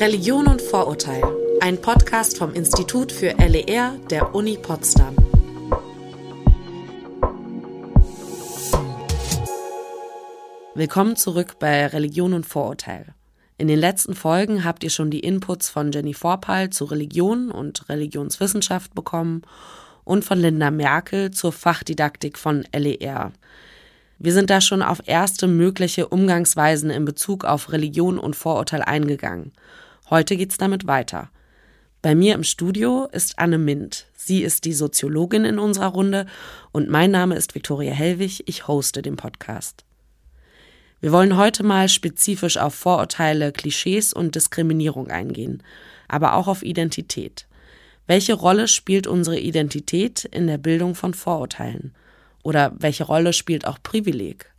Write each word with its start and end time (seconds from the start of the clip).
Religion 0.00 0.48
und 0.48 0.60
Vorurteil, 0.60 1.22
ein 1.60 1.80
Podcast 1.80 2.36
vom 2.38 2.52
Institut 2.52 3.12
für 3.12 3.28
LER 3.38 3.96
der 4.10 4.34
Uni 4.34 4.58
Potsdam. 4.60 5.14
Willkommen 10.74 11.14
zurück 11.14 11.60
bei 11.60 11.86
Religion 11.86 12.34
und 12.34 12.44
Vorurteil. 12.44 13.14
In 13.56 13.68
den 13.68 13.78
letzten 13.78 14.16
Folgen 14.16 14.64
habt 14.64 14.82
ihr 14.82 14.90
schon 14.90 15.12
die 15.12 15.20
Inputs 15.20 15.70
von 15.70 15.92
Jenny 15.92 16.12
Vorpal 16.12 16.70
zu 16.70 16.86
Religion 16.86 17.52
und 17.52 17.88
Religionswissenschaft 17.88 18.96
bekommen 18.96 19.42
und 20.02 20.24
von 20.24 20.40
Linda 20.40 20.72
Merkel 20.72 21.30
zur 21.30 21.52
Fachdidaktik 21.52 22.36
von 22.36 22.64
LER. 22.74 23.30
Wir 24.18 24.32
sind 24.32 24.50
da 24.50 24.60
schon 24.60 24.82
auf 24.82 25.02
erste 25.06 25.46
mögliche 25.46 26.08
Umgangsweisen 26.08 26.90
in 26.90 27.04
Bezug 27.04 27.44
auf 27.44 27.70
Religion 27.70 28.18
und 28.18 28.34
Vorurteil 28.34 28.82
eingegangen. 28.82 29.52
Heute 30.10 30.36
geht's 30.36 30.58
damit 30.58 30.86
weiter. 30.86 31.30
Bei 32.02 32.14
mir 32.14 32.34
im 32.34 32.44
Studio 32.44 33.08
ist 33.10 33.38
Anne 33.38 33.56
Mint. 33.56 34.06
Sie 34.14 34.42
ist 34.42 34.66
die 34.66 34.74
Soziologin 34.74 35.46
in 35.46 35.58
unserer 35.58 35.88
Runde 35.88 36.26
und 36.72 36.90
mein 36.90 37.10
Name 37.10 37.36
ist 37.36 37.54
Viktoria 37.54 37.92
Hellwig. 37.92 38.44
Ich 38.46 38.68
hoste 38.68 39.00
den 39.00 39.16
Podcast. 39.16 39.86
Wir 41.00 41.10
wollen 41.10 41.38
heute 41.38 41.62
mal 41.62 41.88
spezifisch 41.88 42.58
auf 42.58 42.74
Vorurteile, 42.74 43.52
Klischees 43.52 44.12
und 44.12 44.34
Diskriminierung 44.34 45.08
eingehen, 45.10 45.62
aber 46.06 46.34
auch 46.34 46.48
auf 46.48 46.62
Identität. 46.62 47.46
Welche 48.06 48.34
Rolle 48.34 48.68
spielt 48.68 49.06
unsere 49.06 49.38
Identität 49.38 50.26
in 50.26 50.46
der 50.46 50.58
Bildung 50.58 50.94
von 50.94 51.14
Vorurteilen? 51.14 51.94
Oder 52.42 52.74
welche 52.78 53.04
Rolle 53.04 53.32
spielt 53.32 53.66
auch 53.66 53.78
Privileg? 53.82 54.53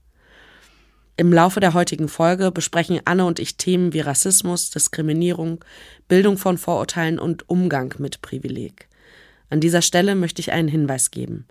Im 1.18 1.32
Laufe 1.32 1.62
der 1.62 1.74
heutigen 1.74 2.10
Folge 2.10 2.52
besprechen 2.52 3.00
Anne 3.06 3.26
und 3.26 3.40
ich 3.40 3.56
Themen 3.56 3.94
wie 3.94 4.02
Rassismus, 4.02 4.70
Diskriminierung, 4.70 5.64
Bildung 6.10 6.38
von 6.38 6.58
Vorurteilen 6.58 7.20
und 7.20 7.50
Umgang 7.50 7.96
mit 8.00 8.22
Privileg. 8.22 8.90
An 9.50 9.62
dieser 9.62 9.82
Stelle 9.82 10.16
möchte 10.16 10.42
ich 10.42 10.52
einen 10.52 10.68
Hinweis 10.68 11.12
geben. 11.12 11.46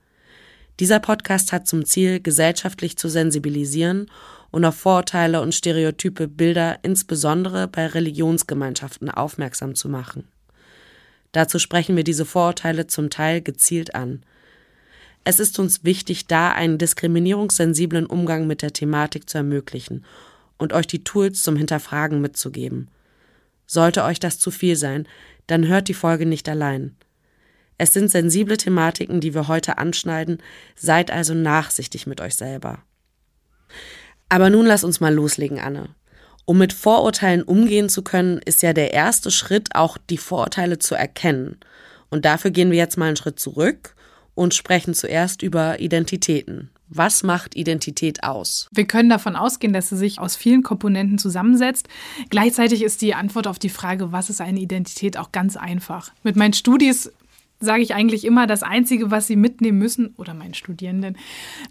Dieser 0.80 1.00
Podcast 1.00 1.52
hat 1.52 1.66
zum 1.66 1.86
Ziel, 1.86 2.20
gesellschaftlich 2.20 2.98
zu 2.98 3.08
sensibilisieren 3.08 4.10
und 4.50 4.66
auf 4.66 4.74
Vorurteile 4.74 5.40
und 5.40 5.54
stereotype 5.54 6.28
Bilder 6.28 6.80
insbesondere 6.82 7.66
bei 7.66 7.86
Religionsgemeinschaften 7.86 9.08
aufmerksam 9.08 9.74
zu 9.76 9.88
machen. 9.88 10.28
Dazu 11.32 11.58
sprechen 11.58 11.96
wir 11.96 12.04
diese 12.04 12.26
Vorurteile 12.26 12.86
zum 12.86 13.08
Teil 13.08 13.40
gezielt 13.40 13.94
an. 13.94 14.24
Es 15.24 15.40
ist 15.40 15.58
uns 15.58 15.84
wichtig, 15.84 16.26
da 16.26 16.52
einen 16.52 16.76
diskriminierungssensiblen 16.76 18.04
Umgang 18.04 18.46
mit 18.46 18.60
der 18.60 18.74
Thematik 18.74 19.28
zu 19.28 19.38
ermöglichen 19.38 20.04
und 20.58 20.74
euch 20.74 20.86
die 20.86 21.02
Tools 21.02 21.42
zum 21.42 21.56
Hinterfragen 21.56 22.20
mitzugeben. 22.20 22.88
Sollte 23.66 24.04
euch 24.04 24.20
das 24.20 24.38
zu 24.38 24.50
viel 24.50 24.76
sein, 24.76 25.08
dann 25.46 25.66
hört 25.66 25.88
die 25.88 25.94
Folge 25.94 26.26
nicht 26.26 26.46
allein. 26.48 26.94
Es 27.78 27.94
sind 27.94 28.10
sensible 28.10 28.58
Thematiken, 28.58 29.20
die 29.20 29.34
wir 29.34 29.48
heute 29.48 29.78
anschneiden, 29.78 30.42
seid 30.76 31.10
also 31.10 31.34
nachsichtig 31.34 32.06
mit 32.06 32.20
euch 32.20 32.34
selber. 32.36 32.82
Aber 34.28 34.50
nun 34.50 34.66
lass 34.66 34.84
uns 34.84 35.00
mal 35.00 35.12
loslegen, 35.12 35.58
Anne. 35.58 35.88
Um 36.44 36.58
mit 36.58 36.74
Vorurteilen 36.74 37.42
umgehen 37.42 37.88
zu 37.88 38.02
können, 38.02 38.38
ist 38.44 38.62
ja 38.62 38.74
der 38.74 38.92
erste 38.92 39.30
Schritt 39.30 39.74
auch 39.74 39.96
die 39.96 40.18
Vorurteile 40.18 40.78
zu 40.78 40.94
erkennen. 40.94 41.56
Und 42.10 42.26
dafür 42.26 42.50
gehen 42.50 42.70
wir 42.70 42.78
jetzt 42.78 42.98
mal 42.98 43.06
einen 43.06 43.16
Schritt 43.16 43.40
zurück 43.40 43.93
und 44.34 44.54
sprechen 44.54 44.94
zuerst 44.94 45.42
über 45.42 45.80
Identitäten. 45.80 46.70
Was 46.88 47.22
macht 47.22 47.56
Identität 47.56 48.22
aus? 48.22 48.68
Wir 48.72 48.86
können 48.86 49.08
davon 49.08 49.36
ausgehen, 49.36 49.72
dass 49.72 49.88
sie 49.88 49.96
sich 49.96 50.18
aus 50.18 50.36
vielen 50.36 50.62
Komponenten 50.62 51.18
zusammensetzt. 51.18 51.88
Gleichzeitig 52.30 52.82
ist 52.82 53.02
die 53.02 53.14
Antwort 53.14 53.46
auf 53.46 53.58
die 53.58 53.68
Frage, 53.68 54.12
was 54.12 54.30
ist 54.30 54.40
eine 54.40 54.60
Identität, 54.60 55.16
auch 55.16 55.32
ganz 55.32 55.56
einfach. 55.56 56.12
Mit 56.22 56.36
meinen 56.36 56.52
Studis 56.52 57.10
sage 57.60 57.82
ich 57.82 57.94
eigentlich 57.94 58.24
immer, 58.24 58.46
das 58.46 58.62
Einzige, 58.62 59.10
was 59.10 59.26
sie 59.26 59.36
mitnehmen 59.36 59.78
müssen, 59.78 60.14
oder 60.16 60.34
meinen 60.34 60.54
Studierenden, 60.54 61.16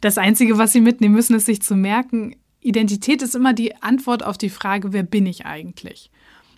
das 0.01 0.17
Einzige, 0.17 0.57
was 0.57 0.73
sie 0.73 0.81
mitnehmen 0.81 1.13
müssen, 1.13 1.35
ist 1.35 1.45
sich 1.45 1.61
zu 1.61 1.75
merken, 1.75 2.35
Identität 2.61 3.21
ist 3.21 3.35
immer 3.35 3.53
die 3.53 3.75
Antwort 3.81 4.23
auf 4.23 4.37
die 4.37 4.49
Frage, 4.49 4.93
wer 4.93 5.03
bin 5.03 5.25
ich 5.25 5.45
eigentlich? 5.45 6.09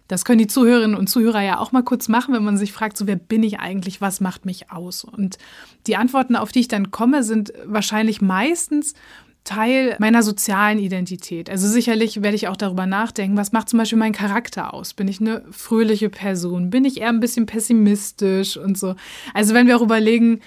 Das 0.07 0.25
können 0.25 0.39
die 0.39 0.47
Zuhörerinnen 0.47 0.95
und 0.95 1.07
Zuhörer 1.07 1.41
ja 1.41 1.59
auch 1.59 1.71
mal 1.71 1.83
kurz 1.83 2.07
machen, 2.07 2.33
wenn 2.33 2.43
man 2.43 2.57
sich 2.57 2.73
fragt, 2.73 2.97
so 2.97 3.07
wer 3.07 3.15
bin 3.15 3.43
ich 3.43 3.59
eigentlich, 3.59 4.01
was 4.01 4.21
macht 4.21 4.45
mich 4.45 4.71
aus? 4.71 5.03
Und 5.03 5.37
die 5.87 5.95
Antworten, 5.95 6.35
auf 6.35 6.51
die 6.51 6.59
ich 6.61 6.67
dann 6.67 6.91
komme, 6.91 7.23
sind 7.23 7.53
wahrscheinlich 7.65 8.21
meistens 8.21 8.93
Teil 9.45 9.95
meiner 9.99 10.23
sozialen 10.23 10.79
Identität. 10.79 11.49
Also 11.49 11.67
sicherlich 11.67 12.21
werde 12.23 12.35
ich 12.35 12.47
auch 12.47 12.57
darüber 12.57 12.87
nachdenken, 12.87 13.37
was 13.37 13.51
macht 13.51 13.69
zum 13.69 13.77
Beispiel 13.77 13.99
mein 13.99 14.11
Charakter 14.11 14.73
aus? 14.73 14.93
Bin 14.93 15.07
ich 15.07 15.21
eine 15.21 15.43
fröhliche 15.51 16.09
Person? 16.09 16.71
Bin 16.71 16.83
ich 16.83 16.99
eher 16.99 17.09
ein 17.09 17.19
bisschen 17.19 17.45
pessimistisch 17.45 18.57
und 18.57 18.77
so? 18.77 18.95
Also 19.33 19.53
wenn 19.53 19.67
wir 19.67 19.77
auch 19.77 19.83
überlegen, 19.83 20.41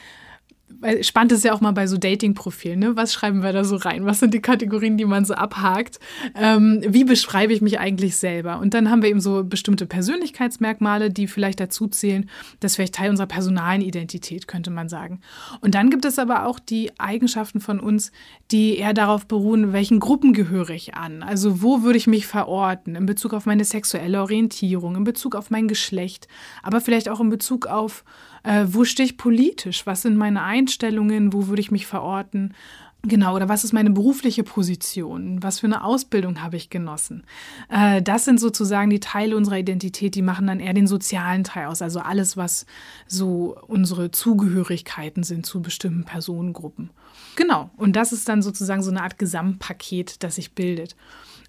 spannend 1.03 1.33
ist 1.33 1.45
ja 1.45 1.53
auch 1.53 1.61
mal 1.61 1.73
bei 1.73 1.87
so 1.87 1.97
Dating-Profilen, 1.97 2.79
ne? 2.79 2.97
Was 2.97 3.13
schreiben 3.13 3.43
wir 3.43 3.53
da 3.53 3.65
so 3.65 3.77
rein? 3.77 4.07
Was 4.07 4.21
sind 4.21 4.35
die 4.35 4.41
Kategorien, 4.41 4.97
die 4.97 5.05
man 5.05 5.25
so 5.25 5.35
abhakt? 5.35 5.99
Ähm, 6.35 6.83
wie 6.87 7.05
beschreibe 7.05 7.53
ich 7.53 7.61
mich 7.61 7.81
eigentlich 7.81 8.17
selber? 8.17 8.61
Und 8.61 8.75
dann 8.75 8.91
haben 8.91 9.03
wir 9.03 9.09
eben 9.09 9.21
so 9.21 9.45
bestimmte 9.45 9.87
Persönlichkeitsmerkmale, 9.87 11.11
die 11.11 11.27
vielleicht 11.27 11.61
dazu 11.61 11.89
zählen. 11.89 12.29
Das 12.61 12.73
ist 12.73 12.77
vielleicht 12.77 12.95
Teil 12.95 13.11
unserer 13.11 13.27
personalen 13.27 13.81
Identität, 13.81 14.47
könnte 14.47 14.71
man 14.71 14.89
sagen. 14.89 15.21
Und 15.61 15.75
dann 15.75 15.91
gibt 15.91 16.05
es 16.05 16.19
aber 16.19 16.47
auch 16.47 16.59
die 16.59 16.93
Eigenschaften 16.99 17.61
von 17.61 17.81
uns, 17.81 18.13
die 18.51 18.79
eher 18.79 18.95
darauf 18.95 19.27
beruhen, 19.27 19.73
welchen 19.73 20.01
Gruppen 20.01 20.33
gehöre 20.33 20.71
ich 20.71 20.95
an? 20.95 21.23
Also 21.23 21.63
wo 21.63 21.83
würde 21.83 21.99
ich 21.99 22.07
mich 22.07 22.27
verorten 22.27 22.95
in 22.95 23.07
Bezug 23.07 23.35
auf 23.35 23.47
meine 23.47 23.65
sexuelle 23.65 24.21
Orientierung, 24.21 24.97
in 24.97 25.05
Bezug 25.05 25.35
auf 25.35 25.51
mein 25.51 25.67
Geschlecht, 25.67 26.29
aber 26.63 26.81
vielleicht 26.81 27.09
auch 27.09 27.21
in 27.21 27.31
Bezug 27.31 27.67
auf 27.67 28.05
äh, 28.43 28.65
wo 28.67 28.85
stehe 28.85 29.07
ich 29.07 29.17
politisch? 29.17 29.87
Was 29.87 30.03
sind 30.03 30.17
meine 30.17 30.43
Einstellungen? 30.43 31.33
Wo 31.33 31.49
würde 31.49 31.61
ich 31.61 31.71
mich 31.71 31.87
verorten? 31.87 32.55
Genau, 33.03 33.37
oder 33.37 33.49
was 33.49 33.63
ist 33.63 33.73
meine 33.73 33.91
berufliche 33.91 34.43
Position? 34.43 35.41
Was 35.41 35.61
für 35.61 35.67
eine 35.67 35.85
Ausbildung 35.85 36.43
habe 36.43 36.57
ich 36.57 36.69
genossen? 36.69 37.23
Äh, 37.69 38.03
das 38.03 38.25
sind 38.25 38.41
sozusagen 38.41 38.91
die 38.91 38.99
Teile 38.99 39.37
unserer 39.37 39.59
Identität, 39.59 40.17
die 40.17 40.23
machen 40.23 40.49
dann 40.49 40.59
eher 40.59 40.75
den 40.75 40.89
sozialen 40.89 41.45
Teil 41.45 41.67
aus. 41.67 41.81
Also 41.81 42.01
alles, 42.01 42.37
was 42.37 42.67
so 43.07 43.57
unsere 43.69 44.11
Zugehörigkeiten 44.11 45.23
sind 45.23 45.47
zu 45.47 45.63
bestimmten 45.63 46.05
Personengruppen. 46.05 46.91
Genau, 47.37 47.71
und 47.77 47.95
das 47.95 48.13
ist 48.13 48.29
dann 48.29 48.43
sozusagen 48.43 48.83
so 48.83 48.91
eine 48.91 49.03
Art 49.05 49.17
Gesamtpaket, 49.17 50.25
das 50.25 50.35
sich 50.35 50.55
bildet. 50.55 50.97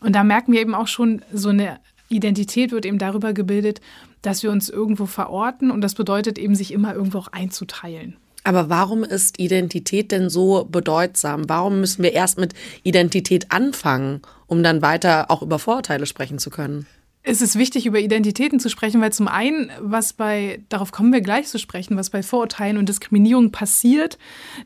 Und 0.01 0.15
da 0.15 0.23
merken 0.23 0.53
wir 0.53 0.61
eben 0.61 0.75
auch 0.75 0.87
schon, 0.87 1.23
so 1.33 1.49
eine 1.49 1.79
Identität 2.09 2.71
wird 2.71 2.85
eben 2.85 2.97
darüber 2.97 3.33
gebildet, 3.33 3.81
dass 4.21 4.43
wir 4.43 4.51
uns 4.51 4.69
irgendwo 4.69 5.05
verorten 5.05 5.71
und 5.71 5.81
das 5.81 5.95
bedeutet 5.95 6.37
eben, 6.37 6.55
sich 6.55 6.73
immer 6.73 6.93
irgendwo 6.93 7.19
auch 7.19 7.27
einzuteilen. 7.29 8.17
Aber 8.43 8.69
warum 8.69 9.03
ist 9.03 9.39
Identität 9.39 10.11
denn 10.11 10.29
so 10.29 10.65
bedeutsam? 10.65 11.47
Warum 11.47 11.81
müssen 11.81 12.03
wir 12.03 12.13
erst 12.13 12.39
mit 12.39 12.53
Identität 12.83 13.51
anfangen, 13.51 14.21
um 14.47 14.63
dann 14.63 14.81
weiter 14.81 15.29
auch 15.29 15.41
über 15.41 15.59
Vorurteile 15.59 16.05
sprechen 16.05 16.39
zu 16.39 16.49
können? 16.49 16.87
Es 17.29 17.43
ist 17.43 17.59
wichtig, 17.59 17.85
über 17.85 17.99
Identitäten 17.99 18.59
zu 18.59 18.69
sprechen, 18.69 19.01
weil 19.01 19.13
zum 19.13 19.27
einen, 19.27 19.69
was 19.79 20.13
bei, 20.13 20.61
darauf 20.69 20.91
kommen 20.91 21.13
wir 21.13 21.21
gleich 21.21 21.47
zu 21.47 21.59
sprechen, 21.59 21.95
was 21.95 22.09
bei 22.09 22.23
Vorurteilen 22.23 22.77
und 22.77 22.89
Diskriminierung 22.89 23.51
passiert, 23.51 24.17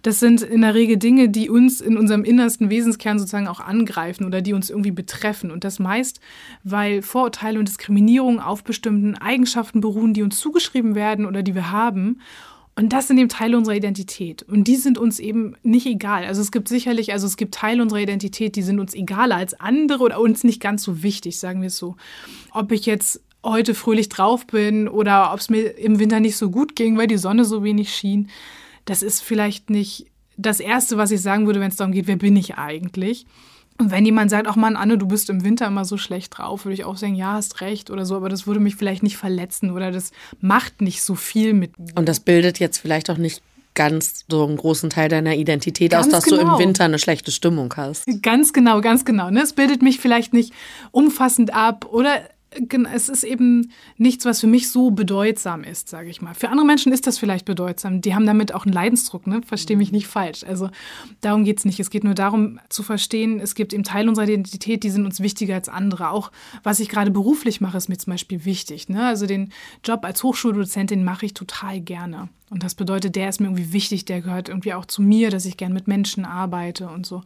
das 0.02 0.22
sind 0.22 0.42
in 0.42 0.62
der 0.62 0.74
Regel 0.74 0.96
Dinge, 0.96 1.28
die 1.28 1.50
uns 1.50 1.82
in 1.82 1.98
unserem 1.98 2.24
innersten 2.24 2.70
Wesenskern 2.70 3.20
sozusagen 3.20 3.50
auch 3.50 3.60
angreifen 3.60 4.26
oder 4.26 4.42
die 4.42 4.54
uns 4.54 4.70
irgendwie 4.70 4.92
betreffen. 4.92 5.52
Und 5.52 5.66
das 5.66 5.80
meist, 5.80 6.22
weil 6.64 7.02
Vorurteile 7.02 7.60
und 7.60 7.68
Diskriminierung 7.68 8.40
auf 8.40 8.64
bestimmten 8.64 9.16
Eigenschaften 9.16 9.82
beruhen, 9.82 10.14
die 10.14 10.24
uns 10.24 10.40
zugeschrieben 10.40 10.96
werden 10.96 11.26
oder 11.26 11.44
die 11.44 11.56
wir 11.56 11.72
haben. 11.72 12.22
Und 12.76 12.92
das 12.92 13.08
sind 13.08 13.20
eben 13.20 13.30
Teile 13.30 13.56
unserer 13.56 13.76
Identität. 13.76 14.44
Und 14.44 14.64
die 14.64 14.78
sind 14.78 14.98
uns 14.98 15.20
eben 15.20 15.56
nicht 15.62 15.86
egal. 15.86 16.26
Also 16.26 16.42
es 16.42 16.52
gibt 16.52 16.68
sicherlich, 16.68 17.14
also 17.14 17.28
es 17.28 17.38
gibt 17.38 17.54
Teile 17.54 17.84
unserer 17.84 18.00
Identität, 18.00 18.56
die 18.56 18.64
sind 18.64 18.80
uns 18.80 18.96
egaler 18.96 19.36
als 19.36 19.54
andere 19.60 20.04
oder 20.04 20.20
uns 20.20 20.44
nicht 20.44 20.60
ganz 20.60 20.84
so 20.84 21.04
wichtig, 21.04 21.38
sagen 21.38 21.62
wir 21.62 21.68
es 21.68 21.78
so. 21.78 21.96
Ob 22.52 22.72
ich 22.72 22.88
jetzt 22.88 23.22
heute 23.44 23.76
fröhlich 23.76 24.10
drauf 24.10 24.48
bin 24.48 24.88
oder 24.88 25.34
ob 25.34 25.40
es 25.40 25.50
mir 25.50 25.78
im 25.78 26.00
Winter 26.00 26.20
nicht 26.20 26.38
so 26.38 26.50
gut 26.50 26.76
ging, 26.76 26.98
weil 26.98 27.08
die 27.08 27.18
Sonne 27.18 27.46
so 27.46 27.64
wenig 27.64 27.94
schien, 27.94 28.30
das 28.86 29.04
ist 29.04 29.22
vielleicht 29.22 29.70
nicht 29.70 30.08
das 30.38 30.60
Erste, 30.60 30.98
was 30.98 31.12
ich 31.12 31.22
sagen 31.22 31.46
würde, 31.46 31.60
wenn 31.60 31.70
es 31.70 31.76
darum 31.76 31.94
geht, 31.94 32.08
wer 32.08 32.16
bin 32.16 32.36
ich 32.36 32.56
eigentlich. 32.56 33.28
Und 33.80 33.92
wenn 33.92 34.06
jemand 34.06 34.30
sagt, 34.30 34.48
ach 34.48 34.56
Mann, 34.56 34.76
Anne, 34.76 34.98
du 34.98 35.08
bist 35.08 35.30
im 35.30 35.44
Winter 35.44 35.68
immer 35.68 35.86
so 35.86 35.98
schlecht 35.98 36.38
drauf, 36.38 36.66
würde 36.66 36.74
ich 36.74 36.86
auch 36.86 36.98
sagen, 36.98 37.16
ja, 37.16 37.34
hast 37.34 37.62
recht 37.62 37.90
oder 37.90 38.06
so, 38.06 38.16
aber 38.16 38.30
das 38.30 38.46
würde 38.46 38.60
mich 38.60 38.76
vielleicht 38.76 39.04
nicht 39.04 39.18
verletzen 39.18 39.72
oder 39.72 39.92
das 39.92 40.12
macht 40.42 40.82
nicht 40.82 41.02
so 41.02 41.16
viel 41.16 41.54
mit 41.54 41.78
mir. 41.80 41.92
Und 41.96 42.08
das 42.08 42.20
bildet 42.20 42.60
jetzt 42.60 42.78
vielleicht 42.78 43.10
auch 43.10 43.18
nicht 43.18 43.42
ganz 43.74 44.26
so 44.30 44.46
einen 44.46 44.58
großen 44.58 44.90
Teil 44.90 45.10
deiner 45.10 45.36
Identität 45.36 45.92
ganz 45.92 46.08
aus, 46.08 46.12
dass 46.12 46.24
genau. 46.26 46.36
du 46.36 46.42
im 46.42 46.48
genau. 46.50 46.60
Winter 46.60 46.86
eine 46.86 47.00
schlechte 47.00 47.32
Stimmung 47.32 47.74
hast. 47.76 48.06
Ganz 48.22 48.54
genau, 48.54 48.82
ganz 48.82 49.06
genau. 49.06 49.30
Ne? 49.30 49.42
Es 49.42 49.54
bildet 49.54 49.82
mich 49.82 50.00
vielleicht 50.00 50.34
nicht 50.34 50.54
umfassend 50.92 51.54
ab 51.54 51.88
oder 51.92 52.22
es 52.94 53.10
ist 53.10 53.24
eben 53.24 53.72
nichts, 53.98 54.26
was 54.26 54.40
für 54.40 54.48
mich 54.48 54.72
so 54.72 54.92
bedeutsam 54.92 55.64
ist, 55.64 55.90
sage 55.90 56.10
ich 56.10 56.22
mal. 56.22 56.34
Für 56.34 56.50
andere 56.50 56.66
Menschen 56.66 56.92
ist 56.92 57.08
das 57.08 57.18
vielleicht 57.18 57.46
bedeutsam. 57.46 58.02
Die 58.02 58.16
haben 58.16 58.26
damit 58.26 58.54
auch 58.54 58.66
einen 58.66 58.74
Leidensdruck, 58.74 59.28
ne? 59.28 59.42
Verstehe 59.46 59.78
mich 59.78 59.92
nicht 59.92 60.08
falsch. 60.08 60.44
Also 60.44 60.70
darum 61.22 61.44
geht 61.44 61.60
es 61.60 61.66
nicht. 61.66 61.80
Es 61.80 61.90
geht 61.90 62.04
nur 62.04 62.14
darum 62.14 62.60
zu 62.70 62.84
verstehen, 62.84 63.40
es 63.40 63.56
gibt 63.56 63.74
eben 63.74 63.84
Teile 63.84 64.10
unserer 64.10 64.26
Identität, 64.26 64.84
die 64.84 64.90
sind 64.90 65.06
uns 65.06 65.20
wichtiger 65.20 65.56
als 65.56 65.70
andere. 65.70 66.10
Auch 66.10 66.32
was 66.64 66.80
ich 66.80 66.90
gerade 66.90 67.12
beruflich 67.12 67.62
mache, 67.62 67.78
ist 67.78 67.90
mir 67.90 67.98
zum 67.98 68.12
Beispiel 68.12 68.46
wichtig. 68.46 68.90
Ne? 68.90 69.06
Also 69.06 69.26
den 69.26 69.52
Job 69.84 70.06
als 70.06 70.24
Hochschuldozentin 70.24 71.04
mache 71.04 71.26
ich 71.26 71.34
total 71.34 71.82
gerne. 71.82 72.30
Und 72.54 72.62
das 72.62 72.76
bedeutet, 72.76 73.16
der 73.16 73.30
ist 73.30 73.42
mir 73.42 73.48
irgendwie 73.48 73.74
wichtig, 73.74 74.06
der 74.06 74.22
gehört 74.22 74.48
irgendwie 74.48 74.76
auch 74.76 74.86
zu 74.86 75.02
mir, 75.02 75.32
dass 75.32 75.46
ich 75.46 75.58
gern 75.58 75.74
mit 75.74 75.88
Menschen 75.88 76.24
arbeite 76.24 76.88
und 76.88 77.04
so. 77.04 77.24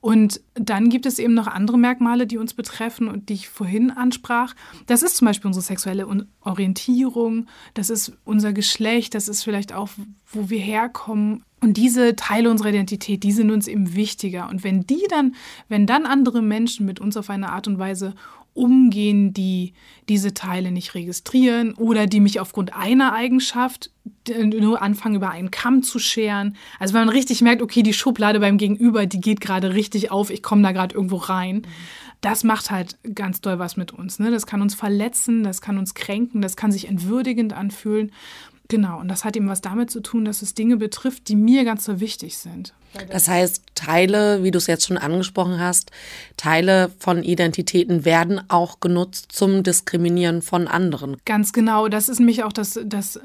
Und 0.00 0.40
dann 0.54 0.90
gibt 0.90 1.06
es 1.06 1.20
eben 1.20 1.32
noch 1.32 1.46
andere 1.46 1.78
Merkmale, 1.78 2.26
die 2.26 2.38
uns 2.38 2.54
betreffen 2.54 3.06
und 3.06 3.28
die 3.28 3.34
ich 3.34 3.48
vorhin 3.48 3.92
ansprach. 3.92 4.52
Das 4.86 5.04
ist 5.04 5.16
zum 5.16 5.26
Beispiel 5.26 5.46
unsere 5.46 5.62
sexuelle 5.64 6.08
Orientierung, 6.40 7.46
das 7.74 7.88
ist 7.88 8.14
unser 8.24 8.52
Geschlecht, 8.52 9.14
das 9.14 9.28
ist 9.28 9.44
vielleicht 9.44 9.72
auch, 9.72 9.90
wo 10.26 10.50
wir 10.50 10.58
herkommen. 10.58 11.44
Und 11.60 11.76
diese 11.76 12.16
Teile 12.16 12.50
unserer 12.50 12.70
Identität, 12.70 13.22
die 13.22 13.32
sind 13.32 13.52
uns 13.52 13.68
eben 13.68 13.94
wichtiger. 13.94 14.48
Und 14.50 14.64
wenn 14.64 14.88
die 14.88 15.04
dann, 15.08 15.36
wenn 15.68 15.86
dann 15.86 16.04
andere 16.04 16.42
Menschen 16.42 16.84
mit 16.84 16.98
uns 16.98 17.16
auf 17.16 17.30
eine 17.30 17.52
Art 17.52 17.68
und 17.68 17.78
Weise 17.78 18.14
umgehen, 18.54 19.34
die 19.34 19.74
diese 20.08 20.32
Teile 20.32 20.70
nicht 20.70 20.94
registrieren 20.94 21.74
oder 21.74 22.06
die 22.06 22.20
mich 22.20 22.40
aufgrund 22.40 22.74
einer 22.74 23.12
Eigenschaft 23.12 23.90
nur 24.28 24.80
anfangen, 24.80 25.16
über 25.16 25.30
einen 25.30 25.50
Kamm 25.50 25.82
zu 25.82 25.98
scheren. 25.98 26.56
Also 26.78 26.94
wenn 26.94 27.06
man 27.06 27.14
richtig 27.14 27.42
merkt, 27.42 27.62
okay, 27.62 27.82
die 27.82 27.92
Schublade 27.92 28.40
beim 28.40 28.58
Gegenüber, 28.58 29.06
die 29.06 29.20
geht 29.20 29.40
gerade 29.40 29.74
richtig 29.74 30.10
auf, 30.10 30.30
ich 30.30 30.42
komme 30.42 30.62
da 30.62 30.72
gerade 30.72 30.94
irgendwo 30.94 31.16
rein. 31.16 31.66
Das 32.20 32.44
macht 32.44 32.70
halt 32.70 32.96
ganz 33.14 33.40
doll 33.40 33.58
was 33.58 33.76
mit 33.76 33.92
uns. 33.92 34.18
Ne? 34.18 34.30
Das 34.30 34.46
kann 34.46 34.62
uns 34.62 34.74
verletzen, 34.74 35.42
das 35.42 35.60
kann 35.60 35.78
uns 35.78 35.94
kränken, 35.94 36.40
das 36.40 36.56
kann 36.56 36.72
sich 36.72 36.88
entwürdigend 36.88 37.52
anfühlen. 37.52 38.12
Genau, 38.68 38.98
und 38.98 39.08
das 39.08 39.24
hat 39.24 39.36
eben 39.36 39.48
was 39.48 39.60
damit 39.60 39.90
zu 39.90 40.00
tun, 40.00 40.24
dass 40.24 40.40
es 40.40 40.54
Dinge 40.54 40.78
betrifft, 40.78 41.28
die 41.28 41.36
mir 41.36 41.64
ganz 41.64 41.84
so 41.84 42.00
wichtig 42.00 42.38
sind. 42.38 42.72
Das 43.10 43.28
heißt, 43.28 43.62
Teile, 43.74 44.42
wie 44.42 44.50
du 44.50 44.58
es 44.58 44.66
jetzt 44.66 44.86
schon 44.86 44.98
angesprochen 44.98 45.58
hast, 45.58 45.90
Teile 46.36 46.90
von 46.98 47.22
Identitäten 47.22 48.04
werden 48.04 48.40
auch 48.48 48.80
genutzt 48.80 49.32
zum 49.32 49.62
Diskriminieren 49.62 50.42
von 50.42 50.68
anderen. 50.68 51.16
Ganz 51.24 51.52
genau, 51.52 51.88
das 51.88 52.08
ist 52.08 52.18
nämlich 52.18 52.44
auch 52.44 52.52
das, 52.52 52.78
das 52.84 53.20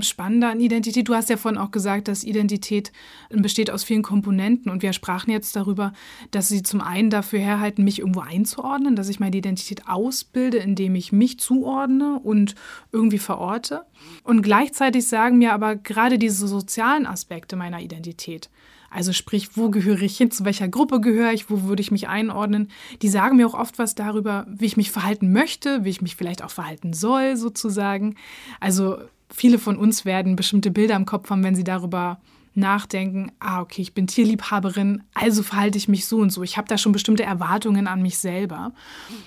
Spannende 0.00 0.46
an 0.46 0.60
Identität. 0.60 1.08
Du 1.08 1.14
hast 1.14 1.30
ja 1.30 1.36
vorhin 1.36 1.58
auch 1.58 1.72
gesagt, 1.72 2.06
dass 2.06 2.22
Identität 2.22 2.92
besteht 3.30 3.72
aus 3.72 3.82
vielen 3.82 4.02
Komponenten 4.02 4.70
und 4.70 4.82
wir 4.82 4.92
sprachen 4.92 5.32
jetzt 5.32 5.56
darüber, 5.56 5.92
dass 6.30 6.46
sie 6.46 6.62
zum 6.62 6.80
einen 6.80 7.10
dafür 7.10 7.40
herhalten, 7.40 7.82
mich 7.82 7.98
irgendwo 7.98 8.20
einzuordnen, 8.20 8.94
dass 8.94 9.08
ich 9.08 9.18
meine 9.18 9.36
Identität 9.36 9.88
ausbilde, 9.88 10.58
indem 10.58 10.94
ich 10.94 11.10
mich 11.10 11.40
zuordne 11.40 12.20
und 12.22 12.54
irgendwie 12.92 13.18
verorte. 13.18 13.82
Und 14.22 14.42
gleichzeitig 14.42 15.08
sagen 15.08 15.38
mir 15.38 15.52
aber 15.52 15.74
gerade 15.74 16.18
diese 16.18 16.46
sozialen 16.46 17.04
Aspekte 17.04 17.56
meiner 17.56 17.80
Identität, 17.80 18.48
also 18.90 19.12
sprich, 19.12 19.56
wo 19.56 19.70
gehöre 19.70 20.02
ich 20.02 20.16
hin, 20.16 20.30
zu 20.30 20.44
welcher 20.44 20.68
Gruppe 20.68 21.00
gehöre 21.00 21.32
ich, 21.32 21.48
wo 21.48 21.62
würde 21.62 21.80
ich 21.80 21.92
mich 21.92 22.08
einordnen, 22.08 22.70
die 23.02 23.08
sagen 23.08 23.36
mir 23.36 23.46
auch 23.46 23.54
oft 23.54 23.78
was 23.78 23.94
darüber, 23.94 24.46
wie 24.48 24.66
ich 24.66 24.76
mich 24.76 24.90
verhalten 24.90 25.32
möchte, 25.32 25.84
wie 25.84 25.90
ich 25.90 26.02
mich 26.02 26.16
vielleicht 26.16 26.42
auch 26.42 26.50
verhalten 26.50 26.92
soll, 26.92 27.36
sozusagen. 27.36 28.16
Also 28.58 28.98
viele 29.30 29.58
von 29.58 29.76
uns 29.76 30.04
werden 30.04 30.34
bestimmte 30.36 30.70
Bilder 30.70 30.96
im 30.96 31.06
Kopf 31.06 31.30
haben, 31.30 31.44
wenn 31.44 31.54
sie 31.54 31.64
darüber 31.64 32.18
nachdenken, 32.54 33.30
ah, 33.38 33.60
okay, 33.60 33.80
ich 33.80 33.94
bin 33.94 34.08
Tierliebhaberin, 34.08 35.04
also 35.14 35.44
verhalte 35.44 35.78
ich 35.78 35.88
mich 35.88 36.06
so 36.06 36.18
und 36.18 36.30
so. 36.30 36.42
Ich 36.42 36.56
habe 36.56 36.66
da 36.66 36.78
schon 36.78 36.90
bestimmte 36.90 37.22
Erwartungen 37.22 37.86
an 37.86 38.02
mich 38.02 38.18
selber. 38.18 38.72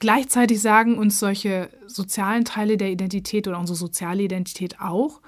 Gleichzeitig 0.02 0.62
sagen 0.62 0.98
uns 0.98 1.20
solche 1.20 1.70
sozialen 1.88 2.44
Teile 2.44 2.76
der 2.76 2.92
Identität 2.92 3.48
oder 3.48 3.60
unsere 3.60 3.78
soziale 3.78 4.24
Identität 4.24 4.82
auch, 4.82 5.22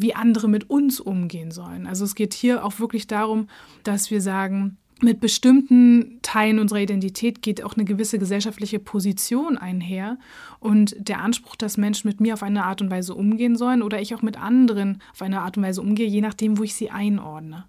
wie 0.00 0.14
andere 0.14 0.48
mit 0.48 0.70
uns 0.70 1.00
umgehen 1.00 1.50
sollen. 1.50 1.86
Also 1.86 2.04
es 2.04 2.14
geht 2.14 2.34
hier 2.34 2.64
auch 2.64 2.78
wirklich 2.78 3.06
darum, 3.06 3.48
dass 3.82 4.10
wir 4.10 4.20
sagen, 4.20 4.78
mit 5.02 5.20
bestimmten 5.20 6.18
Teilen 6.22 6.58
unserer 6.58 6.80
Identität 6.80 7.40
geht 7.40 7.62
auch 7.64 7.74
eine 7.74 7.86
gewisse 7.86 8.18
gesellschaftliche 8.18 8.78
Position 8.78 9.56
einher 9.56 10.18
und 10.58 10.94
der 10.98 11.20
Anspruch, 11.20 11.56
dass 11.56 11.78
Menschen 11.78 12.08
mit 12.08 12.20
mir 12.20 12.34
auf 12.34 12.42
eine 12.42 12.64
Art 12.64 12.82
und 12.82 12.90
Weise 12.90 13.14
umgehen 13.14 13.56
sollen 13.56 13.82
oder 13.82 14.00
ich 14.00 14.14
auch 14.14 14.22
mit 14.22 14.40
anderen 14.40 15.00
auf 15.12 15.22
eine 15.22 15.40
Art 15.40 15.56
und 15.56 15.62
Weise 15.62 15.80
umgehe, 15.80 16.06
je 16.06 16.20
nachdem, 16.20 16.58
wo 16.58 16.64
ich 16.64 16.74
sie 16.74 16.90
einordne. 16.90 17.64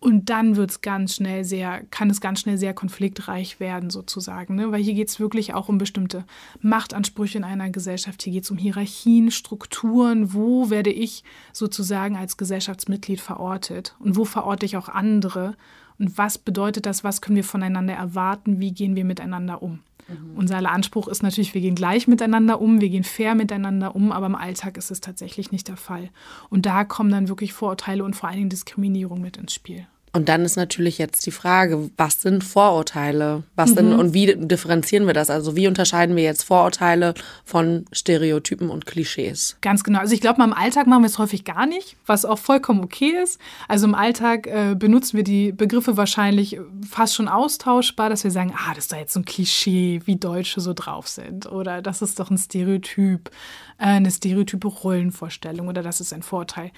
Und 0.00 0.30
dann 0.30 0.54
wird 0.54 0.70
es 0.70 0.80
ganz 0.80 1.16
schnell 1.16 1.44
sehr, 1.44 1.82
kann 1.90 2.08
es 2.08 2.20
ganz 2.20 2.40
schnell 2.40 2.56
sehr 2.56 2.72
konfliktreich 2.72 3.58
werden, 3.58 3.90
sozusagen. 3.90 4.54
Ne? 4.54 4.70
Weil 4.70 4.82
hier 4.82 4.94
geht 4.94 5.08
es 5.08 5.18
wirklich 5.18 5.54
auch 5.54 5.68
um 5.68 5.78
bestimmte 5.78 6.24
Machtansprüche 6.60 7.38
in 7.38 7.44
einer 7.44 7.70
Gesellschaft. 7.70 8.22
Hier 8.22 8.32
geht 8.32 8.44
es 8.44 8.50
um 8.50 8.58
Hierarchien, 8.58 9.32
Strukturen. 9.32 10.32
Wo 10.32 10.70
werde 10.70 10.90
ich 10.90 11.24
sozusagen 11.52 12.16
als 12.16 12.36
Gesellschaftsmitglied 12.36 13.20
verortet? 13.20 13.96
Und 13.98 14.16
wo 14.16 14.24
verorte 14.24 14.66
ich 14.66 14.76
auch 14.76 14.88
andere? 14.88 15.56
Und 15.98 16.16
was 16.16 16.38
bedeutet 16.38 16.86
das? 16.86 17.02
Was 17.02 17.20
können 17.20 17.36
wir 17.36 17.44
voneinander 17.44 17.94
erwarten? 17.94 18.60
Wie 18.60 18.72
gehen 18.72 18.94
wir 18.94 19.04
miteinander 19.04 19.62
um? 19.62 19.80
Mhm. 20.08 20.36
Unser 20.36 20.58
Anspruch 20.70 21.08
ist 21.08 21.22
natürlich, 21.22 21.54
wir 21.54 21.60
gehen 21.60 21.74
gleich 21.74 22.08
miteinander 22.08 22.60
um, 22.60 22.80
wir 22.80 22.88
gehen 22.88 23.04
fair 23.04 23.34
miteinander 23.34 23.94
um, 23.94 24.12
aber 24.12 24.26
im 24.26 24.34
Alltag 24.34 24.76
ist 24.76 24.90
es 24.90 25.00
tatsächlich 25.00 25.52
nicht 25.52 25.68
der 25.68 25.76
Fall. 25.76 26.10
Und 26.50 26.66
da 26.66 26.84
kommen 26.84 27.10
dann 27.10 27.28
wirklich 27.28 27.52
Vorurteile 27.52 28.04
und 28.04 28.16
vor 28.16 28.28
allen 28.28 28.38
Dingen 28.38 28.50
Diskriminierung 28.50 29.20
mit 29.20 29.36
ins 29.36 29.54
Spiel. 29.54 29.86
Und 30.12 30.28
dann 30.28 30.44
ist 30.44 30.56
natürlich 30.56 30.98
jetzt 30.98 31.26
die 31.26 31.30
Frage, 31.30 31.90
was 31.96 32.22
sind 32.22 32.44
Vorurteile? 32.44 33.42
Was 33.56 33.70
mhm. 33.70 33.74
sind 33.74 33.92
und 33.92 34.14
wie 34.14 34.34
differenzieren 34.34 35.06
wir 35.06 35.14
das? 35.14 35.30
Also 35.30 35.56
wie 35.56 35.68
unterscheiden 35.68 36.16
wir 36.16 36.24
jetzt 36.24 36.44
Vorurteile 36.44 37.14
von 37.44 37.84
Stereotypen 37.92 38.70
und 38.70 38.86
Klischees? 38.86 39.56
Ganz 39.60 39.84
genau. 39.84 40.00
Also 40.00 40.14
ich 40.14 40.20
glaube, 40.20 40.42
im 40.42 40.52
Alltag 40.52 40.86
machen 40.86 41.02
wir 41.02 41.08
es 41.08 41.18
häufig 41.18 41.44
gar 41.44 41.66
nicht, 41.66 41.96
was 42.06 42.24
auch 42.24 42.38
vollkommen 42.38 42.82
okay 42.82 43.12
ist. 43.22 43.40
Also 43.68 43.86
im 43.86 43.94
Alltag 43.94 44.46
äh, 44.46 44.74
benutzen 44.74 45.16
wir 45.16 45.24
die 45.24 45.52
Begriffe 45.52 45.96
wahrscheinlich 45.96 46.58
fast 46.88 47.14
schon 47.14 47.28
austauschbar, 47.28 48.08
dass 48.10 48.24
wir 48.24 48.30
sagen, 48.30 48.54
ah, 48.56 48.74
das 48.74 48.84
ist 48.84 48.92
doch 48.92 48.98
jetzt 48.98 49.12
so 49.12 49.20
ein 49.20 49.24
Klischee, 49.24 50.00
wie 50.04 50.16
Deutsche 50.16 50.60
so 50.60 50.72
drauf 50.74 51.08
sind. 51.08 51.46
Oder 51.46 51.82
das 51.82 52.02
ist 52.02 52.18
doch 52.18 52.30
ein 52.30 52.38
Stereotyp, 52.38 53.30
äh, 53.78 53.84
eine 53.84 54.10
stereotype 54.10 54.66
Rollenvorstellung 54.66 55.68
oder 55.68 55.82
das 55.82 56.00
ist 56.00 56.12
ein 56.12 56.22
Vorteil. 56.22 56.70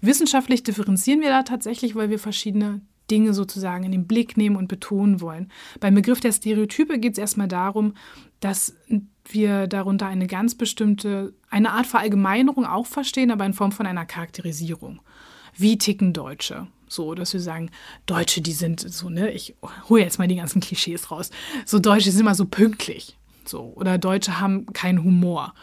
Wissenschaftlich 0.00 0.62
differenzieren 0.62 1.20
wir 1.20 1.30
da 1.30 1.42
tatsächlich, 1.42 1.94
weil 1.94 2.10
wir 2.10 2.18
verschiedene 2.18 2.80
Dinge 3.10 3.34
sozusagen 3.34 3.84
in 3.84 3.92
den 3.92 4.06
Blick 4.06 4.36
nehmen 4.36 4.56
und 4.56 4.68
betonen 4.68 5.20
wollen. 5.20 5.50
Beim 5.80 5.94
Begriff 5.94 6.20
der 6.20 6.32
Stereotype 6.32 6.98
geht 6.98 7.12
es 7.12 7.18
erstmal 7.18 7.48
darum, 7.48 7.94
dass 8.40 8.74
wir 9.24 9.66
darunter 9.66 10.06
eine 10.06 10.26
ganz 10.26 10.54
bestimmte, 10.54 11.34
eine 11.50 11.72
Art 11.72 11.86
Verallgemeinerung 11.86 12.64
auch 12.64 12.86
verstehen, 12.86 13.30
aber 13.30 13.46
in 13.46 13.54
Form 13.54 13.72
von 13.72 13.86
einer 13.86 14.06
Charakterisierung. 14.06 15.00
Wie 15.56 15.78
ticken 15.78 16.12
Deutsche? 16.12 16.66
So, 16.88 17.14
dass 17.14 17.32
wir 17.32 17.40
sagen, 17.40 17.70
Deutsche, 18.06 18.40
die 18.40 18.52
sind 18.52 18.80
so, 18.80 19.08
ne, 19.08 19.32
ich 19.32 19.56
hole 19.88 20.02
jetzt 20.02 20.18
mal 20.18 20.28
die 20.28 20.36
ganzen 20.36 20.60
Klischees 20.60 21.10
raus. 21.10 21.30
So, 21.64 21.78
Deutsche 21.78 22.10
sind 22.10 22.20
immer 22.20 22.34
so 22.34 22.46
pünktlich. 22.46 23.16
So, 23.44 23.72
oder 23.74 23.98
Deutsche 23.98 24.40
haben 24.40 24.66
keinen 24.66 25.02
Humor. 25.02 25.54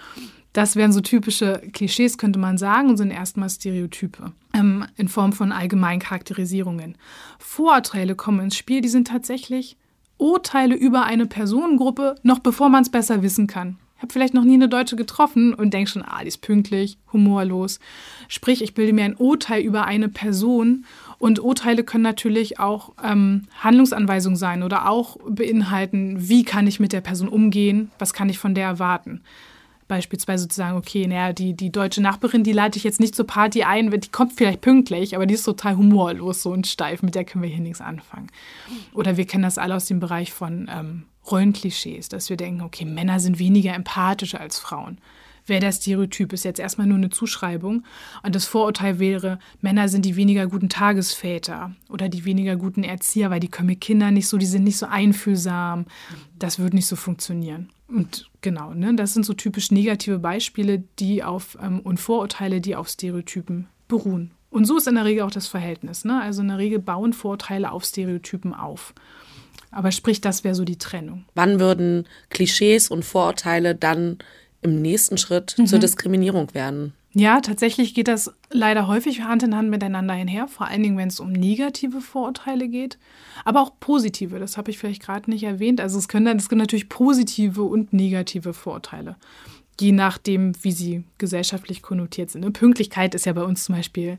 Das 0.54 0.76
wären 0.76 0.94
so 0.94 1.02
typische 1.02 1.62
Klischees, 1.74 2.20
könnte 2.20 2.38
man 2.38 2.60
sagen, 2.60 2.90
und 2.90 2.98
sind 2.98 3.10
erstmal 3.10 3.50
Stereotype 3.50 4.32
ähm, 4.54 4.86
in 4.96 5.08
Form 5.08 5.34
von 5.34 5.52
allgemeinen 5.52 6.00
Charakterisierungen. 6.00 6.96
Vorurteile 7.40 8.16
kommen 8.16 8.40
ins 8.40 8.56
Spiel, 8.56 8.82
die 8.82 8.90
sind 8.90 9.08
tatsächlich 9.08 9.78
Urteile 10.18 10.76
über 10.76 11.06
eine 11.06 11.26
Personengruppe, 11.26 12.16
noch 12.22 12.40
bevor 12.40 12.70
man 12.70 12.84
es 12.84 12.92
besser 12.92 13.24
wissen 13.24 13.48
kann. 13.48 13.78
Ich 13.98 14.04
habe 14.04 14.14
vielleicht 14.14 14.34
noch 14.34 14.44
nie 14.44 14.56
eine 14.56 14.70
Deutsche 14.70 14.96
getroffen 14.96 15.54
und 15.54 15.74
denke 15.74 15.90
schon, 15.90 16.04
ah, 16.04 16.20
die 16.22 16.28
ist 16.28 16.42
pünktlich, 16.42 16.98
humorlos. 17.14 17.80
Sprich, 18.28 18.62
ich 18.62 18.74
bilde 18.74 18.94
mir 18.94 19.06
ein 19.06 19.16
Urteil 19.16 19.64
über 19.64 19.86
eine 19.86 20.10
Person 20.10 20.86
und 21.20 21.40
Urteile 21.40 21.84
können 21.84 22.04
natürlich 22.04 22.60
auch 22.60 22.92
ähm, 23.02 23.48
Handlungsanweisungen 23.60 24.36
sein 24.36 24.62
oder 24.62 24.90
auch 24.90 25.18
beinhalten, 25.28 26.16
wie 26.30 26.44
kann 26.44 26.68
ich 26.68 26.80
mit 26.80 26.92
der 26.94 27.02
Person 27.02 27.30
umgehen, 27.30 27.92
was 27.98 28.14
kann 28.14 28.30
ich 28.30 28.38
von 28.38 28.54
der 28.54 28.66
erwarten 28.66 29.22
beispielsweise 29.94 30.48
zu 30.48 30.56
sagen, 30.56 30.78
okay, 30.78 31.06
naja, 31.06 31.34
die, 31.34 31.54
die 31.54 31.72
deutsche 31.72 32.02
Nachbarin, 32.02 32.44
die 32.44 32.52
lade 32.52 32.78
ich 32.78 32.84
jetzt 32.84 33.00
nicht 33.00 33.16
zur 33.16 33.28
Party 33.28 33.64
ein, 33.64 33.92
die 33.92 34.10
kommt 34.10 34.34
vielleicht 34.34 34.62
pünktlich, 34.62 35.16
aber 35.16 35.28
die 35.28 35.36
ist 35.36 35.44
total 35.44 35.78
humorlos 35.78 36.42
so 36.42 36.52
und 36.52 36.66
steif, 36.66 37.04
mit 37.04 37.14
der 37.14 37.26
können 37.26 37.44
wir 37.44 37.50
hier 37.50 37.62
nichts 37.62 37.80
anfangen. 37.80 38.28
Oder 38.94 39.18
wir 39.18 39.26
kennen 39.26 39.44
das 39.44 39.60
alle 39.60 39.76
aus 39.76 39.86
dem 39.86 40.00
Bereich 40.00 40.34
von 40.34 40.68
ähm, 40.74 41.04
Rollenklischees, 41.30 42.10
dass 42.10 42.30
wir 42.30 42.38
denken, 42.38 42.62
okay, 42.62 42.86
Männer 42.86 43.20
sind 43.20 43.38
weniger 43.38 43.76
empathisch 43.76 44.34
als 44.34 44.58
Frauen. 44.58 44.98
Wäre 45.46 45.60
der 45.60 45.74
Stereotyp, 45.74 46.32
ist 46.32 46.46
jetzt 46.46 46.60
erstmal 46.60 46.88
nur 46.88 46.98
eine 46.98 47.10
Zuschreibung. 47.10 47.84
Und 48.24 48.34
das 48.34 48.46
Vorurteil 48.46 49.00
wäre, 49.00 49.40
Männer 49.62 49.90
sind 49.90 50.06
die 50.06 50.16
weniger 50.16 50.48
guten 50.48 50.70
Tagesväter 50.70 51.76
oder 51.90 52.08
die 52.08 52.24
weniger 52.24 52.56
guten 52.56 52.84
Erzieher, 52.84 53.30
weil 53.30 53.42
die 53.42 53.50
können 53.50 53.68
mit 53.68 53.82
Kindern 53.82 54.14
nicht 54.14 54.30
so, 54.30 54.38
die 54.38 54.46
sind 54.46 54.64
nicht 54.64 54.78
so 54.78 54.86
einfühlsam. 54.86 55.86
Das 56.40 56.60
würde 56.60 56.78
nicht 56.78 56.88
so 56.88 56.96
funktionieren. 56.96 57.70
Und 57.94 58.30
genau, 58.42 58.74
ne, 58.74 58.96
das 58.96 59.14
sind 59.14 59.24
so 59.26 59.34
typisch 59.34 59.70
negative 59.70 60.18
Beispiele, 60.18 60.84
die 60.98 61.24
auf 61.24 61.58
ähm, 61.62 61.80
und 61.80 62.00
Vorurteile, 62.00 62.60
die 62.60 62.76
auf 62.76 62.90
Stereotypen 62.90 63.68
beruhen. 63.88 64.32
Und 64.50 64.66
so 64.66 64.78
ist 64.78 64.88
in 64.88 64.96
der 64.96 65.06
Regel 65.06 65.24
auch 65.24 65.32
das 65.32 65.48
Verhältnis. 65.48 66.04
Ne? 66.04 66.20
Also 66.22 66.42
in 66.42 66.48
der 66.48 66.58
Regel 66.58 66.80
bauen 66.80 67.14
Vorurteile 67.14 67.72
auf 67.72 67.86
Stereotypen 67.86 68.54
auf. 68.54 68.94
Aber 69.72 69.92
sprich, 69.92 70.22
das 70.22 70.44
wäre 70.44 70.56
so 70.56 70.64
die 70.64 70.78
Trennung. 70.78 71.26
Wann 71.36 71.60
würden 71.60 72.08
Klischees 72.30 72.90
und 72.90 73.06
Vorurteile 73.06 73.76
dann 73.76 74.18
im 74.62 74.82
nächsten 74.82 75.18
Schritt 75.18 75.56
mhm. 75.58 75.68
zur 75.68 75.80
Diskriminierung 75.80 76.54
werden. 76.54 76.94
Ja, 77.15 77.41
tatsächlich 77.41 77.93
geht 77.93 78.08
das 78.08 78.34
leider 78.50 78.88
häufig 78.88 79.22
Hand 79.22 79.43
in 79.43 79.55
Hand 79.55 79.70
miteinander 79.70 80.15
einher, 80.15 80.48
vor 80.48 80.67
allen 80.67 80.82
Dingen, 80.82 80.98
wenn 80.98 81.10
es 81.10 81.20
um 81.20 81.32
negative 81.32 82.01
Vorurteile 82.01 82.67
geht, 82.67 82.98
aber 83.46 83.62
auch 83.62 83.74
positive, 83.79 84.39
das 84.39 84.58
habe 84.58 84.72
ich 84.72 84.79
vielleicht 84.79 85.03
gerade 85.03 85.29
nicht 85.29 85.43
erwähnt. 85.43 85.79
Also 85.79 86.00
es 86.00 86.08
können 86.08 86.25
dann, 86.25 86.38
es 86.38 86.50
gibt 86.50 86.60
natürlich 86.60 86.89
positive 86.89 87.62
und 87.62 87.93
negative 87.93 88.53
Vorurteile, 88.53 89.15
je 89.79 89.91
nachdem, 89.91 90.53
wie 90.63 90.72
sie 90.72 91.03
gesellschaftlich 91.20 91.84
konnotiert 91.84 92.32
sind. 92.32 92.51
Pünktlichkeit 92.51 93.13
ist 93.13 93.27
ja 93.27 93.34
bei 93.34 93.43
uns 93.43 93.65
zum 93.65 93.75
Beispiel, 93.75 94.17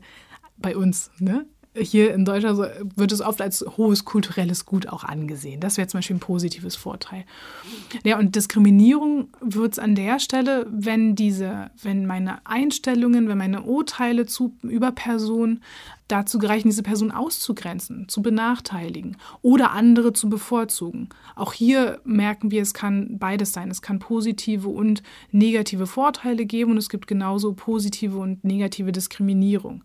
bei 0.57 0.77
uns, 0.77 1.11
ne? 1.19 1.45
Hier 1.77 2.13
in 2.13 2.25
Deutschland 2.25 2.59
wird 2.95 3.11
es 3.11 3.21
oft 3.21 3.41
als 3.41 3.65
hohes 3.77 4.05
kulturelles 4.05 4.65
Gut 4.65 4.87
auch 4.87 5.03
angesehen. 5.03 5.59
Das 5.59 5.77
wäre 5.77 5.87
zum 5.87 5.99
Beispiel 5.99 6.15
ein 6.15 6.19
positives 6.21 6.75
Vorteil. 6.75 7.25
Ja, 8.03 8.17
und 8.17 8.35
Diskriminierung 8.35 9.29
wird 9.41 9.73
es 9.73 9.79
an 9.79 9.95
der 9.95 10.19
Stelle, 10.19 10.65
wenn 10.69 11.15
diese, 11.15 11.71
wenn 11.81 12.05
meine 12.05 12.45
Einstellungen, 12.45 13.27
wenn 13.27 13.37
meine 13.37 13.63
Urteile 13.63 14.25
zu, 14.25 14.55
über 14.63 14.91
Personen 14.91 15.61
dazu 16.07 16.37
gereichen, 16.37 16.69
diese 16.69 16.83
Person 16.83 17.11
auszugrenzen, 17.11 18.07
zu 18.07 18.21
benachteiligen 18.21 19.17
oder 19.41 19.71
andere 19.71 20.13
zu 20.13 20.29
bevorzugen. 20.29 21.09
Auch 21.35 21.53
hier 21.53 21.99
merken 22.03 22.51
wir, 22.51 22.61
es 22.61 22.73
kann 22.73 23.17
beides 23.17 23.53
sein. 23.53 23.71
Es 23.71 23.81
kann 23.81 23.99
positive 23.99 24.69
und 24.69 25.01
negative 25.31 25.87
Vorteile 25.87 26.45
geben 26.45 26.71
und 26.71 26.77
es 26.77 26.89
gibt 26.89 27.07
genauso 27.07 27.53
positive 27.53 28.17
und 28.17 28.43
negative 28.43 28.91
Diskriminierung. 28.91 29.83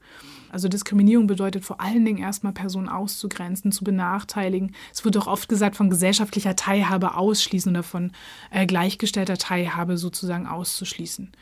Also 0.50 0.68
Diskriminierung 0.68 1.26
bedeutet 1.26 1.64
vor 1.64 1.80
allen 1.80 2.04
Dingen 2.04 2.18
erstmal 2.18 2.52
Personen 2.52 2.88
auszugrenzen, 2.88 3.72
zu 3.72 3.84
benachteiligen. 3.84 4.74
Es 4.92 5.04
wird 5.04 5.16
auch 5.16 5.26
oft 5.26 5.48
gesagt, 5.48 5.76
von 5.76 5.90
gesellschaftlicher 5.90 6.56
Teilhabe 6.56 7.14
ausschließen 7.14 7.72
oder 7.72 7.82
von 7.82 8.12
äh, 8.50 8.66
gleichgestellter 8.66 9.38
Teilhabe 9.38 9.96
sozusagen 9.96 10.46
auszuschließen. 10.46 11.32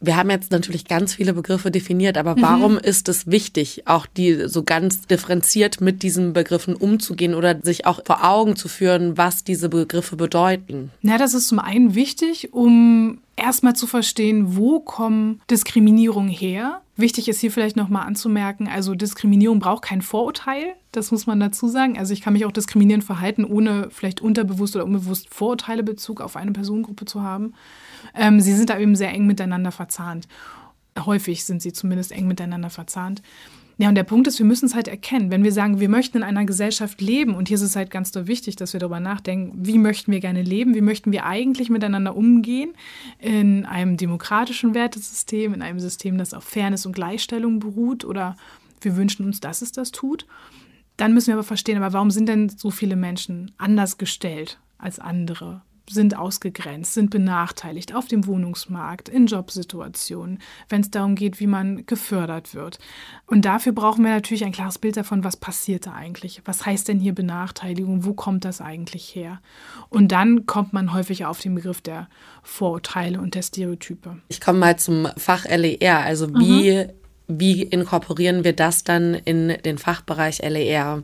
Wir 0.00 0.16
haben 0.16 0.30
jetzt 0.30 0.50
natürlich 0.50 0.84
ganz 0.84 1.14
viele 1.14 1.32
Begriffe 1.32 1.70
definiert, 1.70 2.18
aber 2.18 2.36
warum 2.38 2.72
mhm. 2.72 2.78
ist 2.78 3.08
es 3.08 3.26
wichtig, 3.26 3.82
auch 3.86 4.06
die 4.06 4.48
so 4.48 4.62
ganz 4.62 5.06
differenziert 5.06 5.80
mit 5.80 6.02
diesen 6.02 6.32
Begriffen 6.32 6.74
umzugehen 6.74 7.34
oder 7.34 7.60
sich 7.62 7.86
auch 7.86 8.00
vor 8.04 8.24
Augen 8.24 8.56
zu 8.56 8.68
führen, 8.68 9.16
was 9.16 9.44
diese 9.44 9.68
Begriffe 9.68 10.16
bedeuten? 10.16 10.90
Na, 11.02 11.18
das 11.18 11.34
ist 11.34 11.48
zum 11.48 11.58
einen 11.58 11.94
wichtig, 11.94 12.52
um 12.52 13.18
erstmal 13.36 13.74
zu 13.74 13.86
verstehen, 13.86 14.56
wo 14.56 14.80
kommen 14.80 15.40
Diskriminierungen 15.50 16.30
her. 16.30 16.80
Wichtig 16.96 17.28
ist 17.28 17.40
hier 17.40 17.50
vielleicht 17.50 17.76
nochmal 17.76 18.06
anzumerken, 18.06 18.68
also 18.68 18.94
Diskriminierung 18.94 19.58
braucht 19.58 19.82
kein 19.82 20.00
Vorurteil, 20.00 20.74
das 20.92 21.10
muss 21.12 21.26
man 21.26 21.38
dazu 21.38 21.68
sagen. 21.68 21.98
Also 21.98 22.14
ich 22.14 22.22
kann 22.22 22.32
mich 22.32 22.46
auch 22.46 22.52
diskriminierend 22.52 23.04
verhalten, 23.04 23.44
ohne 23.44 23.88
vielleicht 23.90 24.22
unterbewusst 24.22 24.74
oder 24.76 24.86
unbewusst 24.86 25.28
Vorurteile 25.32 25.82
Bezug 25.82 26.22
auf 26.22 26.36
eine 26.36 26.52
Personengruppe 26.52 27.04
zu 27.04 27.22
haben. 27.22 27.52
Ähm, 28.14 28.40
sie 28.40 28.54
sind 28.54 28.70
da 28.70 28.78
eben 28.78 28.96
sehr 28.96 29.12
eng 29.12 29.26
miteinander 29.26 29.72
verzahnt. 29.72 30.28
Häufig 30.98 31.44
sind 31.44 31.62
sie 31.62 31.72
zumindest 31.72 32.12
eng 32.12 32.26
miteinander 32.26 32.70
verzahnt. 32.70 33.22
Ja, 33.78 33.90
und 33.90 33.94
der 33.94 34.04
Punkt 34.04 34.26
ist, 34.26 34.38
wir 34.38 34.46
müssen 34.46 34.64
es 34.64 34.74
halt 34.74 34.88
erkennen. 34.88 35.30
Wenn 35.30 35.44
wir 35.44 35.52
sagen, 35.52 35.80
wir 35.80 35.90
möchten 35.90 36.16
in 36.16 36.22
einer 36.22 36.46
Gesellschaft 36.46 37.02
leben, 37.02 37.34
und 37.34 37.48
hier 37.48 37.56
ist 37.56 37.62
es 37.62 37.76
halt 37.76 37.90
ganz 37.90 38.10
doll 38.10 38.26
wichtig, 38.26 38.56
dass 38.56 38.72
wir 38.72 38.80
darüber 38.80 39.00
nachdenken, 39.00 39.52
wie 39.66 39.76
möchten 39.76 40.12
wir 40.12 40.20
gerne 40.20 40.42
leben, 40.42 40.74
wie 40.74 40.80
möchten 40.80 41.12
wir 41.12 41.26
eigentlich 41.26 41.68
miteinander 41.68 42.16
umgehen 42.16 42.72
in 43.18 43.66
einem 43.66 43.98
demokratischen 43.98 44.74
Wertesystem, 44.74 45.52
in 45.52 45.60
einem 45.60 45.78
System, 45.78 46.16
das 46.16 46.32
auf 46.32 46.44
Fairness 46.44 46.86
und 46.86 46.94
Gleichstellung 46.94 47.58
beruht, 47.58 48.06
oder 48.06 48.36
wir 48.80 48.96
wünschen 48.96 49.26
uns, 49.26 49.40
dass 49.40 49.60
es 49.60 49.72
das 49.72 49.92
tut. 49.92 50.26
Dann 50.96 51.12
müssen 51.12 51.28
wir 51.28 51.34
aber 51.34 51.42
verstehen, 51.42 51.76
aber 51.76 51.92
warum 51.92 52.10
sind 52.10 52.30
denn 52.30 52.48
so 52.48 52.70
viele 52.70 52.96
Menschen 52.96 53.52
anders 53.58 53.98
gestellt 53.98 54.58
als 54.78 54.98
andere? 54.98 55.60
Sind 55.88 56.16
ausgegrenzt, 56.16 56.94
sind 56.94 57.10
benachteiligt 57.10 57.94
auf 57.94 58.06
dem 58.06 58.26
Wohnungsmarkt, 58.26 59.08
in 59.08 59.26
Jobsituationen, 59.26 60.40
wenn 60.68 60.80
es 60.80 60.90
darum 60.90 61.14
geht, 61.14 61.40
wie 61.40 61.46
man 61.46 61.86
gefördert 61.86 62.54
wird. 62.54 62.78
Und 63.26 63.44
dafür 63.44 63.72
brauchen 63.72 64.04
wir 64.04 64.10
natürlich 64.10 64.44
ein 64.44 64.52
klares 64.52 64.78
Bild 64.78 64.96
davon, 64.96 65.24
was 65.24 65.36
passiert 65.36 65.86
da 65.86 65.92
eigentlich? 65.92 66.42
Was 66.44 66.66
heißt 66.66 66.88
denn 66.88 66.98
hier 66.98 67.14
Benachteiligung? 67.14 68.04
Wo 68.04 68.14
kommt 68.14 68.44
das 68.44 68.60
eigentlich 68.60 69.14
her? 69.14 69.40
Und 69.88 70.12
dann 70.12 70.46
kommt 70.46 70.72
man 70.72 70.92
häufig 70.92 71.24
auf 71.24 71.40
den 71.40 71.54
Begriff 71.54 71.80
der 71.80 72.08
Vorurteile 72.42 73.20
und 73.20 73.34
der 73.34 73.42
Stereotype. 73.42 74.16
Ich 74.28 74.40
komme 74.40 74.58
mal 74.58 74.78
zum 74.78 75.08
Fach 75.16 75.44
LER. 75.44 76.00
Also 76.00 76.28
wie, 76.34 76.72
mhm. 76.72 76.90
wie 77.28 77.62
inkorporieren 77.62 78.44
wir 78.44 78.54
das 78.54 78.84
dann 78.84 79.14
in 79.14 79.56
den 79.64 79.78
Fachbereich 79.78 80.42
LER? 80.42 81.02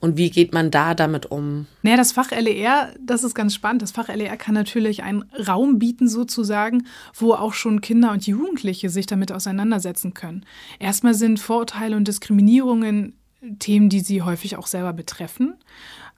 Und 0.00 0.16
wie 0.16 0.30
geht 0.30 0.52
man 0.52 0.70
da 0.70 0.94
damit 0.94 1.26
um? 1.26 1.66
Naja, 1.82 1.96
das 1.96 2.12
Fach 2.12 2.30
LER, 2.30 2.94
das 3.00 3.24
ist 3.24 3.34
ganz 3.34 3.54
spannend. 3.54 3.82
Das 3.82 3.90
Fach 3.90 4.08
LER 4.08 4.36
kann 4.36 4.54
natürlich 4.54 5.02
einen 5.02 5.24
Raum 5.46 5.78
bieten, 5.78 6.08
sozusagen, 6.08 6.86
wo 7.14 7.34
auch 7.34 7.52
schon 7.52 7.80
Kinder 7.80 8.12
und 8.12 8.26
Jugendliche 8.26 8.90
sich 8.90 9.06
damit 9.06 9.32
auseinandersetzen 9.32 10.14
können. 10.14 10.44
Erstmal 10.78 11.14
sind 11.14 11.40
Vorurteile 11.40 11.96
und 11.96 12.06
Diskriminierungen 12.06 13.14
Themen, 13.60 13.88
die 13.88 14.00
sie 14.00 14.22
häufig 14.22 14.56
auch 14.56 14.66
selber 14.66 14.92
betreffen. 14.92 15.54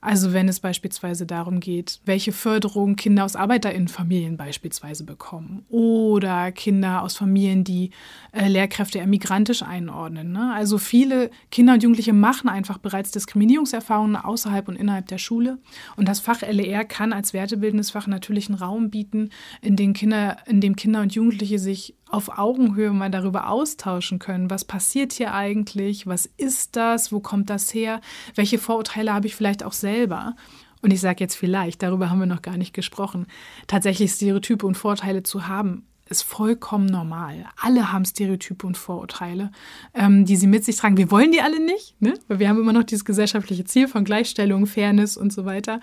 Also 0.03 0.33
wenn 0.33 0.49
es 0.49 0.59
beispielsweise 0.59 1.27
darum 1.27 1.59
geht, 1.59 2.01
welche 2.05 2.31
Förderung 2.31 2.95
Kinder 2.95 3.23
aus 3.23 3.35
Arbeiterinnenfamilien 3.35 4.35
beispielsweise 4.35 5.03
bekommen 5.03 5.63
oder 5.69 6.51
Kinder 6.51 7.03
aus 7.03 7.15
Familien, 7.15 7.63
die 7.63 7.91
äh, 8.31 8.47
Lehrkräfte 8.47 8.97
eher 8.97 9.05
migrantisch 9.05 9.61
einordnen. 9.61 10.31
Ne? 10.31 10.51
Also 10.55 10.79
viele 10.79 11.29
Kinder 11.51 11.73
und 11.73 11.83
Jugendliche 11.83 12.13
machen 12.13 12.49
einfach 12.49 12.79
bereits 12.79 13.11
Diskriminierungserfahrungen 13.11 14.15
außerhalb 14.15 14.67
und 14.67 14.75
innerhalb 14.75 15.07
der 15.07 15.19
Schule. 15.19 15.59
Und 15.95 16.07
das 16.07 16.19
Fach 16.19 16.41
LER 16.41 16.83
kann 16.83 17.13
als 17.13 17.33
wertebildendes 17.33 17.91
Fach 17.91 18.07
natürlich 18.07 18.49
einen 18.49 18.57
Raum 18.57 18.89
bieten, 18.89 19.29
in 19.61 19.75
dem 19.75 19.93
Kinder, 19.93 20.37
in 20.47 20.61
dem 20.61 20.75
Kinder 20.75 21.01
und 21.01 21.13
Jugendliche 21.13 21.59
sich 21.59 21.93
auf 22.11 22.37
Augenhöhe 22.37 22.91
mal 22.91 23.09
darüber 23.09 23.49
austauschen 23.49 24.19
können. 24.19 24.49
Was 24.49 24.65
passiert 24.65 25.13
hier 25.13 25.33
eigentlich? 25.33 26.07
Was 26.07 26.25
ist 26.25 26.75
das? 26.75 27.11
Wo 27.11 27.19
kommt 27.19 27.49
das 27.49 27.73
her? 27.73 28.01
Welche 28.35 28.57
Vorurteile 28.57 29.13
habe 29.13 29.27
ich 29.27 29.35
vielleicht 29.35 29.63
auch 29.63 29.73
selber? 29.73 30.35
Und 30.81 30.91
ich 30.91 30.99
sage 30.99 31.23
jetzt 31.23 31.35
vielleicht, 31.35 31.83
darüber 31.83 32.09
haben 32.09 32.19
wir 32.19 32.25
noch 32.25 32.41
gar 32.41 32.57
nicht 32.57 32.73
gesprochen, 32.73 33.27
tatsächlich 33.67 34.11
Stereotype 34.11 34.65
und 34.65 34.75
Vorteile 34.75 35.23
zu 35.23 35.47
haben, 35.47 35.85
ist 36.11 36.23
vollkommen 36.23 36.85
normal. 36.85 37.45
Alle 37.59 37.91
haben 37.91 38.05
Stereotype 38.05 38.67
und 38.67 38.77
Vorurteile, 38.77 39.51
ähm, 39.93 40.25
die 40.25 40.35
sie 40.35 40.47
mit 40.47 40.65
sich 40.65 40.75
tragen. 40.75 40.97
Wir 40.97 41.09
wollen 41.09 41.31
die 41.31 41.41
alle 41.41 41.63
nicht, 41.63 41.99
ne? 42.01 42.13
weil 42.27 42.39
wir 42.39 42.49
haben 42.49 42.59
immer 42.59 42.73
noch 42.73 42.83
dieses 42.83 43.05
gesellschaftliche 43.05 43.63
Ziel 43.63 43.87
von 43.87 44.03
Gleichstellung, 44.03 44.67
Fairness 44.67 45.17
und 45.17 45.31
so 45.33 45.45
weiter. 45.45 45.79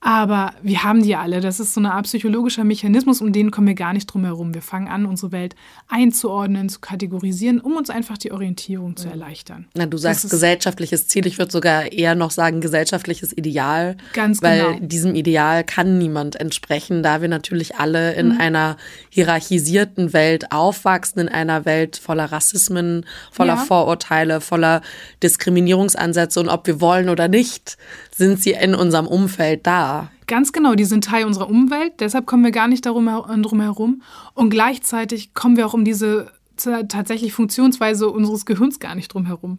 Aber 0.00 0.52
wir 0.62 0.82
haben 0.82 1.02
die 1.02 1.14
alle. 1.14 1.40
Das 1.40 1.60
ist 1.60 1.74
so 1.74 1.80
eine 1.80 1.94
Art 1.94 2.06
psychologischer 2.06 2.64
Mechanismus, 2.64 3.20
um 3.20 3.32
den 3.32 3.50
kommen 3.50 3.68
wir 3.68 3.74
gar 3.74 3.92
nicht 3.92 4.06
drum 4.06 4.24
herum. 4.24 4.52
Wir 4.52 4.60
fangen 4.62 4.88
an, 4.88 5.06
unsere 5.06 5.32
Welt 5.32 5.54
einzuordnen, 5.88 6.68
zu 6.68 6.80
kategorisieren, 6.80 7.60
um 7.60 7.76
uns 7.76 7.88
einfach 7.88 8.18
die 8.18 8.32
Orientierung 8.32 8.96
zu 8.96 9.08
erleichtern. 9.08 9.68
Na, 9.74 9.86
du 9.86 9.96
sagst 9.96 10.28
gesellschaftliches 10.28 11.06
Ziel. 11.08 11.26
Ich 11.26 11.38
würde 11.38 11.52
sogar 11.52 11.92
eher 11.92 12.14
noch 12.14 12.32
sagen 12.32 12.60
gesellschaftliches 12.60 13.36
Ideal. 13.36 13.96
Ganz 14.12 14.42
weil 14.42 14.58
genau. 14.58 14.80
Weil 14.80 14.88
diesem 14.88 15.14
Ideal 15.14 15.64
kann 15.64 15.98
niemand 15.98 16.36
entsprechen, 16.36 17.02
da 17.02 17.22
wir 17.22 17.28
natürlich 17.28 17.76
alle 17.76 18.14
in 18.14 18.30
mhm. 18.30 18.40
einer 18.40 18.76
Hierarchie 19.08 19.60
polarisierten 19.62 20.12
Welt 20.12 20.50
aufwachsen, 20.50 21.20
in 21.20 21.28
einer 21.28 21.64
Welt 21.64 21.96
voller 21.96 22.32
Rassismen, 22.32 23.06
voller 23.30 23.54
ja. 23.54 23.60
Vorurteile, 23.60 24.40
voller 24.40 24.82
Diskriminierungsansätze 25.22 26.40
und 26.40 26.48
ob 26.48 26.66
wir 26.66 26.80
wollen 26.80 27.08
oder 27.08 27.28
nicht, 27.28 27.78
sind 28.14 28.42
sie 28.42 28.52
in 28.52 28.74
unserem 28.74 29.06
Umfeld 29.06 29.66
da. 29.66 30.10
Ganz 30.26 30.52
genau, 30.52 30.74
die 30.74 30.84
sind 30.84 31.04
Teil 31.04 31.26
unserer 31.26 31.48
Umwelt, 31.48 32.00
deshalb 32.00 32.26
kommen 32.26 32.42
wir 32.44 32.50
gar 32.50 32.66
nicht 32.66 32.86
darum, 32.86 33.06
drum 33.42 33.60
herum. 33.60 34.02
Und 34.34 34.50
gleichzeitig 34.50 35.34
kommen 35.34 35.56
wir 35.56 35.66
auch 35.66 35.74
um 35.74 35.84
diese 35.84 36.30
tatsächlich 36.56 37.32
Funktionsweise 37.32 38.08
unseres 38.08 38.46
Gehirns 38.46 38.80
gar 38.80 38.94
nicht 38.94 39.12
drum 39.14 39.26
herum. 39.26 39.58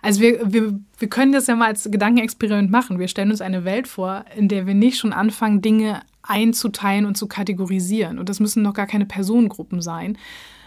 Also 0.00 0.20
wir, 0.20 0.52
wir, 0.52 0.78
wir 0.98 1.08
können 1.08 1.32
das 1.32 1.46
ja 1.46 1.56
mal 1.56 1.68
als 1.68 1.88
Gedankenexperiment 1.90 2.70
machen. 2.70 2.98
Wir 2.98 3.08
stellen 3.08 3.30
uns 3.30 3.40
eine 3.40 3.64
Welt 3.64 3.88
vor, 3.88 4.24
in 4.36 4.48
der 4.48 4.66
wir 4.66 4.74
nicht 4.74 4.98
schon 4.98 5.12
anfangen, 5.12 5.62
Dinge 5.62 6.02
einzuteilen 6.22 7.06
und 7.06 7.16
zu 7.16 7.26
kategorisieren. 7.26 8.18
Und 8.18 8.28
das 8.28 8.40
müssen 8.40 8.62
noch 8.62 8.74
gar 8.74 8.86
keine 8.86 9.06
Personengruppen 9.06 9.82
sein, 9.82 10.16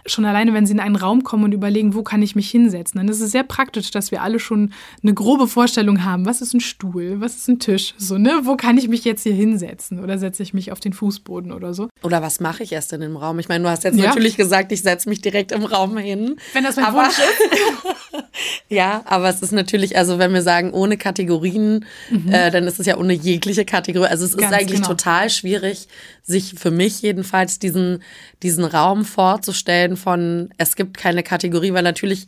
schon 0.05 0.25
alleine, 0.25 0.53
wenn 0.53 0.65
sie 0.65 0.74
in 0.74 0.79
einen 0.79 0.95
Raum 0.95 1.24
kommen 1.24 1.43
und 1.45 1.53
überlegen, 1.53 1.93
wo 1.93 2.03
kann 2.03 2.21
ich 2.21 2.35
mich 2.35 2.50
hinsetzen, 2.50 2.97
dann 3.00 3.07
ist 3.07 3.21
es 3.21 3.31
sehr 3.31 3.43
praktisch, 3.43 3.91
dass 3.91 4.12
wir 4.12 4.21
alle 4.21 4.39
schon 4.39 4.74
eine 5.01 5.13
grobe 5.13 5.47
Vorstellung 5.47 6.03
haben, 6.03 6.25
was 6.25 6.41
ist 6.41 6.53
ein 6.53 6.59
Stuhl, 6.59 7.21
was 7.21 7.35
ist 7.35 7.47
ein 7.47 7.59
Tisch, 7.59 7.93
so, 7.97 8.17
ne? 8.17 8.41
Wo 8.43 8.55
kann 8.55 8.77
ich 8.77 8.88
mich 8.88 9.03
jetzt 9.03 9.24
hier 9.24 9.33
hinsetzen? 9.33 10.03
Oder 10.03 10.17
setze 10.17 10.43
ich 10.43 10.53
mich 10.53 10.71
auf 10.71 10.79
den 10.79 10.93
Fußboden 10.93 11.51
oder 11.51 11.74
so? 11.74 11.89
Oder 12.03 12.21
was 12.21 12.39
mache 12.39 12.63
ich 12.63 12.71
erst 12.71 12.93
in 12.93 13.01
dem 13.01 13.17
Raum? 13.17 13.39
Ich 13.39 13.50
meine, 13.50 13.63
du 13.63 13.69
hast 13.69 13.83
jetzt 13.83 13.97
ja. 13.97 14.07
natürlich 14.07 14.38
gesagt, 14.38 14.71
ich 14.71 14.81
setze 14.81 15.09
mich 15.09 15.21
direkt 15.21 15.51
im 15.51 15.63
Raum 15.63 15.97
hin. 15.97 16.35
Wenn 16.53 16.63
das 16.63 16.75
mein 16.75 16.85
aber, 16.85 17.03
Wunsch 17.03 17.17
ist. 17.19 17.85
ja, 18.69 19.01
aber 19.05 19.29
es 19.29 19.41
ist 19.41 19.51
natürlich, 19.51 19.97
also 19.97 20.19
wenn 20.19 20.33
wir 20.33 20.41
sagen, 20.41 20.71
ohne 20.71 20.97
Kategorien, 20.97 21.85
mhm. 22.09 22.31
äh, 22.31 22.51
dann 22.51 22.65
ist 22.65 22.79
es 22.79 22.85
ja 22.85 22.97
ohne 22.97 23.13
jegliche 23.13 23.65
Kategorie. 23.65 24.07
Also 24.07 24.25
es 24.25 24.38
Ganz 24.38 24.51
ist 24.51 24.57
eigentlich 24.57 24.81
genau. 24.81 24.89
total 24.89 25.29
schwierig, 25.29 25.88
sich 26.24 26.53
für 26.57 26.71
mich 26.71 27.01
jedenfalls 27.01 27.59
diesen, 27.59 28.01
diesen 28.46 28.64
Raum 28.64 29.06
vorzustellen 29.06 29.98
von, 29.98 30.50
es 30.58 30.75
gibt 30.75 30.98
keine 30.98 31.24
Kategorie, 31.24 31.74
weil 31.74 31.82
natürlich, 31.82 32.28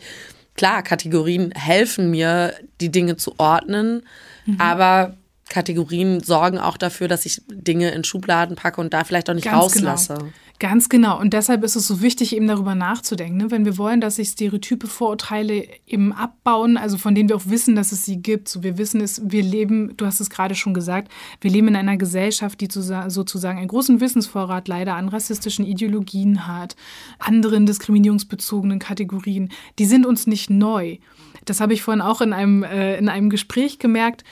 klar, 0.56 0.82
Kategorien 0.82 1.52
helfen 1.52 2.10
mir, 2.10 2.56
die 2.82 2.90
Dinge 2.90 3.18
zu 3.18 3.36
ordnen, 3.38 4.02
mhm. 4.48 4.60
aber 4.60 5.16
Kategorien 5.50 6.22
sorgen 6.22 6.58
auch 6.58 6.78
dafür, 6.78 7.08
dass 7.08 7.26
ich 7.26 7.42
Dinge 7.50 7.92
in 7.92 8.04
Schubladen 8.04 8.56
packe 8.56 8.82
und 8.82 8.94
da 8.94 9.04
vielleicht 9.04 9.30
auch 9.30 9.34
nicht 9.34 9.46
Ganz 9.46 9.74
genau. 9.74 9.92
rauslasse. 9.92 10.16
Genau. 10.16 10.32
Ganz 10.60 10.90
genau. 10.90 11.20
Und 11.20 11.34
deshalb 11.34 11.64
ist 11.64 11.76
es 11.76 11.86
so 11.86 12.02
wichtig, 12.02 12.36
eben 12.36 12.48
darüber 12.48 12.74
nachzudenken. 12.74 13.38
Ne? 13.38 13.52
Wenn 13.52 13.64
wir 13.64 13.78
wollen, 13.78 14.02
dass 14.02 14.16
sich 14.16 14.30
Stereotype, 14.30 14.88
Vorurteile 14.88 15.68
eben 15.86 16.14
abbauen, 16.14 16.78
also 16.78 16.98
von 16.98 17.14
denen 17.14 17.30
wir 17.30 17.36
auch 17.36 17.46
wissen, 17.46 17.76
dass 17.76 17.92
es 17.92 18.06
sie 18.06 18.24
gibt. 18.24 18.50
So, 18.50 18.64
wir 18.64 18.80
wissen 18.80 19.00
es, 19.00 19.22
wir 19.24 19.44
leben, 19.44 19.96
du 19.98 20.08
hast 20.08 20.20
es 20.20 20.32
gerade 20.32 20.56
schon 20.56 20.74
gesagt, 20.74 21.12
wir 21.42 21.52
leben 21.52 21.68
in 21.68 21.76
einer 21.76 21.98
Gesellschaft, 21.98 22.60
die 22.60 22.70
sozusagen 22.72 23.60
einen 23.60 23.68
großen 23.68 24.02
Wissensvorrat 24.02 24.68
leider 24.68 24.96
an 24.96 25.10
rassistischen 25.10 25.64
Ideologien 25.64 26.48
hat, 26.48 26.76
anderen 27.20 27.68
diskriminierungsbezogenen 27.68 28.80
Kategorien. 28.80 29.50
Die 29.78 29.86
sind 29.86 30.08
uns 30.08 30.26
nicht 30.26 30.50
neu. 30.50 30.98
Das 31.46 31.62
habe 31.62 31.74
ich 31.74 31.84
vorhin 31.84 32.02
auch 32.02 32.20
in 32.20 32.34
einem, 32.34 32.64
äh, 32.64 32.98
in 32.98 33.10
einem 33.10 33.30
Gespräch 33.30 33.78
gemerkt. 33.78 34.24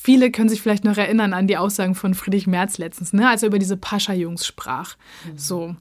Viele 0.00 0.30
können 0.30 0.48
sich 0.48 0.62
vielleicht 0.62 0.84
noch 0.84 0.96
erinnern 0.96 1.32
an 1.32 1.46
die 1.46 1.56
Aussagen 1.56 1.94
von 1.94 2.14
Friedrich 2.14 2.46
Merz 2.46 2.78
letztens, 2.78 3.12
ne, 3.12 3.28
als 3.28 3.42
er 3.42 3.48
über 3.48 3.58
diese 3.58 3.76
Pascha-Jungs 3.76 4.46
sprach. 4.46 4.96
Mhm. 5.24 5.38
So. 5.38 5.76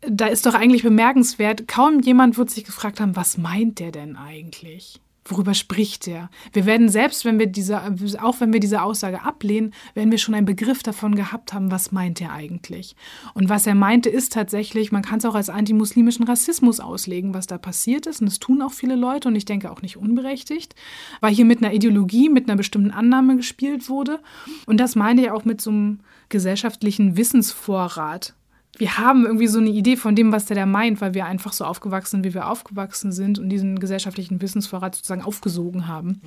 Da 0.00 0.26
ist 0.26 0.46
doch 0.46 0.54
eigentlich 0.54 0.84
bemerkenswert, 0.84 1.66
kaum 1.66 2.00
jemand 2.00 2.38
wird 2.38 2.50
sich 2.50 2.64
gefragt 2.64 3.00
haben, 3.00 3.16
was 3.16 3.36
meint 3.36 3.80
der 3.80 3.90
denn 3.90 4.16
eigentlich? 4.16 5.00
Worüber 5.28 5.52
spricht 5.52 6.08
er? 6.08 6.30
Wir 6.54 6.64
werden 6.64 6.88
selbst, 6.88 7.26
wenn 7.26 7.38
wir 7.38 7.46
diese, 7.46 7.82
auch 8.22 8.40
wenn 8.40 8.52
wir 8.52 8.60
diese 8.60 8.82
Aussage 8.82 9.22
ablehnen, 9.22 9.74
werden 9.92 10.10
wir 10.10 10.16
schon 10.16 10.34
einen 10.34 10.46
Begriff 10.46 10.82
davon 10.82 11.14
gehabt 11.14 11.52
haben, 11.52 11.70
was 11.70 11.92
meint 11.92 12.20
er 12.22 12.32
eigentlich? 12.32 12.96
Und 13.34 13.50
was 13.50 13.66
er 13.66 13.74
meinte, 13.74 14.08
ist 14.08 14.32
tatsächlich, 14.32 14.90
man 14.90 15.02
kann 15.02 15.18
es 15.18 15.26
auch 15.26 15.34
als 15.34 15.50
antimuslimischen 15.50 16.24
Rassismus 16.24 16.80
auslegen, 16.80 17.34
was 17.34 17.46
da 17.46 17.58
passiert 17.58 18.06
ist. 18.06 18.20
Und 18.20 18.26
das 18.30 18.38
tun 18.38 18.62
auch 18.62 18.72
viele 18.72 18.96
Leute 18.96 19.28
und 19.28 19.36
ich 19.36 19.44
denke 19.44 19.70
auch 19.70 19.82
nicht 19.82 19.98
unberechtigt, 19.98 20.74
weil 21.20 21.34
hier 21.34 21.44
mit 21.44 21.62
einer 21.62 21.74
Ideologie, 21.74 22.30
mit 22.30 22.48
einer 22.48 22.56
bestimmten 22.56 22.90
Annahme 22.90 23.36
gespielt 23.36 23.90
wurde. 23.90 24.20
Und 24.64 24.78
das 24.78 24.96
meine 24.96 25.20
ich 25.20 25.30
auch 25.30 25.44
mit 25.44 25.60
so 25.60 25.70
einem 25.70 26.00
gesellschaftlichen 26.30 27.16
Wissensvorrat, 27.18 28.34
wir 28.78 28.98
haben 28.98 29.26
irgendwie 29.26 29.46
so 29.48 29.58
eine 29.58 29.70
Idee 29.70 29.96
von 29.96 30.14
dem, 30.14 30.32
was 30.32 30.46
der 30.46 30.56
da 30.56 30.66
meint, 30.66 31.00
weil 31.00 31.14
wir 31.14 31.26
einfach 31.26 31.52
so 31.52 31.64
aufgewachsen 31.64 32.16
sind, 32.16 32.24
wie 32.24 32.34
wir 32.34 32.48
aufgewachsen 32.48 33.12
sind 33.12 33.38
und 33.38 33.48
diesen 33.48 33.78
gesellschaftlichen 33.78 34.40
Wissensvorrat 34.40 34.94
sozusagen 34.94 35.22
aufgesogen 35.22 35.86
haben, 35.88 36.08
mhm. 36.08 36.20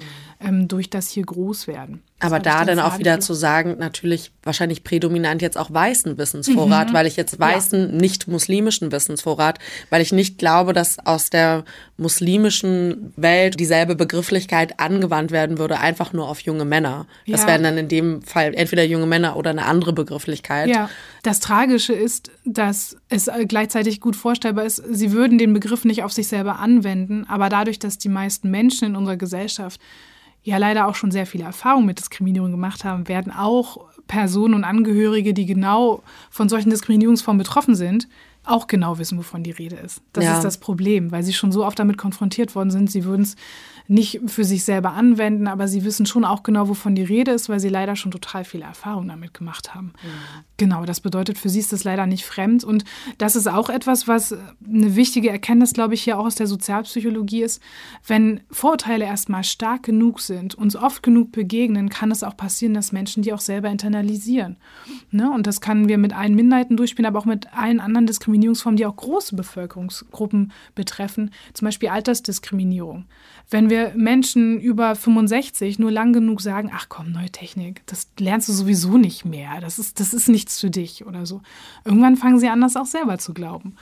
Ähm, 0.44 0.68
durch 0.68 0.90
das 0.90 1.10
hier 1.10 1.24
groß 1.24 1.68
werden. 1.68 2.02
Aber 2.24 2.40
da 2.40 2.66
dann 2.66 2.80
auch 2.80 3.00
wieder 3.00 3.20
zu 3.20 3.34
sagen, 3.34 3.78
natürlich 3.80 4.32
wahrscheinlich 4.44 4.84
prädominant 4.84 5.42
jetzt 5.42 5.58
auch 5.58 5.74
weißen 5.74 6.20
Wissensvorrat, 6.20 6.90
mhm. 6.90 6.94
weil 6.94 7.08
ich 7.08 7.16
jetzt 7.16 7.40
weißen, 7.40 7.80
ja. 7.80 7.96
nicht 7.96 8.28
muslimischen 8.28 8.92
Wissensvorrat, 8.92 9.58
weil 9.90 10.04
ich 10.04 10.12
nicht 10.12 10.38
glaube, 10.38 10.74
dass 10.74 11.04
aus 11.04 11.32
der 11.32 11.64
muslimischen 11.98 13.12
Welt 13.16 13.60
dieselbe 13.60 13.96
Begrifflichkeit 13.96 14.80
angewandt 14.80 15.32
werden 15.32 15.58
würde, 15.58 15.80
einfach 15.80 16.14
nur 16.14 16.28
auf 16.28 16.42
junge 16.42 16.66
Männer. 16.66 17.08
Das 17.28 17.42
ja. 17.42 17.48
wären 17.48 17.64
dann 17.64 17.78
in 17.78 17.88
dem 17.88 18.22
Fall 18.22 18.54
entweder 18.54 18.84
junge 18.84 19.08
Männer 19.08 19.36
oder 19.36 19.50
eine 19.50 19.66
andere 19.66 19.94
Begrifflichkeit. 19.94 20.70
Ja, 20.70 20.92
das 21.24 21.40
Tragische 21.40 21.94
ist, 21.94 22.30
dass 22.46 22.98
es 23.10 23.30
gleichzeitig 23.48 24.00
gut 24.00 24.16
vorstellbar 24.16 24.66
ist, 24.66 24.84
sie 24.90 25.12
würden 25.12 25.40
den 25.40 25.54
Begriff 25.54 25.86
nicht 25.86 26.04
auf 26.04 26.14
sich 26.14 26.28
selber 26.28 26.60
anwenden, 26.60 27.26
aber 27.28 27.50
dadurch, 27.50 27.80
dass 27.80 27.98
die 27.98 28.10
meisten 28.10 28.52
Menschen 28.52 28.90
in 28.90 28.96
unserer 28.96 29.18
Gesellschaft 29.18 29.82
ja 30.44 30.58
leider 30.58 30.88
auch 30.88 30.96
schon 30.96 31.12
sehr 31.12 31.26
viele 31.26 31.44
Erfahrungen 31.44 31.86
mit 31.86 32.00
Diskriminierung 32.00 32.52
gemacht 32.52 32.84
haben, 32.84 33.08
werden 33.08 33.32
auch 33.32 33.86
Personen 34.08 34.56
und 34.56 34.64
Angehörige, 34.64 35.34
die 35.34 35.46
genau 35.46 36.04
von 36.30 36.50
solchen 36.50 36.70
Diskriminierungsformen 36.70 37.38
betroffen 37.38 37.76
sind, 37.76 38.08
auch 38.44 38.68
genau 38.68 38.98
wissen, 38.98 39.18
wovon 39.18 39.44
die 39.44 39.52
Rede 39.52 39.76
ist. 39.76 40.02
Das 40.14 40.26
ja. 40.26 40.36
ist 40.36 40.44
das 40.44 40.58
Problem, 40.58 41.12
weil 41.12 41.24
sie 41.24 41.34
schon 41.34 41.52
so 41.52 41.64
oft 41.64 41.78
damit 41.78 41.98
konfrontiert 41.98 42.56
worden 42.56 42.72
sind, 42.72 42.90
sie 42.90 43.06
würden 43.06 43.22
es 43.22 43.36
nicht 43.92 44.22
für 44.28 44.46
sich 44.46 44.64
selber 44.64 44.94
anwenden, 44.94 45.48
aber 45.48 45.68
sie 45.68 45.84
wissen 45.84 46.06
schon 46.06 46.24
auch 46.24 46.44
genau, 46.44 46.70
wovon 46.70 46.96
die 46.96 47.04
Rede 47.04 47.32
ist, 47.32 47.50
weil 47.50 47.60
sie 47.60 47.68
leider 47.68 47.98
schon 47.98 48.12
total 48.12 48.46
viele 48.46 48.64
Erfahrungen 48.64 49.10
damit 49.10 49.34
gemacht 49.34 49.76
haben. 49.76 49.88
Mhm. 49.88 50.44
Genau, 50.56 50.86
das 50.86 51.02
bedeutet, 51.02 51.38
für 51.38 51.50
sie 51.50 51.60
ist 51.60 51.74
das 51.74 51.84
leider 51.84 52.06
nicht 52.06 52.24
fremd. 52.24 52.64
Und 52.64 52.86
das 53.18 53.36
ist 53.36 53.48
auch 53.48 53.70
etwas, 53.70 54.08
was 54.08 54.34
eine 54.66 54.96
wichtige 54.96 55.30
Erkenntnis, 55.30 55.74
glaube 55.74 55.94
ich, 55.94 56.04
hier 56.04 56.18
auch 56.18 56.26
aus 56.26 56.36
der 56.36 56.48
Sozialpsychologie 56.48 57.44
ist. 57.44 57.62
Wenn 58.08 58.40
Vorurteile 58.50 59.04
erstmal 59.04 59.44
stark 59.44 59.84
genug 59.84 60.22
sind, 60.22 60.56
uns 60.56 60.78
oft 60.78 61.04
genug 61.04 61.34
begegnen, 61.34 61.90
kann 61.90 62.12
es 62.12 62.24
auch 62.24 62.38
passieren, 62.38 62.74
dass 62.74 62.94
Menschen 62.94 63.24
die 63.24 63.34
auch 63.34 63.42
selber 63.42 63.70
internalisieren. 63.70 64.56
Ne? 65.10 65.30
Und 65.30 65.48
das 65.48 65.60
können 65.60 65.90
wir 65.90 65.98
mit 65.98 66.16
allen 66.16 66.36
Minderheiten 66.36 66.78
durchspielen, 66.78 67.08
aber 67.08 67.20
auch 67.20 67.26
mit 67.26 67.54
allen 67.54 67.82
anderen 67.82 68.08
Diskriminierungsformen, 68.08 68.78
die 68.78 68.86
auch 68.86 68.96
große 68.96 69.36
Bevölkerungsgruppen 69.36 70.54
betreffen, 70.76 71.32
zum 71.54 71.66
Beispiel 71.66 71.90
Altersdiskriminierung. 71.90 73.06
Wenn 73.50 73.70
wir 73.70 73.81
Menschen 73.96 74.60
über 74.60 74.96
65 74.96 75.80
nur 75.80 75.92
lang 75.92 76.14
genug 76.14 76.42
sagen, 76.42 76.72
ach 76.74 76.88
komm, 76.90 77.12
neue 77.12 77.30
Technik, 77.30 77.82
das 77.86 78.10
lernst 78.20 78.48
du 78.50 78.54
sowieso 78.54 78.98
nicht 78.98 79.26
mehr, 79.26 79.60
das 79.62 79.80
ist, 79.80 80.00
das 80.00 80.14
ist 80.14 80.30
nichts 80.30 80.60
für 80.60 80.70
dich 80.70 81.06
oder 81.06 81.26
so. 81.26 81.42
Irgendwann 81.86 82.16
fangen 82.18 82.40
sie 82.40 82.50
an, 82.50 82.62
das 82.62 82.78
auch 82.78 82.86
selber 82.86 83.18
zu 83.18 83.34
glauben. 83.34 83.76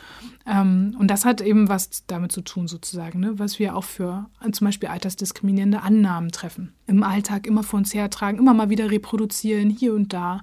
Ähm, 0.46 0.96
und 1.00 1.10
das 1.10 1.26
hat 1.26 1.42
eben 1.42 1.70
was 1.70 2.04
damit 2.08 2.32
zu 2.32 2.42
tun, 2.42 2.68
sozusagen, 2.68 3.20
ne? 3.20 3.38
was 3.38 3.60
wir 3.60 3.76
auch 3.76 3.84
für 3.84 4.30
zum 4.52 4.66
Beispiel 4.66 4.90
altersdiskriminierende 4.90 5.82
Annahmen 5.82 6.32
treffen. 6.32 6.74
Im 6.88 7.04
Alltag 7.04 7.46
immer 7.46 7.64
vor 7.64 7.78
uns 7.78 7.94
hertragen, 7.94 8.40
immer 8.40 8.54
mal 8.54 8.70
wieder 8.70 8.90
reproduzieren, 8.90 9.70
hier 9.70 9.94
und 9.94 10.14
da. 10.14 10.42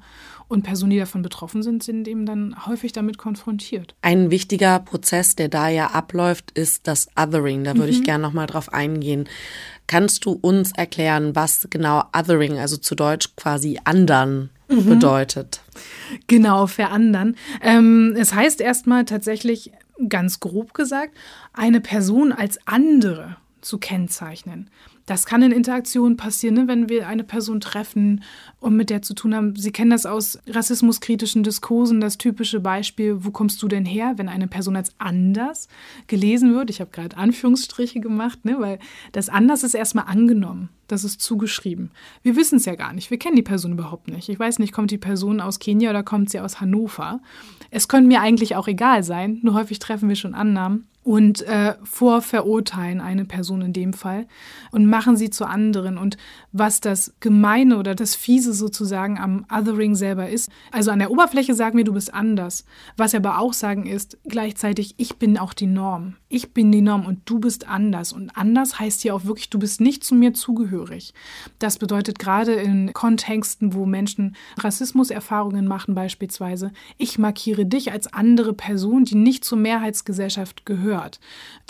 Und 0.49 0.63
Personen, 0.63 0.91
die 0.91 0.99
davon 0.99 1.23
betroffen 1.23 1.63
sind, 1.63 1.83
sind 1.83 2.07
eben 2.07 2.25
dann 2.25 2.67
häufig 2.67 2.93
damit 2.93 3.19
konfrontiert. 3.19 3.97
Ein 4.03 4.31
wichtiger 4.31 4.79
Prozess, 4.79 5.35
der 5.35 5.49
da 5.49 5.69
ja 5.69 5.89
abläuft, 5.89 6.53
ist 6.53 6.87
das 6.87 7.09
Othering. 7.19 7.65
Da 7.65 7.75
würde 7.75 7.93
mhm. 7.93 7.99
ich 7.99 8.05
gerne 8.05 8.23
nochmal 8.23 8.47
drauf 8.47 8.73
eingehen. 8.73 9.29
Kannst 9.89 10.25
du 10.25 10.33
uns 10.33 10.73
erklären, 10.73 11.35
was 11.35 11.67
genau 11.71 12.05
Othering, 12.17 12.59
also 12.59 12.77
zu 12.77 12.95
Deutsch 12.95 13.35
quasi 13.37 13.81
anderen, 13.85 14.51
mhm. 14.69 14.89
bedeutet? 14.89 15.63
Genau, 16.29 16.69
verandern. 16.69 17.35
Ähm, 17.61 18.15
es 18.17 18.33
heißt 18.33 18.61
erstmal 18.61 19.05
tatsächlich, 19.05 19.73
ganz 20.09 20.41
grob 20.41 20.75
gesagt, 20.75 21.17
eine 21.55 21.81
Person 21.81 22.33
als 22.33 22.59
andere 22.67 23.37
zu 23.63 23.79
kennzeichnen. 23.79 24.71
Das 25.07 25.25
kann 25.25 25.41
in 25.43 25.53
Interaktionen 25.53 26.17
passieren, 26.17 26.57
ne? 26.57 26.69
wenn 26.69 26.89
wir 26.89 27.07
eine 27.07 27.23
Person 27.23 27.61
treffen 27.61 28.25
und 28.59 28.75
mit 28.75 28.91
der 28.91 29.03
zu 29.03 29.15
tun 29.15 29.37
haben. 29.37 29.55
Sie 29.55 29.71
kennen 29.71 29.91
das 29.91 30.05
aus 30.05 30.41
rassismuskritischen 30.49 31.45
Diskursen, 31.45 32.01
das 32.01 32.19
typische 32.19 32.59
Beispiel, 32.59 33.25
wo 33.25 33.31
kommst 33.31 33.63
du 33.63 33.69
denn 33.69 33.85
her, 33.85 34.15
wenn 34.17 34.29
eine 34.29 34.49
Person 34.49 34.75
als 34.75 34.93
anders 34.99 35.69
gelesen 36.09 36.55
wird. 36.55 36.71
Ich 36.71 36.81
habe 36.81 36.91
gerade 36.91 37.17
Anführungsstriche 37.17 38.01
gemacht, 38.01 38.45
ne? 38.45 38.57
weil 38.59 38.81
das 39.13 39.29
anders 39.29 39.63
ist 39.63 39.75
erstmal 39.75 40.07
angenommen. 40.07 40.71
Das 40.89 41.05
ist 41.05 41.21
zugeschrieben. 41.21 41.91
Wir 42.23 42.35
wissen 42.35 42.57
es 42.57 42.65
ja 42.65 42.75
gar 42.75 42.93
nicht. 42.93 43.11
Wir 43.11 43.19
kennen 43.19 43.37
die 43.37 43.43
Person 43.43 43.73
überhaupt 43.73 44.09
nicht. 44.09 44.29
Ich 44.29 44.39
weiß 44.39 44.59
nicht, 44.59 44.73
kommt 44.73 44.91
die 44.91 44.99
Person 44.99 45.41
aus 45.41 45.61
Kenia 45.61 45.91
oder 45.91 46.03
kommt 46.03 46.31
sie 46.31 46.41
aus 46.41 46.61
Hannover. 46.61 47.21
Es 47.71 47.89
könnte 47.89 48.09
mir 48.09 48.21
eigentlich 48.21 48.57
auch 48.57 48.69
egal 48.69 49.05
sein, 49.05 49.39
nur 49.43 49.55
häufig 49.55 49.79
treffen 49.79 50.09
wir 50.09 50.17
schon 50.17 50.35
Annahmen 50.35 50.87
und 51.07 51.43
äh, 51.43 51.77
vorverurteilen 51.85 53.01
eine 53.01 53.25
Person 53.25 53.63
in 53.63 53.73
dem 53.73 53.93
Fall 53.93 54.27
und 54.73 54.87
machen 54.87 55.17
sie 55.17 55.31
zu 55.31 55.45
anderen. 55.45 55.99
Und 55.99 56.17
was 56.51 56.81
das 56.81 57.15
Gemeine 57.21 57.79
oder 57.79 57.95
das 57.95 58.17
Fiese 58.17 58.53
sozusagen 58.53 59.17
am 59.17 59.47
Othering 59.49 59.95
selber 59.95 60.29
ist, 60.29 60.51
also 60.73 60.91
an 60.91 60.99
der 60.99 61.13
Oberfläche 61.13 61.55
sagen 61.55 61.77
wir, 61.77 61.85
du 61.85 61.93
bist 61.93 62.13
anders. 62.13 62.65
Was 62.97 63.13
wir 63.13 63.21
aber 63.21 63.39
auch 63.39 63.53
sagen 63.53 63.87
ist 63.87 64.19
gleichzeitig, 64.25 64.97
ich 64.97 65.15
bin 65.15 65.39
auch 65.39 65.55
die 65.55 65.69
Norm. 65.69 66.17
Ich 66.29 66.53
bin 66.53 66.73
die 66.73 66.83
Norm 66.83 67.07
und 67.07 67.21
du 67.27 67.39
bist 67.39 67.69
anders. 67.69 68.13
Und 68.13 68.37
anders 68.37 68.81
heißt 68.81 69.03
hier 69.03 69.15
auch 69.15 69.27
wirklich, 69.27 69.49
du 69.49 69.61
bist 69.61 69.81
nicht 69.81 70.03
zu 70.03 70.17
mir 70.17 70.35
zugehörig. 70.35 71.15
Das 71.61 71.79
bedeutet 71.79 72.19
gerade 72.19 72.55
in 72.55 72.93
Kontexten, 72.95 73.75
wo 73.75 73.87
Menschen 73.87 74.35
Rassismuserfahrungen 74.59 75.69
machen 75.69 75.95
beispielsweise, 75.95 76.73
ich 76.99 77.17
markiere 77.17 77.65
dich 77.65 77.93
als 77.93 78.13
andere 78.13 78.55
Person, 78.55 79.05
die 79.05 79.15
nicht 79.15 79.45
zur 79.45 79.59
Mehrheitsgesellschaft 79.59 80.67
gehört 80.67 80.96
gehört, 80.97 81.21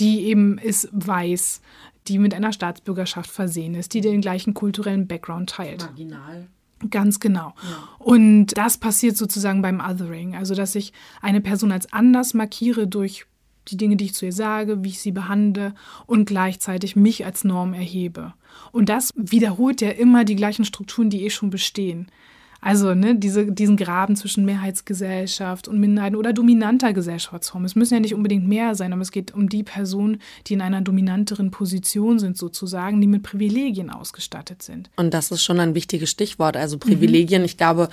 die 0.00 0.26
eben 0.26 0.58
ist 0.58 0.88
weiß, 0.92 1.60
die 2.08 2.18
mit 2.18 2.34
einer 2.34 2.52
Staatsbürgerschaft 2.52 3.30
versehen 3.30 3.74
ist, 3.74 3.94
die 3.94 4.00
den 4.00 4.20
gleichen 4.20 4.54
kulturellen 4.54 5.06
Background 5.06 5.50
teilt. 5.50 5.82
Marginal. 5.82 6.48
Ganz 6.90 7.20
genau. 7.20 7.54
Ja. 7.62 7.88
Und 7.98 8.46
das 8.56 8.76
passiert 8.78 9.16
sozusagen 9.16 9.62
beim 9.62 9.80
Othering, 9.80 10.36
also 10.36 10.54
dass 10.54 10.74
ich 10.74 10.92
eine 11.22 11.40
Person 11.40 11.72
als 11.72 11.92
anders 11.92 12.34
markiere 12.34 12.86
durch 12.86 13.26
die 13.68 13.76
Dinge, 13.76 13.96
die 13.96 14.04
ich 14.04 14.14
zu 14.14 14.26
ihr 14.26 14.32
sage, 14.32 14.84
wie 14.84 14.90
ich 14.90 15.00
sie 15.00 15.10
behandle 15.10 15.74
und 16.06 16.26
gleichzeitig 16.26 16.94
mich 16.94 17.24
als 17.24 17.44
Norm 17.44 17.72
erhebe. 17.72 18.34
Und 18.72 18.88
das 18.88 19.10
wiederholt 19.16 19.80
ja 19.80 19.90
immer 19.90 20.24
die 20.24 20.36
gleichen 20.36 20.64
Strukturen, 20.64 21.10
die 21.10 21.24
eh 21.24 21.30
schon 21.30 21.50
bestehen. 21.50 22.08
Also 22.66 22.94
ne, 22.94 23.14
diese, 23.14 23.52
diesen 23.52 23.76
Graben 23.76 24.16
zwischen 24.16 24.44
Mehrheitsgesellschaft 24.44 25.68
und 25.68 25.78
Minderheiten 25.78 26.16
oder 26.16 26.32
dominanter 26.32 26.92
Gesellschaftsform. 26.92 27.64
Es 27.64 27.76
müssen 27.76 27.94
ja 27.94 28.00
nicht 28.00 28.12
unbedingt 28.12 28.48
mehr 28.48 28.74
sein, 28.74 28.92
aber 28.92 29.02
es 29.02 29.12
geht 29.12 29.32
um 29.32 29.48
die 29.48 29.62
Personen, 29.62 30.20
die 30.48 30.54
in 30.54 30.60
einer 30.60 30.80
dominanteren 30.80 31.52
Position 31.52 32.18
sind, 32.18 32.36
sozusagen, 32.36 33.00
die 33.00 33.06
mit 33.06 33.22
Privilegien 33.22 33.88
ausgestattet 33.88 34.64
sind. 34.64 34.90
Und 34.96 35.14
das 35.14 35.30
ist 35.30 35.44
schon 35.44 35.60
ein 35.60 35.76
wichtiges 35.76 36.10
Stichwort. 36.10 36.56
Also 36.56 36.76
Privilegien, 36.76 37.42
mhm. 37.42 37.46
ich 37.46 37.56
glaube, 37.56 37.88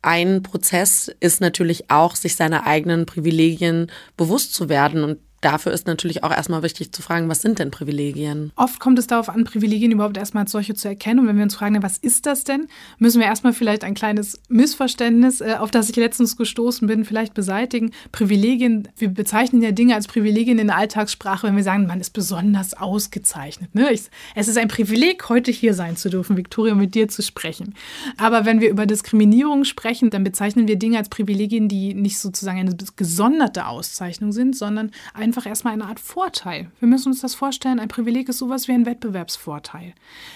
ein 0.00 0.42
Prozess 0.42 1.14
ist 1.20 1.42
natürlich 1.42 1.90
auch, 1.90 2.16
sich 2.16 2.36
seiner 2.36 2.66
eigenen 2.66 3.04
Privilegien 3.04 3.90
bewusst 4.16 4.54
zu 4.54 4.70
werden. 4.70 5.04
Und 5.04 5.18
dafür 5.40 5.72
ist 5.72 5.86
natürlich 5.86 6.24
auch 6.24 6.30
erstmal 6.30 6.62
wichtig 6.62 6.92
zu 6.92 7.02
fragen, 7.02 7.28
was 7.28 7.42
sind 7.42 7.58
denn 7.58 7.70
Privilegien? 7.70 8.52
Oft 8.56 8.80
kommt 8.80 8.98
es 8.98 9.06
darauf 9.06 9.28
an, 9.28 9.44
Privilegien 9.44 9.92
überhaupt 9.92 10.16
erstmal 10.16 10.44
als 10.44 10.52
solche 10.52 10.74
zu 10.74 10.88
erkennen. 10.88 11.20
Und 11.20 11.28
wenn 11.28 11.36
wir 11.36 11.44
uns 11.44 11.54
fragen, 11.54 11.82
was 11.82 11.98
ist 11.98 12.26
das 12.26 12.44
denn, 12.44 12.68
müssen 12.98 13.20
wir 13.20 13.26
erstmal 13.26 13.52
vielleicht 13.52 13.84
ein 13.84 13.94
kleines 13.94 14.40
Missverständnis, 14.48 15.40
äh, 15.40 15.56
auf 15.58 15.70
das 15.70 15.90
ich 15.90 15.96
letztens 15.96 16.36
gestoßen 16.36 16.88
bin, 16.88 17.04
vielleicht 17.04 17.34
beseitigen. 17.34 17.92
Privilegien, 18.12 18.88
wir 18.96 19.08
bezeichnen 19.08 19.62
ja 19.62 19.72
Dinge 19.72 19.94
als 19.94 20.08
Privilegien 20.08 20.58
in 20.58 20.68
der 20.68 20.76
Alltagssprache, 20.76 21.46
wenn 21.46 21.56
wir 21.56 21.62
sagen, 21.62 21.86
man 21.86 22.00
ist 22.00 22.10
besonders 22.10 22.74
ausgezeichnet. 22.74 23.74
Ne? 23.74 23.90
Es 24.34 24.48
ist 24.48 24.58
ein 24.58 24.68
Privileg, 24.68 25.28
heute 25.28 25.50
hier 25.50 25.74
sein 25.74 25.96
zu 25.96 26.08
dürfen, 26.10 26.36
Viktoria, 26.36 26.74
mit 26.74 26.94
dir 26.94 27.08
zu 27.08 27.22
sprechen. 27.22 27.74
Aber 28.16 28.44
wenn 28.44 28.60
wir 28.60 28.70
über 28.70 28.86
Diskriminierung 28.86 29.64
sprechen, 29.64 30.10
dann 30.10 30.24
bezeichnen 30.24 30.66
wir 30.66 30.76
Dinge 30.76 30.98
als 30.98 31.08
Privilegien, 31.08 31.68
die 31.68 31.94
nicht 31.94 32.18
sozusagen 32.18 32.58
eine 32.58 32.76
gesonderte 32.96 33.66
Auszeichnung 33.66 34.32
sind, 34.32 34.56
sondern 34.56 34.90
einfach 35.14 35.25
einfach 35.26 35.44
erstmal 35.44 35.72
eine 35.72 35.86
Art 35.86 35.98
Vorteil. 35.98 36.70
Wir 36.78 36.86
müssen 36.86 37.08
uns 37.08 37.20
das 37.20 37.34
vorstellen, 37.34 37.80
ein 37.80 37.88
Privileg 37.88 38.28
ist 38.28 38.38
sowas 38.38 38.68
wie 38.68 38.72
ein 38.72 38.86
Wettbewerbsvorteil. 38.86 39.92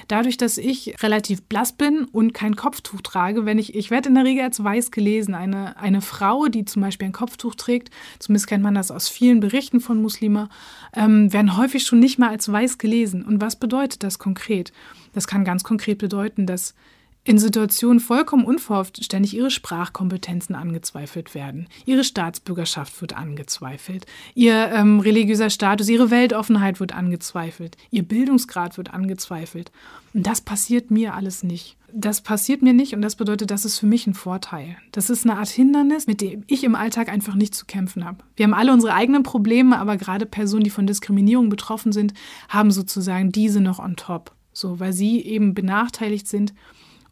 Dadurch, 0.08 0.36
dass 0.36 0.58
ich 0.58 1.00
relativ 1.00 1.42
blass 1.42 1.72
bin 1.72 2.06
und 2.06 2.34
kein 2.34 2.56
Kopftuch 2.56 3.00
trage, 3.00 3.46
wenn 3.46 3.60
ich, 3.60 3.76
ich 3.76 3.92
werde 3.92 4.08
in 4.08 4.16
der 4.16 4.24
Regel 4.24 4.42
als 4.42 4.62
weiß 4.62 4.90
gelesen, 4.90 5.36
eine, 5.36 5.76
eine 5.76 6.00
Frau, 6.00 6.46
die 6.46 6.64
zum 6.64 6.82
Beispiel 6.82 7.06
ein 7.06 7.12
Kopftuch 7.12 7.54
trägt, 7.54 7.90
zumindest 8.18 8.48
kennt 8.48 8.64
man 8.64 8.74
das 8.74 8.90
aus 8.90 9.08
vielen 9.08 9.38
Berichten 9.38 9.78
von 9.78 10.02
Muslima, 10.02 10.48
ähm, 10.92 11.32
werden 11.32 11.56
häufig 11.56 11.84
schon 11.84 12.00
nicht 12.00 12.18
mal 12.18 12.30
als 12.30 12.50
weiß 12.50 12.78
gelesen. 12.78 13.24
Und 13.24 13.40
was 13.40 13.54
bedeutet 13.54 14.02
das 14.02 14.18
konkret? 14.18 14.72
Das 15.12 15.28
kann 15.28 15.44
ganz 15.44 15.62
konkret 15.62 15.98
bedeuten, 15.98 16.46
dass 16.46 16.74
in 17.22 17.38
Situationen 17.38 18.00
vollkommen 18.00 18.46
unverhofft 18.46 19.04
ständig 19.04 19.36
ihre 19.36 19.50
Sprachkompetenzen 19.50 20.54
angezweifelt 20.54 21.34
werden. 21.34 21.68
Ihre 21.84 22.02
Staatsbürgerschaft 22.02 22.98
wird 23.02 23.14
angezweifelt. 23.14 24.06
Ihr 24.34 24.70
ähm, 24.72 25.00
religiöser 25.00 25.50
Status, 25.50 25.88
ihre 25.90 26.10
Weltoffenheit 26.10 26.80
wird 26.80 26.94
angezweifelt. 26.94 27.76
Ihr 27.90 28.04
Bildungsgrad 28.04 28.78
wird 28.78 28.94
angezweifelt. 28.94 29.70
Und 30.14 30.26
das 30.26 30.40
passiert 30.40 30.90
mir 30.90 31.14
alles 31.14 31.42
nicht. 31.42 31.76
Das 31.92 32.22
passiert 32.22 32.62
mir 32.62 32.72
nicht 32.72 32.94
und 32.94 33.02
das 33.02 33.16
bedeutet, 33.16 33.50
das 33.50 33.64
ist 33.64 33.78
für 33.78 33.86
mich 33.86 34.06
ein 34.06 34.14
Vorteil. 34.14 34.76
Das 34.92 35.10
ist 35.10 35.26
eine 35.26 35.38
Art 35.38 35.48
Hindernis, 35.48 36.06
mit 36.06 36.20
dem 36.20 36.44
ich 36.46 36.64
im 36.64 36.76
Alltag 36.76 37.08
einfach 37.08 37.34
nicht 37.34 37.54
zu 37.54 37.66
kämpfen 37.66 38.04
habe. 38.04 38.18
Wir 38.36 38.44
haben 38.44 38.54
alle 38.54 38.72
unsere 38.72 38.94
eigenen 38.94 39.24
Probleme, 39.24 39.78
aber 39.78 39.96
gerade 39.96 40.24
Personen, 40.24 40.64
die 40.64 40.70
von 40.70 40.86
Diskriminierung 40.86 41.48
betroffen 41.48 41.92
sind, 41.92 42.14
haben 42.48 42.70
sozusagen 42.70 43.32
diese 43.32 43.60
noch 43.60 43.78
on 43.78 43.96
top. 43.96 44.32
So, 44.52 44.80
weil 44.80 44.92
sie 44.92 45.20
eben 45.20 45.52
benachteiligt 45.54 46.28
sind 46.28 46.54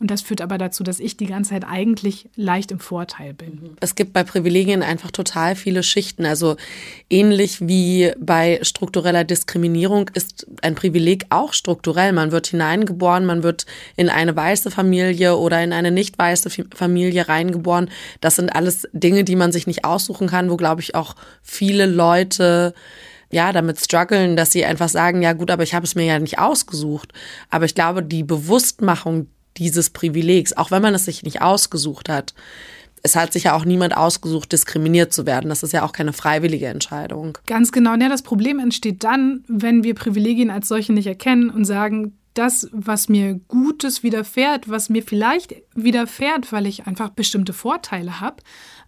und 0.00 0.10
das 0.10 0.22
führt 0.22 0.40
aber 0.40 0.58
dazu, 0.58 0.84
dass 0.84 1.00
ich 1.00 1.16
die 1.16 1.26
ganze 1.26 1.50
Zeit 1.50 1.64
eigentlich 1.64 2.28
leicht 2.36 2.70
im 2.70 2.78
Vorteil 2.78 3.34
bin. 3.34 3.76
Es 3.80 3.96
gibt 3.96 4.12
bei 4.12 4.22
Privilegien 4.22 4.82
einfach 4.82 5.10
total 5.10 5.56
viele 5.56 5.82
Schichten. 5.82 6.24
Also 6.24 6.56
ähnlich 7.10 7.66
wie 7.66 8.12
bei 8.20 8.60
struktureller 8.62 9.24
Diskriminierung 9.24 10.08
ist 10.14 10.46
ein 10.62 10.76
Privileg 10.76 11.26
auch 11.30 11.52
strukturell. 11.52 12.12
Man 12.12 12.30
wird 12.30 12.46
hineingeboren, 12.46 13.26
man 13.26 13.42
wird 13.42 13.66
in 13.96 14.08
eine 14.08 14.36
weiße 14.36 14.70
Familie 14.70 15.36
oder 15.36 15.62
in 15.64 15.72
eine 15.72 15.90
nicht 15.90 16.16
weiße 16.16 16.50
Familie 16.74 17.28
reingeboren. 17.28 17.90
Das 18.20 18.36
sind 18.36 18.50
alles 18.50 18.88
Dinge, 18.92 19.24
die 19.24 19.36
man 19.36 19.50
sich 19.50 19.66
nicht 19.66 19.84
aussuchen 19.84 20.28
kann, 20.28 20.48
wo, 20.48 20.56
glaube 20.56 20.80
ich, 20.80 20.94
auch 20.94 21.16
viele 21.42 21.86
Leute 21.86 22.72
ja, 23.30 23.52
damit 23.52 23.78
strugglen, 23.78 24.36
dass 24.36 24.52
sie 24.52 24.64
einfach 24.64 24.88
sagen, 24.88 25.22
ja 25.22 25.34
gut, 25.34 25.50
aber 25.50 25.62
ich 25.62 25.74
habe 25.74 25.84
es 25.84 25.94
mir 25.94 26.04
ja 26.04 26.18
nicht 26.18 26.38
ausgesucht. 26.38 27.12
Aber 27.50 27.66
ich 27.66 27.74
glaube, 27.74 28.02
die 28.02 28.22
Bewusstmachung 28.22 29.26
dieses 29.58 29.90
Privilegs, 29.90 30.52
auch 30.52 30.70
wenn 30.70 30.82
man 30.82 30.94
es 30.94 31.04
sich 31.04 31.22
nicht 31.22 31.42
ausgesucht 31.42 32.08
hat. 32.08 32.34
Es 33.02 33.14
hat 33.14 33.32
sich 33.32 33.44
ja 33.44 33.54
auch 33.54 33.64
niemand 33.64 33.96
ausgesucht, 33.96 34.50
diskriminiert 34.52 35.12
zu 35.12 35.24
werden. 35.24 35.50
Das 35.50 35.62
ist 35.62 35.72
ja 35.72 35.84
auch 35.84 35.92
keine 35.92 36.12
freiwillige 36.12 36.66
Entscheidung. 36.66 37.38
Ganz 37.46 37.70
genau. 37.70 37.94
Ja, 37.94 38.08
das 38.08 38.22
Problem 38.22 38.58
entsteht 38.58 39.04
dann, 39.04 39.44
wenn 39.46 39.84
wir 39.84 39.94
Privilegien 39.94 40.50
als 40.50 40.68
solche 40.68 40.92
nicht 40.92 41.06
erkennen 41.06 41.50
und 41.50 41.64
sagen, 41.64 42.18
das, 42.34 42.68
was 42.72 43.08
mir 43.08 43.40
Gutes 43.48 44.02
widerfährt, 44.02 44.68
was 44.68 44.88
mir 44.88 45.02
vielleicht 45.02 45.56
widerfährt, 45.74 46.52
weil 46.52 46.66
ich 46.66 46.86
einfach 46.86 47.10
bestimmte 47.10 47.52
Vorteile 47.52 48.20
habe, 48.20 48.42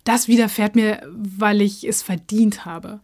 das 0.05 0.29
widerfährt 0.29 0.77
mir, 0.77 1.03
weil 1.11 1.61
ich 1.61 1.87
es 1.87 2.03
verdient 2.03 2.65
habe 2.65 3.01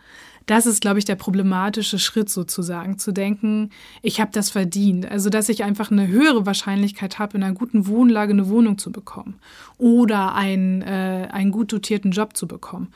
das 0.46 0.64
ist, 0.66 0.80
glaube 0.80 1.00
ich, 1.00 1.04
der 1.04 1.16
problematische 1.16 1.98
Schritt 1.98 2.30
sozusagen, 2.30 2.98
zu 2.98 3.12
denken, 3.12 3.70
ich 4.00 4.20
habe 4.20 4.30
das 4.32 4.50
verdient. 4.50 5.10
Also, 5.10 5.28
dass 5.28 5.48
ich 5.48 5.64
einfach 5.64 5.90
eine 5.90 6.06
höhere 6.06 6.46
Wahrscheinlichkeit 6.46 7.18
habe, 7.18 7.36
in 7.36 7.42
einer 7.42 7.54
guten 7.54 7.88
Wohnlage 7.88 8.32
eine 8.32 8.48
Wohnung 8.48 8.78
zu 8.78 8.92
bekommen 8.92 9.40
oder 9.76 10.34
einen, 10.34 10.82
äh, 10.82 11.28
einen 11.32 11.50
gut 11.50 11.72
dotierten 11.72 12.12
Job 12.12 12.36
zu 12.36 12.46
bekommen. 12.46 12.92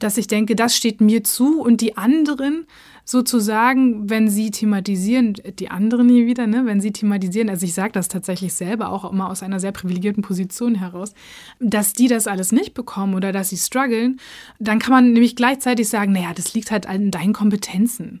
Dass 0.00 0.18
ich 0.18 0.26
denke, 0.26 0.56
das 0.56 0.76
steht 0.76 1.00
mir 1.00 1.22
zu 1.22 1.62
und 1.62 1.80
die 1.80 1.96
anderen 1.96 2.66
sozusagen, 3.08 4.10
wenn 4.10 4.28
sie 4.28 4.50
thematisieren, 4.50 5.32
die 5.58 5.70
anderen 5.70 6.10
hier 6.10 6.26
wieder, 6.26 6.46
ne, 6.46 6.66
wenn 6.66 6.82
sie 6.82 6.92
thematisieren, 6.92 7.48
also 7.48 7.64
ich 7.64 7.72
sage 7.72 7.92
das 7.92 8.08
tatsächlich 8.08 8.52
selber 8.52 8.90
auch 8.90 9.10
immer 9.10 9.30
aus 9.30 9.42
einer 9.42 9.60
sehr 9.60 9.72
privilegierten 9.72 10.22
Position 10.22 10.74
heraus, 10.74 11.14
dass 11.58 11.94
die 11.94 12.06
das 12.06 12.26
alles 12.26 12.52
nicht 12.52 12.74
bekommen 12.74 13.14
oder 13.14 13.32
dass 13.32 13.48
sie 13.48 13.56
strugglen, 13.56 14.20
dann 14.58 14.78
kann 14.78 14.92
man 14.92 15.12
nämlich 15.14 15.36
gleichzeitig 15.36 15.88
sagen, 15.88 16.12
naja, 16.12 16.34
das 16.34 16.52
liegt 16.52 16.70
halt 16.70 16.86
an 16.86 17.10
deinen 17.10 17.32
Kompetenzen. 17.32 18.20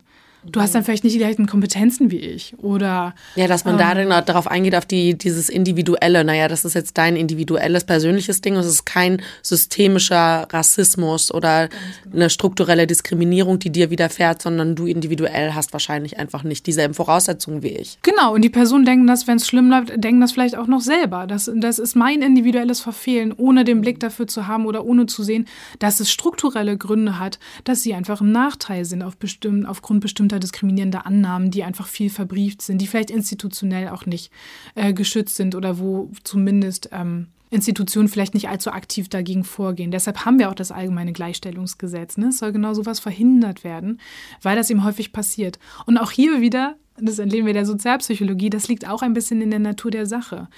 Du 0.52 0.60
hast 0.60 0.74
dann 0.74 0.84
vielleicht 0.84 1.04
nicht 1.04 1.14
die 1.14 1.18
gleichen 1.18 1.46
Kompetenzen 1.46 2.10
wie 2.10 2.18
ich. 2.18 2.54
Oder. 2.58 3.14
Ja, 3.36 3.46
dass 3.46 3.64
man 3.64 3.78
ähm, 3.78 4.10
darauf 4.26 4.46
eingeht, 4.46 4.74
auf 4.74 4.86
die, 4.86 5.16
dieses 5.16 5.48
Individuelle. 5.48 6.24
Naja, 6.24 6.48
das 6.48 6.64
ist 6.64 6.74
jetzt 6.74 6.98
dein 6.98 7.16
individuelles, 7.16 7.84
persönliches 7.84 8.40
Ding. 8.40 8.56
Es 8.56 8.66
ist 8.66 8.84
kein 8.84 9.22
systemischer 9.42 10.46
Rassismus 10.50 11.32
oder 11.32 11.68
genau. 11.68 12.16
eine 12.16 12.30
strukturelle 12.30 12.86
Diskriminierung, 12.86 13.58
die 13.58 13.70
dir 13.70 13.90
widerfährt, 13.90 14.42
sondern 14.42 14.74
du 14.74 14.86
individuell 14.86 15.54
hast 15.54 15.72
wahrscheinlich 15.72 16.18
einfach 16.18 16.42
nicht 16.42 16.66
dieselben 16.66 16.94
Voraussetzungen 16.94 17.62
wie 17.62 17.68
ich. 17.68 17.98
Genau. 18.02 18.34
Und 18.34 18.42
die 18.42 18.50
Personen 18.50 18.84
denken 18.84 19.06
das, 19.06 19.26
wenn 19.26 19.36
es 19.36 19.46
schlimm 19.46 19.68
bleibt, 19.68 19.92
denken 20.02 20.20
das 20.20 20.32
vielleicht 20.32 20.56
auch 20.56 20.66
noch 20.66 20.80
selber. 20.80 21.26
Das, 21.26 21.50
das 21.54 21.78
ist 21.78 21.96
mein 21.96 22.22
individuelles 22.22 22.80
Verfehlen, 22.80 23.32
ohne 23.36 23.64
den 23.64 23.80
Blick 23.80 24.00
dafür 24.00 24.26
zu 24.26 24.46
haben 24.46 24.66
oder 24.66 24.84
ohne 24.84 25.06
zu 25.06 25.22
sehen, 25.22 25.46
dass 25.78 26.00
es 26.00 26.10
strukturelle 26.10 26.76
Gründe 26.76 27.18
hat, 27.18 27.38
dass 27.64 27.82
sie 27.82 27.94
einfach 27.94 28.20
im 28.20 28.32
Nachteil 28.32 28.84
sind 28.84 29.02
auf 29.02 29.16
bestimm 29.16 29.66
aufgrund 29.66 30.00
bestimmter 30.00 30.37
unter 30.38 30.46
diskriminierende 30.46 31.04
Annahmen, 31.04 31.50
die 31.50 31.64
einfach 31.64 31.86
viel 31.86 32.10
verbrieft 32.10 32.62
sind, 32.62 32.80
die 32.80 32.86
vielleicht 32.86 33.10
institutionell 33.10 33.88
auch 33.88 34.06
nicht 34.06 34.30
äh, 34.74 34.92
geschützt 34.92 35.36
sind 35.36 35.54
oder 35.54 35.78
wo 35.78 36.10
zumindest 36.24 36.90
ähm, 36.92 37.26
Institutionen 37.50 38.08
vielleicht 38.08 38.34
nicht 38.34 38.48
allzu 38.48 38.70
aktiv 38.70 39.08
dagegen 39.08 39.42
vorgehen. 39.42 39.90
Deshalb 39.90 40.24
haben 40.24 40.38
wir 40.38 40.50
auch 40.50 40.54
das 40.54 40.70
allgemeine 40.70 41.12
Gleichstellungsgesetz. 41.12 42.18
Ne? 42.18 42.28
Es 42.28 42.38
soll 42.38 42.52
genau 42.52 42.74
sowas 42.74 43.00
verhindert 43.00 43.64
werden, 43.64 44.00
weil 44.42 44.56
das 44.56 44.70
eben 44.70 44.84
häufig 44.84 45.12
passiert. 45.12 45.58
Und 45.86 45.98
auch 45.98 46.10
hier 46.10 46.40
wieder, 46.40 46.76
das 47.00 47.18
entlehnen 47.18 47.46
wir 47.46 47.54
der 47.54 47.66
Sozialpsychologie, 47.66 48.50
das 48.50 48.68
liegt 48.68 48.86
auch 48.86 49.02
ein 49.02 49.14
bisschen 49.14 49.40
in 49.40 49.50
der 49.50 49.60
Natur 49.60 49.90
der 49.90 50.06
Sache. 50.06 50.48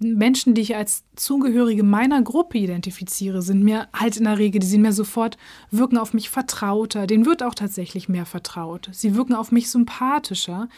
Menschen, 0.00 0.54
die 0.54 0.60
ich 0.60 0.76
als 0.76 1.04
Zugehörige 1.16 1.82
meiner 1.82 2.22
Gruppe 2.22 2.58
identifiziere, 2.58 3.42
sind 3.42 3.62
mir 3.62 3.88
halt 3.92 4.16
in 4.16 4.24
der 4.24 4.38
Regel, 4.38 4.60
die 4.60 4.66
sind 4.66 4.82
mir 4.82 4.92
sofort, 4.92 5.36
wirken 5.70 5.98
auf 5.98 6.14
mich 6.14 6.30
vertrauter. 6.30 7.06
Denen 7.06 7.26
wird 7.26 7.42
auch 7.42 7.54
tatsächlich 7.54 8.08
mehr 8.08 8.26
vertraut. 8.26 8.88
Sie 8.92 9.16
wirken 9.16 9.34
auf 9.34 9.50
mich 9.50 9.70
sympathischer. 9.70 10.68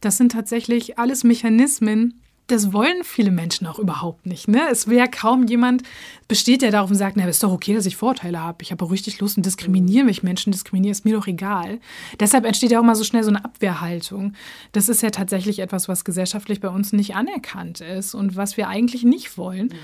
Das 0.00 0.16
sind 0.16 0.32
tatsächlich 0.32 0.98
alles 0.98 1.24
Mechanismen, 1.24 2.20
das 2.50 2.72
wollen 2.72 3.04
viele 3.04 3.30
Menschen 3.30 3.66
auch 3.66 3.78
überhaupt 3.78 4.26
nicht. 4.26 4.48
Ne? 4.48 4.62
Es 4.70 4.88
wäre 4.88 5.08
kaum 5.08 5.46
jemand, 5.46 5.82
besteht 6.30 6.62
der 6.62 6.70
darauf 6.70 6.90
und 6.90 6.96
sagt, 6.96 7.16
na, 7.16 7.26
ist 7.26 7.42
doch 7.42 7.52
okay, 7.52 7.74
dass 7.74 7.86
ich 7.86 7.96
Vorteile 7.96 8.40
habe. 8.40 8.62
Ich 8.62 8.70
habe 8.70 8.88
richtig 8.90 9.20
Lust 9.20 9.36
und 9.36 9.46
diskriminiere 9.46 10.04
mich. 10.04 10.22
Menschen 10.22 10.52
diskriminieren, 10.52 10.92
ist 10.92 11.04
mir 11.04 11.16
doch 11.16 11.26
egal. 11.26 11.80
Deshalb 12.20 12.44
entsteht 12.44 12.70
ja 12.70 12.78
auch 12.78 12.84
mal 12.84 12.94
so 12.94 13.04
schnell 13.04 13.24
so 13.24 13.30
eine 13.30 13.44
Abwehrhaltung. 13.44 14.34
Das 14.72 14.88
ist 14.88 15.02
ja 15.02 15.10
tatsächlich 15.10 15.58
etwas, 15.58 15.88
was 15.88 16.04
gesellschaftlich 16.04 16.60
bei 16.60 16.68
uns 16.68 16.92
nicht 16.92 17.16
anerkannt 17.16 17.80
ist 17.80 18.14
und 18.14 18.36
was 18.36 18.56
wir 18.56 18.68
eigentlich 18.68 19.02
nicht 19.02 19.38
wollen. 19.38 19.74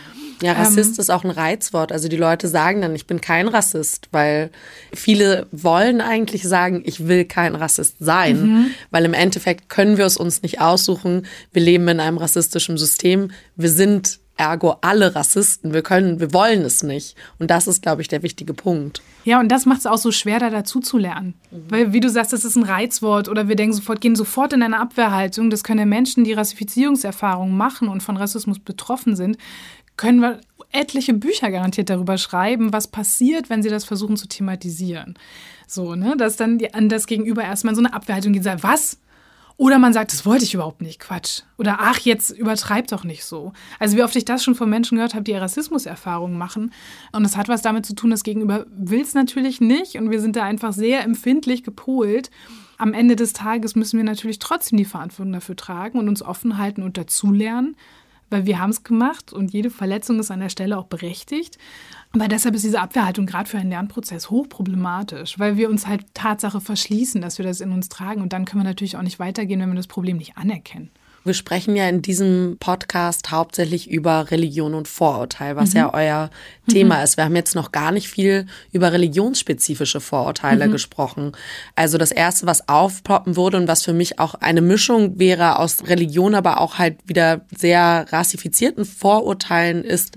Ja, 0.43 0.53
Rassist 0.53 0.99
ähm, 0.99 1.01
ist 1.01 1.11
auch 1.11 1.25
ein 1.25 1.31
Reizwort. 1.31 1.91
Also 1.93 2.09
die 2.09 2.17
Leute 2.17 2.49
sagen 2.49 2.81
dann, 2.81 2.95
ich 2.95 3.07
bin 3.07 3.21
kein 3.21 3.49
Rassist, 3.49 4.09
weil 4.13 4.51
viele 4.93 5.47
wollen 5.51 6.01
eigentlich 6.01 6.45
sagen, 6.45 6.83
ich 6.85 7.09
will 7.09 7.25
kein 7.25 7.55
Rassist 7.55 7.97
sein, 7.99 8.41
mhm. 8.41 8.71
weil 8.91 9.05
im 9.05 9.15
Endeffekt 9.15 9.69
können 9.69 9.99
wir 9.99 10.07
es 10.07 10.17
uns 10.17 10.43
nicht 10.43 10.61
aussuchen. 10.61 11.27
Wir 11.53 11.63
leben 11.63 11.89
in 11.89 12.01
einem 12.01 12.19
rassistischen 12.19 12.56
System. 12.79 13.31
Wir 13.57 13.71
sind 13.71 14.21
ergo 14.37 14.77
alle 14.83 15.15
Rassisten. 15.15 15.73
Wir 15.73 15.83
können, 15.83 16.21
wir 16.21 16.33
wollen 16.33 16.63
es 16.63 16.83
nicht. 16.83 17.17
Und 17.39 17.51
das 17.51 17.67
ist, 17.67 17.83
glaube 17.83 18.03
ich, 18.03 18.09
der 18.09 18.23
wichtige 18.23 18.55
Punkt. 18.55 19.03
Ja, 19.25 19.41
und 19.41 19.49
das 19.49 19.67
macht 19.67 19.81
es 19.81 19.87
auch 19.87 19.99
so 19.99 20.13
schwer, 20.13 20.39
da 20.39 20.51
dazu 20.51 20.81
zu 20.81 20.99
lernen. 20.99 21.35
Mhm. 21.51 21.65
Weil, 21.69 21.93
wie 21.93 22.01
du 22.01 22.11
sagst, 22.11 22.33
das 22.33 22.45
ist 22.45 22.57
ein 22.57 22.63
Reizwort 22.63 23.29
oder 23.29 23.49
wir 23.49 23.57
denken 23.57 23.75
sofort, 23.75 24.01
gehen 24.01 24.17
sofort 24.17 24.53
in 24.53 24.63
eine 24.63 24.79
Abwehrhaltung. 24.79 25.51
Das 25.51 25.65
können 25.65 25.89
Menschen, 25.89 26.25
die 26.25 26.35
Rassifizierungserfahrungen 26.35 27.57
machen 27.57 27.89
und 27.89 28.03
von 28.03 28.17
Rassismus 28.17 28.59
betroffen 28.59 29.17
sind, 29.17 29.39
können 29.97 30.21
wir 30.21 30.41
etliche 30.73 31.15
Bücher 31.15 31.51
garantiert 31.51 31.89
darüber 31.89 32.19
schreiben, 32.19 32.73
was 32.73 32.89
passiert, 32.89 33.49
wenn 33.49 33.63
sie 33.63 33.71
das 33.71 33.85
versuchen 33.85 34.17
zu 34.17 34.29
thematisieren. 34.29 35.19
So, 35.67 35.95
ne, 35.95 36.17
dass 36.17 36.37
dann 36.37 36.59
die, 36.59 36.75
an 36.75 36.89
das 36.89 37.07
Gegenüber 37.07 37.43
erstmal 37.43 37.75
so 37.75 37.81
eine 37.81 37.95
Abwehrhaltung 37.95 38.33
geht, 38.33 38.45
sagt, 38.45 38.63
was? 38.63 38.99
Oder 39.59 39.79
man 39.79 39.95
sagt, 39.95 40.13
das 40.13 40.27
wollte 40.27 40.45
ich 40.45 40.53
überhaupt 40.53 40.83
nicht, 40.83 41.01
Quatsch. 41.01 41.43
Oder 41.57 41.79
ach, 41.81 41.99
jetzt 42.01 42.31
übertreib 42.31 42.89
doch 42.89 43.05
nicht 43.05 43.25
so. 43.25 43.55
Also 43.79 43.97
wie 43.97 44.03
oft 44.03 44.15
ich 44.15 44.27
das 44.27 44.45
schon 44.45 44.55
von 44.55 44.69
Menschen 44.69 44.97
gehört 44.97 45.15
habe, 45.15 45.25
die 45.25 45.33
Rassismuserfahrungen 45.33 46.37
machen. 46.37 46.73
Und 47.13 47.23
das 47.23 47.39
hat 47.39 47.49
was 47.49 47.63
damit 47.63 47.87
zu 47.87 47.95
tun, 47.95 48.11
das 48.11 48.23
Gegenüber 48.23 48.67
will 48.71 49.01
es 49.01 49.15
natürlich 49.15 49.63
nicht. 49.63 49.97
Und 49.97 50.11
wir 50.11 50.21
sind 50.21 50.37
da 50.37 50.45
einfach 50.45 50.75
sehr 50.75 51.03
empfindlich 51.05 51.63
gepolt. 51.63 52.31
Am 52.77 52.93
Ende 52.93 53.17
des 53.17 53.33
Tages 53.33 53.77
müssen 53.77 53.97
wir 53.97 54.05
natürlich 54.05 54.39
trotzdem 54.39 54.77
die 54.77 54.85
Verantwortung 54.85 55.33
dafür 55.33 55.57
tragen 55.57 55.99
und 55.99 56.09
uns 56.09 56.23
offen 56.23 56.59
halten 56.59 56.83
und 56.83 56.99
dazulernen 56.99 57.77
weil 58.31 58.47
wir 58.47 58.59
haben 58.59 58.71
es 58.71 58.83
gemacht 58.83 59.33
und 59.33 59.53
jede 59.53 59.71
Verletzung 59.71 60.19
ist 60.19 60.31
an 60.31 60.41
der 60.41 60.49
Stelle 60.49 60.79
auch 60.79 60.87
berechtigt. 60.87 61.59
Aber 62.13 62.29
deshalb 62.29 62.55
ist 62.55 62.65
diese 62.65 62.81
Abwehrhaltung 62.81 63.27
gerade 63.27 63.49
für 63.49 63.59
einen 63.59 63.71
Lernprozess 63.71 64.31
hochproblematisch, 64.31 65.39
weil 65.39 65.57
wir 65.57 65.69
uns 65.69 65.87
halt 65.87 66.07
Tatsache 66.15 66.61
verschließen, 66.61 67.21
dass 67.21 67.39
wir 67.39 67.45
das 67.45 67.61
in 67.61 67.73
uns 67.73 67.89
tragen 67.89 68.23
und 68.23 68.33
dann 68.33 68.45
können 68.45 68.63
wir 68.63 68.69
natürlich 68.69 68.97
auch 68.97 69.03
nicht 69.03 69.19
weitergehen, 69.19 69.61
wenn 69.61 69.71
wir 69.71 69.77
das 69.77 69.87
Problem 69.87 70.17
nicht 70.17 70.37
anerkennen. 70.37 70.91
Wir 71.27 71.35
sprechen 71.35 71.75
ja 71.75 71.89
in 71.89 72.03
diesem 72.03 72.57
Podcast 72.61 73.33
hauptsächlich 73.33 73.91
über 73.91 74.31
Religion 74.31 74.75
und 74.75 74.87
Vorurteil, 74.87 75.57
was 75.57 75.71
mhm. 75.71 75.77
ja 75.77 75.93
euer 75.93 76.31
Thema 76.69 76.99
mhm. 76.99 77.05
ist. 77.05 77.17
Wir 77.17 77.25
haben 77.25 77.35
jetzt 77.35 77.57
noch 77.57 77.73
gar 77.73 77.91
nicht 77.91 78.09
viel 78.09 78.47
über 78.71 78.93
religionsspezifische 78.93 80.01
Vorurteile 80.01 80.69
mhm. 80.69 80.73
gesprochen. 80.73 81.33
Also 81.75 81.99
das 81.99 82.13
erste, 82.13 82.47
was 82.47 82.69
aufploppen 82.69 83.37
würde 83.37 83.57
und 83.57 83.67
was 83.67 83.83
für 83.83 83.93
mich 83.93 84.21
auch 84.21 84.35
eine 84.35 84.61
Mischung 84.61 85.19
wäre 85.19 85.59
aus 85.59 85.89
Religion, 85.89 86.37
aber 86.37 86.61
auch 86.61 86.79
halt 86.79 86.99
wieder 87.07 87.41
sehr 87.57 88.07
rassifizierten 88.11 88.85
Vorurteilen 88.85 89.83
ist 89.83 90.17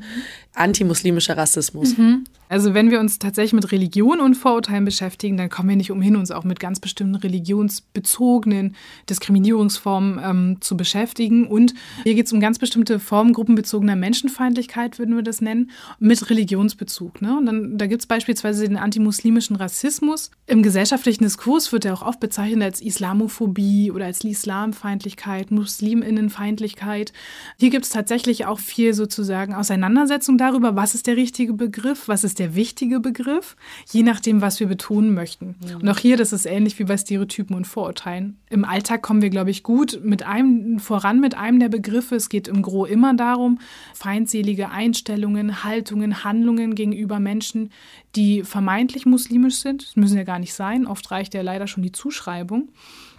antimuslimischer 0.60 1.38
Rassismus. 1.38 1.98
Mhm. 1.98 2.26
Also 2.52 2.74
wenn 2.74 2.90
wir 2.90 3.00
uns 3.00 3.20
tatsächlich 3.20 3.54
mit 3.54 3.72
Religion 3.72 4.20
und 4.20 4.34
Vorurteilen 4.34 4.84
beschäftigen, 4.84 5.38
dann 5.38 5.50
kommen 5.50 5.70
wir 5.70 5.76
nicht 5.76 5.92
umhin, 5.92 6.16
uns 6.16 6.32
auch 6.32 6.44
mit 6.44 6.60
ganz 6.60 6.80
bestimmten 6.80 7.14
religionsbezogenen 7.14 8.76
Diskriminierungsformen 9.08 10.20
ähm, 10.24 10.58
zu 10.60 10.76
beschäftigen. 10.76 11.46
Und 11.46 11.76
hier 12.04 12.16
geht 12.16 12.26
es 12.26 12.34
um 12.34 12.40
ganz 12.40 12.58
bestimmte 12.58 13.00
Formen 13.00 13.34
gruppenbezogener 13.34 13.96
Menschenfeindlichkeit, 13.96 14.98
würden 14.98 15.16
wir 15.16 15.22
das 15.22 15.42
nennen, 15.42 15.70
mit 16.00 16.28
Religionsbezug. 16.28 17.22
Ne? 17.22 17.38
Und 17.38 17.46
dann, 17.46 17.78
da 17.78 17.86
gibt 17.86 18.02
es 18.02 18.08
beispielsweise 18.08 18.68
den 18.68 18.78
antimuslimischen 18.78 19.56
Rassismus. 19.56 20.32
Im 20.48 20.64
gesellschaftlichen 20.64 21.26
Diskurs 21.26 21.72
wird 21.72 21.86
er 21.86 21.94
auch 21.94 22.02
oft 22.02 22.20
bezeichnet 22.20 22.64
als 22.64 22.82
Islamophobie 22.82 23.92
oder 23.92 24.06
als 24.06 24.24
Islamfeindlichkeit, 24.24 25.52
Musliminnenfeindlichkeit. 25.52 27.14
Hier 27.60 27.70
gibt 27.70 27.86
es 27.86 27.92
tatsächlich 27.92 28.48
auch 28.48 28.58
viel 28.58 28.96
sozusagen 28.96 29.54
Auseinandersetzung 29.54 30.40
darüber, 30.40 30.49
was 30.54 30.96
ist 30.96 31.08
der 31.08 31.16
richtige 31.16 31.54
Begriff, 31.54 32.08
was 32.08 32.24
ist 32.24 32.40
der 32.40 32.56
wichtige 32.56 33.00
Begriff, 33.00 33.56
je 33.92 34.04
nachdem, 34.04 34.42
was 34.42 34.60
wir 34.60 34.68
betonen 34.68 35.14
möchten. 35.14 35.56
Mhm. 35.60 35.82
Und 35.82 35.90
auch 35.90 35.98
hier, 35.98 36.18
das 36.18 36.34
ist 36.34 36.46
ähnlich 36.46 36.78
wie 36.80 36.84
bei 36.84 36.98
Stereotypen 36.98 37.56
und 37.56 37.66
Vorurteilen. 37.66 38.38
Im 38.50 38.66
Alltag 38.66 39.02
kommen 39.02 39.22
wir, 39.22 39.30
glaube 39.30 39.52
ich, 39.52 39.64
gut 39.64 40.00
mit 40.04 40.24
einem 40.24 40.80
voran 40.80 41.20
mit 41.20 41.36
einem 41.36 41.60
der 41.60 41.70
Begriffe. 41.70 42.16
Es 42.16 42.30
geht 42.30 42.48
im 42.48 42.62
Gro 42.62 42.86
immer 42.86 43.14
darum, 43.14 43.60
feindselige 43.94 44.70
Einstellungen, 44.70 45.64
Haltungen, 45.64 46.24
Handlungen 46.24 46.76
gegenüber 46.76 47.20
Menschen, 47.20 47.72
die 48.16 48.44
vermeintlich 48.44 49.06
muslimisch 49.06 49.58
sind. 49.58 49.88
Das 49.88 49.96
müssen 49.96 50.18
ja 50.18 50.24
gar 50.24 50.40
nicht 50.40 50.54
sein. 50.54 50.88
Oft 50.88 51.10
reicht 51.12 51.34
ja 51.34 51.42
leider 51.42 51.68
schon 51.68 51.84
die 51.84 51.92
Zuschreibung. 51.92 52.70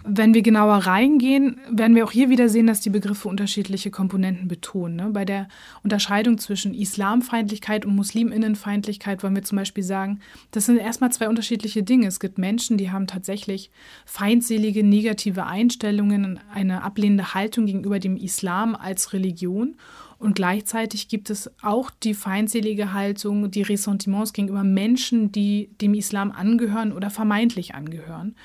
Wenn 0.03 0.33
wir 0.33 0.41
genauer 0.41 0.77
reingehen, 0.77 1.59
werden 1.69 1.95
wir 1.95 2.03
auch 2.03 2.11
hier 2.11 2.29
wieder 2.29 2.49
sehen, 2.49 2.65
dass 2.65 2.81
die 2.81 2.89
Begriffe 2.89 3.27
unterschiedliche 3.27 3.91
Komponenten 3.91 4.47
betonen. 4.47 4.95
Ne? 4.95 5.09
Bei 5.11 5.25
der 5.25 5.47
Unterscheidung 5.83 6.39
zwischen 6.39 6.73
Islamfeindlichkeit 6.73 7.85
und 7.85 7.95
Musliminnenfeindlichkeit 7.95 9.21
wollen 9.21 9.35
wir 9.35 9.43
zum 9.43 9.57
Beispiel 9.57 9.83
sagen, 9.83 10.19
das 10.51 10.65
sind 10.65 10.77
erstmal 10.77 11.11
zwei 11.11 11.29
unterschiedliche 11.29 11.83
Dinge. 11.83 12.07
Es 12.07 12.19
gibt 12.19 12.39
Menschen, 12.39 12.77
die 12.77 12.89
haben 12.89 13.05
tatsächlich 13.05 13.69
feindselige, 14.05 14.83
negative 14.83 15.45
Einstellungen, 15.45 16.39
eine 16.51 16.83
ablehnende 16.83 17.35
Haltung 17.35 17.67
gegenüber 17.67 17.99
dem 17.99 18.17
Islam 18.17 18.75
als 18.75 19.13
Religion. 19.13 19.75
Und 20.17 20.35
gleichzeitig 20.35 21.09
gibt 21.09 21.29
es 21.29 21.51
auch 21.61 21.91
die 21.91 22.13
feindselige 22.15 22.93
Haltung, 22.93 23.51
die 23.51 23.63
Ressentiments 23.63 24.33
gegenüber 24.33 24.63
Menschen, 24.63 25.31
die 25.31 25.69
dem 25.79 25.93
Islam 25.93 26.31
angehören 26.31 26.91
oder 26.91 27.11
vermeintlich 27.11 27.75
angehören 27.75 28.35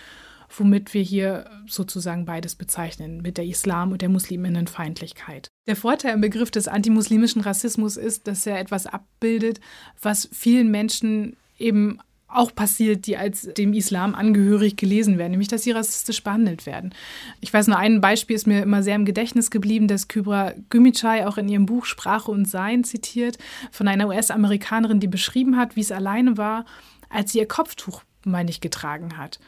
womit 0.48 0.94
wir 0.94 1.02
hier 1.02 1.50
sozusagen 1.66 2.24
beides 2.24 2.54
bezeichnen, 2.54 3.22
mit 3.22 3.38
der 3.38 3.46
Islam- 3.46 3.92
und 3.92 4.02
der 4.02 4.08
Musliminnenfeindlichkeit. 4.08 5.50
Der 5.66 5.76
Vorteil 5.76 6.14
im 6.14 6.20
Begriff 6.20 6.50
des 6.50 6.68
antimuslimischen 6.68 7.42
Rassismus 7.42 7.96
ist, 7.96 8.26
dass 8.26 8.46
er 8.46 8.58
etwas 8.58 8.86
abbildet, 8.86 9.60
was 10.00 10.28
vielen 10.32 10.70
Menschen 10.70 11.36
eben 11.58 11.98
auch 12.28 12.54
passiert, 12.54 13.06
die 13.06 13.16
als 13.16 13.42
dem 13.56 13.72
Islam 13.72 14.14
angehörig 14.14 14.76
gelesen 14.76 15.16
werden, 15.16 15.30
nämlich 15.30 15.48
dass 15.48 15.62
sie 15.62 15.70
rassistisch 15.70 16.22
behandelt 16.22 16.66
werden. 16.66 16.92
Ich 17.40 17.52
weiß 17.52 17.68
nur, 17.68 17.78
ein 17.78 18.00
Beispiel 18.00 18.34
ist 18.34 18.46
mir 18.46 18.62
immer 18.62 18.82
sehr 18.82 18.96
im 18.96 19.04
Gedächtnis 19.04 19.50
geblieben, 19.50 19.86
das 19.86 20.08
Kybra 20.08 20.52
Gümüşay 20.68 21.24
auch 21.24 21.38
in 21.38 21.48
ihrem 21.48 21.66
Buch 21.66 21.84
Sprache 21.84 22.30
und 22.30 22.48
Sein 22.48 22.84
zitiert, 22.84 23.38
von 23.70 23.86
einer 23.86 24.08
US-Amerikanerin, 24.08 25.00
die 25.00 25.06
beschrieben 25.06 25.56
hat, 25.56 25.76
wie 25.76 25.80
es 25.80 25.92
alleine 25.92 26.36
war, 26.36 26.64
als 27.08 27.32
sie 27.32 27.38
ihr 27.38 27.48
Kopftuch, 27.48 28.02
meine 28.24 28.50
ich, 28.50 28.60
getragen 28.60 29.16
hat 29.16 29.38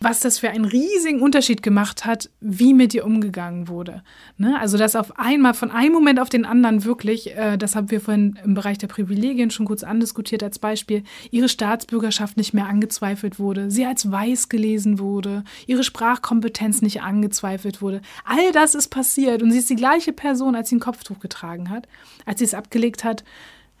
was 0.00 0.20
das 0.20 0.38
für 0.38 0.50
einen 0.50 0.64
riesigen 0.64 1.20
Unterschied 1.20 1.62
gemacht 1.62 2.04
hat, 2.04 2.30
wie 2.40 2.74
mit 2.74 2.92
ihr 2.94 3.04
umgegangen 3.04 3.68
wurde. 3.68 4.02
Ne? 4.36 4.58
Also, 4.60 4.76
dass 4.76 4.94
auf 4.94 5.18
einmal 5.18 5.54
von 5.54 5.70
einem 5.70 5.92
Moment 5.92 6.20
auf 6.20 6.28
den 6.28 6.44
anderen 6.44 6.84
wirklich, 6.84 7.36
äh, 7.36 7.56
das 7.56 7.74
haben 7.74 7.90
wir 7.90 8.00
vorhin 8.00 8.38
im 8.44 8.54
Bereich 8.54 8.78
der 8.78 8.88
Privilegien 8.88 9.50
schon 9.50 9.66
kurz 9.66 9.82
andiskutiert 9.82 10.42
als 10.42 10.58
Beispiel, 10.58 11.02
ihre 11.30 11.48
Staatsbürgerschaft 11.48 12.36
nicht 12.36 12.52
mehr 12.52 12.66
angezweifelt 12.66 13.38
wurde, 13.38 13.70
sie 13.70 13.86
als 13.86 14.10
weiß 14.10 14.48
gelesen 14.48 14.98
wurde, 14.98 15.44
ihre 15.66 15.84
Sprachkompetenz 15.84 16.82
nicht 16.82 17.02
angezweifelt 17.02 17.80
wurde. 17.80 18.02
All 18.24 18.52
das 18.52 18.74
ist 18.74 18.88
passiert 18.88 19.42
und 19.42 19.50
sie 19.50 19.58
ist 19.58 19.70
die 19.70 19.76
gleiche 19.76 20.12
Person, 20.12 20.54
als 20.54 20.68
sie 20.68 20.76
ein 20.76 20.80
Kopftuch 20.80 21.20
getragen 21.20 21.70
hat, 21.70 21.88
als 22.26 22.40
sie 22.40 22.44
es 22.44 22.54
abgelegt 22.54 23.04
hat 23.04 23.24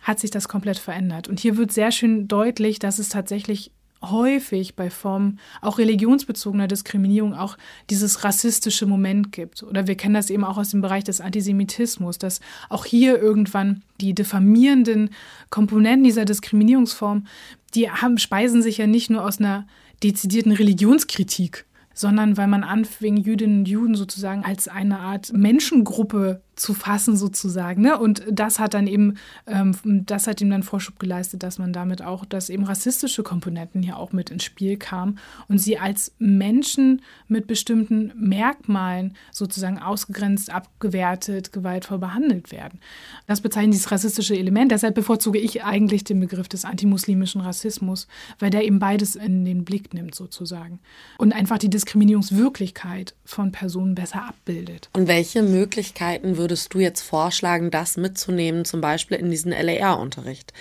hat 0.02 0.20
sich 0.20 0.30
das 0.30 0.46
komplett 0.46 0.78
verändert. 0.78 1.26
Und 1.26 1.40
hier 1.40 1.56
wird 1.56 1.72
sehr 1.72 1.90
schön 1.90 2.28
deutlich, 2.28 2.78
dass 2.78 3.00
es 3.00 3.08
tatsächlich 3.08 3.72
häufig 4.10 4.76
bei 4.76 4.90
Formen 4.90 5.38
auch 5.60 5.78
religionsbezogener 5.78 6.68
Diskriminierung 6.68 7.34
auch 7.34 7.56
dieses 7.90 8.24
rassistische 8.24 8.86
Moment 8.86 9.32
gibt. 9.32 9.62
Oder 9.62 9.86
wir 9.86 9.96
kennen 9.96 10.14
das 10.14 10.30
eben 10.30 10.44
auch 10.44 10.58
aus 10.58 10.70
dem 10.70 10.80
Bereich 10.80 11.04
des 11.04 11.20
Antisemitismus, 11.20 12.18
dass 12.18 12.40
auch 12.68 12.84
hier 12.84 13.20
irgendwann 13.20 13.82
die 14.00 14.14
diffamierenden 14.14 15.10
Komponenten 15.50 16.04
dieser 16.04 16.24
Diskriminierungsform, 16.24 17.26
die 17.74 17.90
haben, 17.90 18.18
speisen 18.18 18.62
sich 18.62 18.78
ja 18.78 18.86
nicht 18.86 19.10
nur 19.10 19.24
aus 19.24 19.38
einer 19.38 19.66
dezidierten 20.02 20.52
Religionskritik, 20.52 21.66
sondern 21.94 22.36
weil 22.36 22.46
man 22.46 22.62
anfing, 22.62 23.16
Jüdinnen 23.16 23.60
und 23.60 23.68
Juden 23.68 23.94
sozusagen 23.94 24.44
als 24.44 24.68
eine 24.68 25.00
Art 25.00 25.32
Menschengruppe 25.32 26.42
zu 26.56 26.72
fassen 26.72 27.16
sozusagen. 27.16 27.82
Ne? 27.82 27.98
Und 27.98 28.24
das 28.30 28.58
hat 28.58 28.74
dann 28.74 28.86
eben, 28.86 29.18
ähm, 29.46 29.74
das 29.84 30.26
hat 30.26 30.40
ihm 30.40 30.50
dann 30.50 30.62
Vorschub 30.62 30.98
geleistet, 30.98 31.42
dass 31.42 31.58
man 31.58 31.72
damit 31.72 32.02
auch, 32.02 32.24
dass 32.24 32.48
eben 32.48 32.64
rassistische 32.64 33.22
Komponenten 33.22 33.82
hier 33.82 33.98
auch 33.98 34.12
mit 34.12 34.30
ins 34.30 34.44
Spiel 34.44 34.78
kamen 34.78 35.18
und 35.48 35.58
sie 35.58 35.78
als 35.78 36.12
Menschen 36.18 37.02
mit 37.28 37.46
bestimmten 37.46 38.12
Merkmalen 38.16 39.14
sozusagen 39.32 39.78
ausgegrenzt, 39.78 40.50
abgewertet, 40.50 41.52
gewaltvoll 41.52 41.98
behandelt 41.98 42.50
werden. 42.50 42.80
Das 43.26 43.42
bezeichnet 43.42 43.74
dieses 43.74 43.90
rassistische 43.90 44.36
Element. 44.36 44.72
Deshalb 44.72 44.94
bevorzuge 44.94 45.38
ich 45.38 45.62
eigentlich 45.62 46.04
den 46.04 46.20
Begriff 46.20 46.48
des 46.48 46.64
antimuslimischen 46.64 47.42
Rassismus, 47.42 48.08
weil 48.38 48.50
der 48.50 48.64
eben 48.64 48.78
beides 48.78 49.14
in 49.14 49.44
den 49.44 49.64
Blick 49.64 49.92
nimmt 49.92 50.14
sozusagen 50.14 50.78
und 51.18 51.34
einfach 51.34 51.58
die 51.58 51.68
Diskriminierungswirklichkeit 51.68 53.14
von 53.26 53.52
Personen 53.52 53.94
besser 53.94 54.24
abbildet. 54.24 54.88
Und 54.94 55.06
welche 55.06 55.42
Möglichkeiten 55.42 56.38
würde 56.38 56.45
würdest 56.46 56.72
du 56.72 56.78
jetzt 56.78 57.02
vorschlagen, 57.02 57.72
das 57.72 57.96
mitzunehmen, 57.96 58.64
zum 58.64 58.80
Beispiel 58.80 59.16
in 59.16 59.32
diesen 59.32 59.50
LAR-Unterricht? 59.50 60.52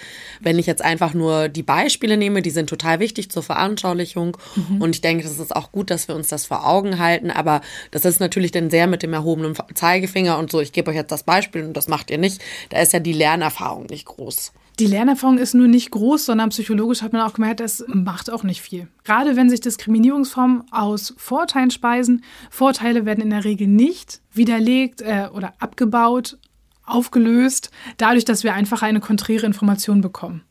Wenn 0.42 0.58
ich 0.58 0.66
jetzt 0.66 0.82
einfach 0.82 1.14
nur 1.14 1.48
die 1.48 1.62
Beispiele 1.62 2.18
nehme, 2.18 2.42
die 2.42 2.50
sind 2.50 2.72
total 2.72 3.00
wichtig 3.00 3.30
zur 3.30 3.44
Veranschaulichung 3.44 4.36
mhm. 4.56 4.82
und 4.82 4.96
ich 4.96 5.02
denke, 5.02 5.24
das 5.26 5.38
ist 5.38 5.56
auch 5.56 5.72
gut, 5.72 5.92
dass 5.92 6.08
wir 6.08 6.16
uns 6.16 6.28
das 6.30 6.48
vor 6.48 6.66
Augen 6.66 6.98
halten, 6.98 7.30
aber 7.30 7.62
das 7.92 8.04
ist 8.04 8.20
natürlich 8.20 8.52
dann 8.52 8.72
sehr 8.72 8.88
mit 8.88 9.04
dem 9.04 9.14
erhobenen 9.14 9.54
Zeigefinger 9.76 10.40
und 10.40 10.52
so, 10.52 10.60
ich 10.60 10.72
gebe 10.72 10.90
euch 10.90 10.98
jetzt 10.98 11.12
das 11.12 11.22
Beispiel 11.22 11.64
und 11.64 11.78
das 11.78 11.88
macht 11.88 12.10
ihr 12.10 12.18
nicht. 12.18 12.42
Da 12.70 12.82
ist 12.82 12.92
ja 12.92 13.00
die 13.00 13.14
Lernerfahrung 13.14 13.86
nicht 13.86 14.06
groß. 14.06 14.54
Die 14.80 14.88
Lernerfahrung 14.88 15.38
ist 15.38 15.54
nur 15.54 15.68
nicht 15.68 15.92
groß, 15.92 16.26
sondern 16.26 16.50
psychologisch 16.50 17.02
hat 17.02 17.14
man 17.14 17.22
auch 17.22 17.34
gemerkt, 17.34 17.62
das 17.62 17.86
macht 17.88 18.30
auch 18.30 18.44
nicht 18.44 18.62
viel. 18.62 18.88
Gerade 19.06 19.38
wenn 19.38 19.50
sich 19.50 19.62
Diskriminierungsformen 19.62 20.64
aus 20.72 21.14
Vorteilen 21.18 21.72
speisen, 21.72 22.24
Vorteile 22.50 23.06
werden 23.06 23.24
in 23.24 23.30
der 23.30 23.46
Regel 23.46 23.68
nicht 23.68 24.22
widerlegt 24.34 25.02
äh, 25.02 25.30
oder 25.34 25.54
abgebaut, 25.60 26.38
aufgelöst, 26.86 27.72
dadurch, 27.98 28.26
dass 28.26 28.44
wir 28.44 28.54
einfach 28.54 28.82
eine 28.82 29.00
konträre 29.00 29.46
Information 29.46 30.02
bekommen. 30.02 30.44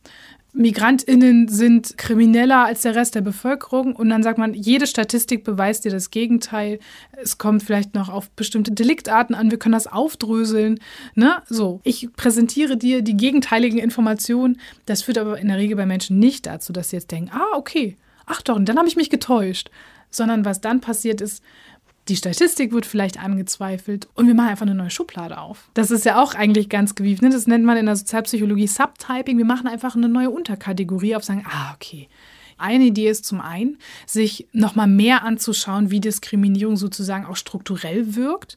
MigrantInnen 0.57 1.49
sind 1.49 1.99
krimineller 1.99 2.65
als 2.65 2.83
der 2.83 2.95
Rest 2.95 3.17
der 3.17 3.23
Bevölkerung 3.23 3.97
und 3.97 4.09
dann 4.09 4.23
sagt 4.23 4.39
man, 4.39 4.55
jede 4.55 4.87
Statistik 4.87 5.43
beweist 5.43 5.85
dir 5.85 5.91
das 5.91 6.11
Gegenteil. 6.11 6.79
Es 7.21 7.39
kommt 7.39 7.65
vielleicht 7.65 7.95
noch 7.95 8.09
auf 8.09 8.31
bestimmte 8.31 8.71
Deliktarten 8.71 9.35
an, 9.35 9.51
wir 9.51 9.59
können 9.59 9.73
das 9.73 9.89
aufdröseln. 9.89 10.79
Ne? 11.17 11.43
So, 11.49 11.81
ich 11.83 12.09
präsentiere 12.15 12.77
dir 12.77 13.03
die 13.03 13.17
gegenteiligen 13.17 13.81
Informationen. 13.81 14.61
Das 14.87 15.03
führt 15.03 15.19
aber 15.19 15.39
in 15.41 15.49
der 15.49 15.59
Regel 15.59 15.77
bei 15.77 15.87
Menschen 15.87 16.21
nicht 16.21 16.47
dazu, 16.47 16.73
dass 16.73 16.91
sie 16.91 16.97
jetzt 16.97 17.11
denken, 17.11 17.31
ah, 17.35 17.57
okay, 17.57 17.97
ach 18.25 18.41
doch, 18.41 18.55
und 18.55 18.69
dann 18.69 18.79
habe 18.79 18.89
ich 18.89 18.97
mich 18.97 19.11
getäuscht. 19.11 19.71
Sondern 20.11 20.45
was 20.45 20.61
dann 20.61 20.81
passiert 20.81 21.21
ist, 21.21 21.43
Die 22.09 22.17
Statistik 22.17 22.73
wird 22.73 22.85
vielleicht 22.85 23.19
angezweifelt 23.19 24.09
und 24.15 24.27
wir 24.27 24.35
machen 24.35 24.51
einfach 24.51 24.67
eine 24.67 24.75
neue 24.75 24.91
Schublade 24.91 25.39
auf. 25.39 25.71
Das 25.73 25.91
ist 25.91 26.05
ja 26.05 26.23
auch 26.23 26.35
eigentlich 26.35 26.69
ganz 26.69 26.95
gewieft. 26.95 27.23
Ne? 27.23 27.31
Das 27.31 27.47
nennt 27.47 27.65
man 27.65 27.79
in 27.79 27.87
der 27.87 27.97
Sozialpsychologie 27.97 28.67
Subtyping. 28.67 29.39
Wir 29.39 29.47
machen 29.47 29.67
einfach 29.67 29.97
eine 29.97 30.09
neue 30.09 30.29
Unterkategorie 30.29 31.17
auf, 31.17 31.25
sagen, 31.25 31.47
ah, 31.49 31.73
okay, 31.75 32.09
eine 32.59 32.85
Idee 32.85 33.09
ist 33.09 33.25
zum 33.25 33.41
einen, 33.41 33.79
sich 34.07 34.47
nochmal 34.53 34.87
mehr 34.87 35.23
anzuschauen, 35.23 35.91
wie 35.91 36.01
Diskriminierung 36.01 36.77
sozusagen 36.77 37.27
auch 37.27 37.37
strukturell 37.37 38.15
wirkt. 38.15 38.57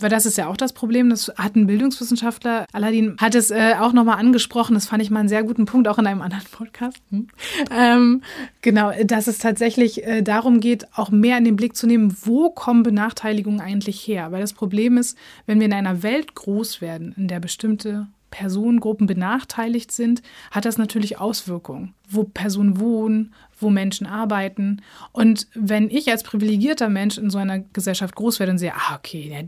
Weil 0.00 0.10
das 0.10 0.26
ist 0.26 0.38
ja 0.38 0.46
auch 0.46 0.56
das 0.56 0.72
Problem, 0.72 1.10
das 1.10 1.32
hat 1.36 1.56
ein 1.56 1.66
Bildungswissenschaftler, 1.66 2.66
Aladdin 2.72 3.16
hat 3.18 3.34
es 3.34 3.50
äh, 3.50 3.74
auch 3.80 3.92
nochmal 3.92 4.18
angesprochen, 4.18 4.74
das 4.74 4.86
fand 4.86 5.02
ich 5.02 5.10
mal 5.10 5.20
einen 5.20 5.28
sehr 5.28 5.42
guten 5.42 5.64
Punkt, 5.64 5.88
auch 5.88 5.98
in 5.98 6.06
einem 6.06 6.22
anderen 6.22 6.44
Podcast. 6.52 6.98
Hm. 7.10 7.26
Ähm, 7.72 8.22
genau, 8.62 8.92
dass 9.04 9.26
es 9.26 9.38
tatsächlich 9.38 10.06
äh, 10.06 10.22
darum 10.22 10.60
geht, 10.60 10.86
auch 10.96 11.10
mehr 11.10 11.36
in 11.36 11.44
den 11.44 11.56
Blick 11.56 11.74
zu 11.74 11.88
nehmen, 11.88 12.16
wo 12.22 12.50
kommen 12.50 12.84
Benachteiligungen 12.84 13.60
eigentlich 13.60 14.06
her? 14.06 14.30
Weil 14.30 14.40
das 14.40 14.52
Problem 14.52 14.96
ist, 14.98 15.18
wenn 15.46 15.58
wir 15.58 15.66
in 15.66 15.72
einer 15.72 16.04
Welt 16.04 16.36
groß 16.36 16.80
werden, 16.80 17.14
in 17.16 17.26
der 17.26 17.40
bestimmte 17.40 18.06
Personengruppen 18.30 19.06
benachteiligt 19.06 19.92
sind, 19.92 20.22
hat 20.50 20.64
das 20.64 20.78
natürlich 20.78 21.18
Auswirkungen, 21.18 21.94
wo 22.08 22.24
Personen 22.24 22.78
wohnen, 22.78 23.32
wo 23.58 23.70
Menschen 23.70 24.06
arbeiten. 24.06 24.82
Und 25.12 25.46
wenn 25.54 25.90
ich 25.90 26.10
als 26.10 26.22
privilegierter 26.22 26.88
Mensch 26.88 27.18
in 27.18 27.30
so 27.30 27.38
einer 27.38 27.60
Gesellschaft 27.72 28.14
groß 28.14 28.38
werde 28.38 28.52
und 28.52 28.58
sehe, 28.58 28.74
ah, 28.74 28.96
okay, 28.96 29.46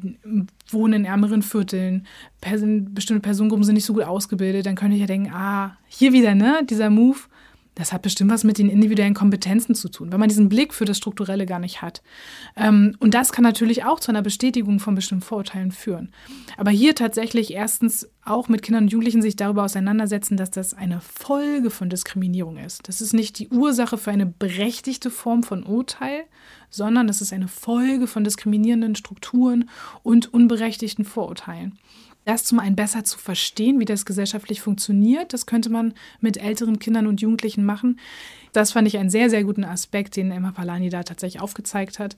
wohnen 0.69 0.95
in 0.95 1.05
ärmeren 1.05 1.43
Vierteln, 1.43 2.07
Person, 2.41 2.93
bestimmte 2.95 3.23
Personengruppen 3.23 3.65
sind 3.65 3.75
nicht 3.75 3.85
so 3.85 3.95
gut 3.95 4.05
ausgebildet, 4.05 4.67
dann 4.67 4.77
könnte 4.77 4.95
ich 4.95 5.01
ja 5.01 5.07
denken, 5.07 5.33
ah, 5.33 5.77
hier 5.89 6.13
wieder, 6.13 6.35
ne, 6.35 6.63
dieser 6.69 6.91
Move, 6.91 7.19
das 7.75 7.93
hat 7.93 8.03
bestimmt 8.03 8.31
was 8.31 8.45
mit 8.45 8.59
den 8.59 8.69
individuellen 8.69 9.15
Kompetenzen 9.15 9.75
zu 9.75 9.89
tun, 9.89 10.11
weil 10.11 10.19
man 10.19 10.29
diesen 10.29 10.49
Blick 10.49 10.75
für 10.75 10.85
das 10.85 10.99
Strukturelle 10.99 11.47
gar 11.47 11.59
nicht 11.59 11.83
hat. 11.83 12.03
Ähm, 12.57 12.97
und 12.99 13.15
das 13.15 13.33
kann 13.33 13.45
natürlich 13.45 13.85
auch 13.85 14.01
zu 14.01 14.11
einer 14.11 14.23
Bestätigung 14.23 14.81
von 14.81 14.95
bestimmten 14.95 15.25
Vorurteilen 15.25 15.73
führen. 15.73 16.13
Aber 16.57 16.71
hier 16.71 16.95
tatsächlich 16.95 17.53
erstens 17.53 18.09
auch 18.25 18.49
mit 18.49 18.63
Kindern 18.63 18.85
und 18.85 18.93
Jugendlichen 18.93 19.23
sich 19.23 19.37
darüber 19.37 19.65
auseinandersetzen, 19.65 20.37
dass 20.37 20.51
das 20.51 20.75
eine 20.75 21.01
Folge 21.01 21.71
von 21.71 21.89
Diskriminierung 21.89 22.59
ist. 22.59 22.87
Das 22.89 23.01
ist 23.01 23.15
nicht 23.15 23.39
die 23.39 23.49
Ursache 23.49 23.99
für 23.99 24.11
eine 24.11 24.27
berechtigte 24.27 25.11
Form 25.11 25.43
von 25.43 25.65
Urteil, 25.65 26.25
sondern 26.69 27.07
das 27.07 27.21
ist 27.21 27.33
eine 27.33 27.49
Folge 27.49 28.07
von 28.07 28.25
diskriminierenden 28.25 28.95
Strukturen 28.95 29.71
und 30.03 30.33
unberechtigten 30.33 31.05
Vorurteilen 31.05 31.79
das 32.31 32.45
zum 32.45 32.61
einen 32.61 32.77
besser 32.77 33.03
zu 33.03 33.19
verstehen, 33.19 33.81
wie 33.81 33.85
das 33.85 34.07
gesellschaftlich 34.07 34.61
funktioniert. 34.61 35.33
Das 35.33 35.47
könnte 35.47 35.69
man 35.69 35.95
mit 36.21 36.37
älteren 36.37 36.79
Kindern 36.79 37.09
und 37.09 37.21
Jugendlichen 37.21 37.65
machen. 37.65 37.99
Das 38.53 38.73
fand 38.73 38.89
ich 38.89 38.99
einen 38.99 39.11
sehr, 39.11 39.31
sehr 39.31 39.45
guten 39.45 39.65
Aspekt, 39.65 40.17
den 40.17 40.33
Emma 40.33 40.51
Palani 40.51 40.89
da 40.89 41.03
tatsächlich 41.03 41.41
aufgezeigt 41.41 41.99
hat. 41.99 42.17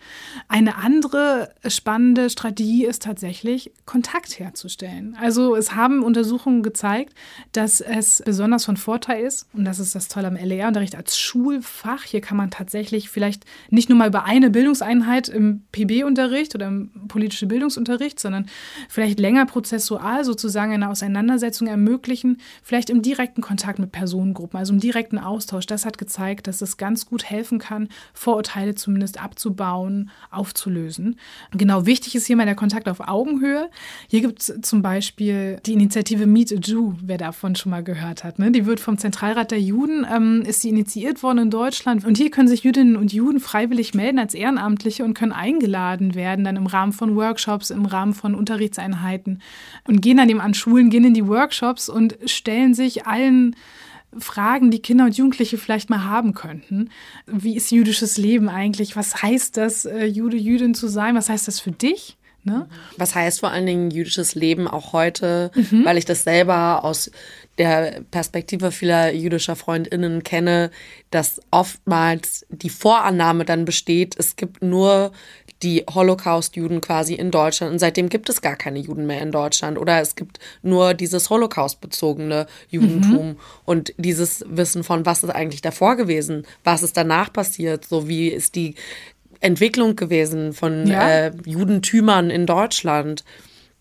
Eine 0.48 0.76
andere 0.76 1.50
spannende 1.66 2.30
Strategie 2.30 2.86
ist 2.86 3.02
tatsächlich, 3.02 3.72
Kontakt 3.84 4.38
herzustellen. 4.38 5.16
Also 5.20 5.56
es 5.56 5.74
haben 5.74 6.02
Untersuchungen 6.02 6.62
gezeigt, 6.62 7.14
dass 7.52 7.80
es 7.80 8.22
besonders 8.24 8.64
von 8.64 8.76
Vorteil 8.76 9.24
ist, 9.24 9.46
und 9.52 9.64
das 9.64 9.78
ist 9.78 9.94
das 9.94 10.08
Tolle 10.08 10.28
am 10.28 10.36
LER-Unterricht 10.36 10.96
als 10.96 11.18
Schulfach. 11.18 12.04
Hier 12.04 12.20
kann 12.20 12.36
man 12.36 12.50
tatsächlich 12.50 13.10
vielleicht 13.10 13.44
nicht 13.70 13.88
nur 13.88 13.98
mal 13.98 14.08
über 14.08 14.24
eine 14.24 14.50
Bildungseinheit 14.50 15.28
im 15.28 15.62
PB-Unterricht 15.72 16.54
oder 16.54 16.68
im 16.68 16.90
politischen 17.08 17.48
Bildungsunterricht, 17.48 18.18
sondern 18.18 18.46
vielleicht 18.88 19.20
länger 19.20 19.44
prozessual 19.44 20.01
sozusagen 20.22 20.72
eine 20.72 20.90
Auseinandersetzung 20.90 21.68
ermöglichen, 21.68 22.38
vielleicht 22.62 22.90
im 22.90 23.02
direkten 23.02 23.42
Kontakt 23.42 23.78
mit 23.78 23.92
Personengruppen, 23.92 24.58
also 24.58 24.72
im 24.72 24.80
direkten 24.80 25.18
Austausch. 25.18 25.66
Das 25.66 25.84
hat 25.84 25.98
gezeigt, 25.98 26.22
gezeigt, 26.22 26.46
dass 26.46 26.62
es 26.62 26.76
ganz 26.76 27.06
gut 27.06 27.24
helfen 27.24 27.58
kann, 27.58 27.88
Vorurteile 28.14 28.74
zumindest 28.74 29.22
abzubauen, 29.22 30.10
aufzulösen. 30.30 31.16
Genau, 31.52 31.86
wichtig 31.86 32.14
ist 32.14 32.26
hier 32.26 32.36
mal 32.36 32.46
der 32.46 32.54
Kontakt 32.54 32.88
auf 32.88 33.00
Augenhöhe. 33.00 33.68
Hier 34.08 34.20
gibt 34.20 34.40
es 34.40 34.60
zum 34.62 34.82
Beispiel 34.82 35.58
die 35.66 35.72
Initiative 35.72 36.26
Meet 36.26 36.52
a 36.52 36.56
Jew, 36.56 36.94
wer 37.02 37.18
davon 37.18 37.56
schon 37.56 37.70
mal 37.70 37.82
gehört 37.82 38.24
hat. 38.24 38.38
Ne? 38.38 38.50
Die 38.50 38.66
wird 38.66 38.80
vom 38.80 38.98
Zentralrat 38.98 39.50
der 39.50 39.60
Juden, 39.60 40.06
ähm, 40.10 40.42
ist 40.42 40.60
sie 40.60 40.68
initiiert 40.68 41.22
worden 41.22 41.38
in 41.38 41.50
Deutschland. 41.50 42.04
Und 42.04 42.16
hier 42.16 42.30
können 42.30 42.48
sich 42.48 42.62
Jüdinnen 42.62 42.96
und 42.96 43.12
Juden 43.12 43.40
freiwillig 43.40 43.94
melden 43.94 44.18
als 44.18 44.34
Ehrenamtliche 44.34 45.04
und 45.04 45.14
können 45.14 45.32
eingeladen 45.32 46.14
werden, 46.14 46.44
dann 46.44 46.56
im 46.56 46.66
Rahmen 46.66 46.92
von 46.92 47.16
Workshops, 47.16 47.70
im 47.70 47.86
Rahmen 47.86 48.14
von 48.14 48.34
Unterrichtseinheiten 48.34 49.40
und 49.86 50.00
gehen 50.00 50.16
dann 50.16 50.28
eben 50.28 50.40
an 50.40 50.54
Schulen, 50.54 50.90
gehen 50.90 51.04
in 51.04 51.14
die 51.14 51.26
Workshops 51.26 51.88
und 51.88 52.16
stellen 52.26 52.74
sich 52.74 53.06
allen 53.06 53.56
Fragen, 54.18 54.70
die 54.70 54.80
Kinder 54.80 55.06
und 55.06 55.16
Jugendliche 55.16 55.58
vielleicht 55.58 55.88
mal 55.90 56.04
haben 56.04 56.34
könnten. 56.34 56.90
Wie 57.26 57.56
ist 57.56 57.70
jüdisches 57.70 58.18
Leben 58.18 58.48
eigentlich? 58.48 58.94
Was 58.94 59.22
heißt 59.22 59.56
das, 59.56 59.84
äh, 59.86 60.04
Jude, 60.04 60.36
Jüdin 60.36 60.74
zu 60.74 60.88
sein? 60.88 61.14
Was 61.14 61.28
heißt 61.28 61.48
das 61.48 61.60
für 61.60 61.72
dich? 61.72 62.16
Ne? 62.44 62.68
Was 62.96 63.14
heißt 63.14 63.38
vor 63.38 63.52
allen 63.52 63.66
Dingen 63.66 63.90
jüdisches 63.92 64.34
Leben 64.34 64.66
auch 64.66 64.92
heute, 64.92 65.52
mhm. 65.54 65.84
weil 65.84 65.96
ich 65.96 66.04
das 66.04 66.24
selber 66.24 66.84
aus 66.84 67.10
der 67.58 68.02
Perspektive 68.10 68.72
vieler 68.72 69.14
jüdischer 69.14 69.54
Freundinnen 69.54 70.24
kenne, 70.24 70.72
dass 71.10 71.40
oftmals 71.52 72.44
die 72.48 72.70
Vorannahme 72.70 73.44
dann 73.44 73.64
besteht, 73.64 74.16
es 74.18 74.34
gibt 74.34 74.60
nur 74.60 75.12
die 75.62 75.84
Holocaust-Juden 75.88 76.80
quasi 76.80 77.14
in 77.14 77.30
Deutschland 77.30 77.72
und 77.72 77.78
seitdem 77.78 78.08
gibt 78.08 78.28
es 78.28 78.42
gar 78.42 78.56
keine 78.56 78.78
Juden 78.78 79.06
mehr 79.06 79.20
in 79.20 79.32
Deutschland 79.32 79.78
oder 79.78 80.00
es 80.00 80.16
gibt 80.16 80.38
nur 80.62 80.94
dieses 80.94 81.30
Holocaust-bezogene 81.30 82.46
Judentum 82.68 83.28
mhm. 83.28 83.36
und 83.64 83.94
dieses 83.96 84.44
Wissen 84.48 84.84
von, 84.84 85.06
was 85.06 85.22
ist 85.22 85.30
eigentlich 85.30 85.62
davor 85.62 85.96
gewesen, 85.96 86.44
was 86.64 86.82
ist 86.82 86.96
danach 86.96 87.32
passiert, 87.32 87.84
so 87.84 88.08
wie 88.08 88.28
ist 88.28 88.54
die 88.54 88.74
Entwicklung 89.40 89.96
gewesen 89.96 90.52
von 90.52 90.86
ja. 90.86 91.08
äh, 91.08 91.32
Judentümern 91.44 92.30
in 92.30 92.46
Deutschland 92.46 93.24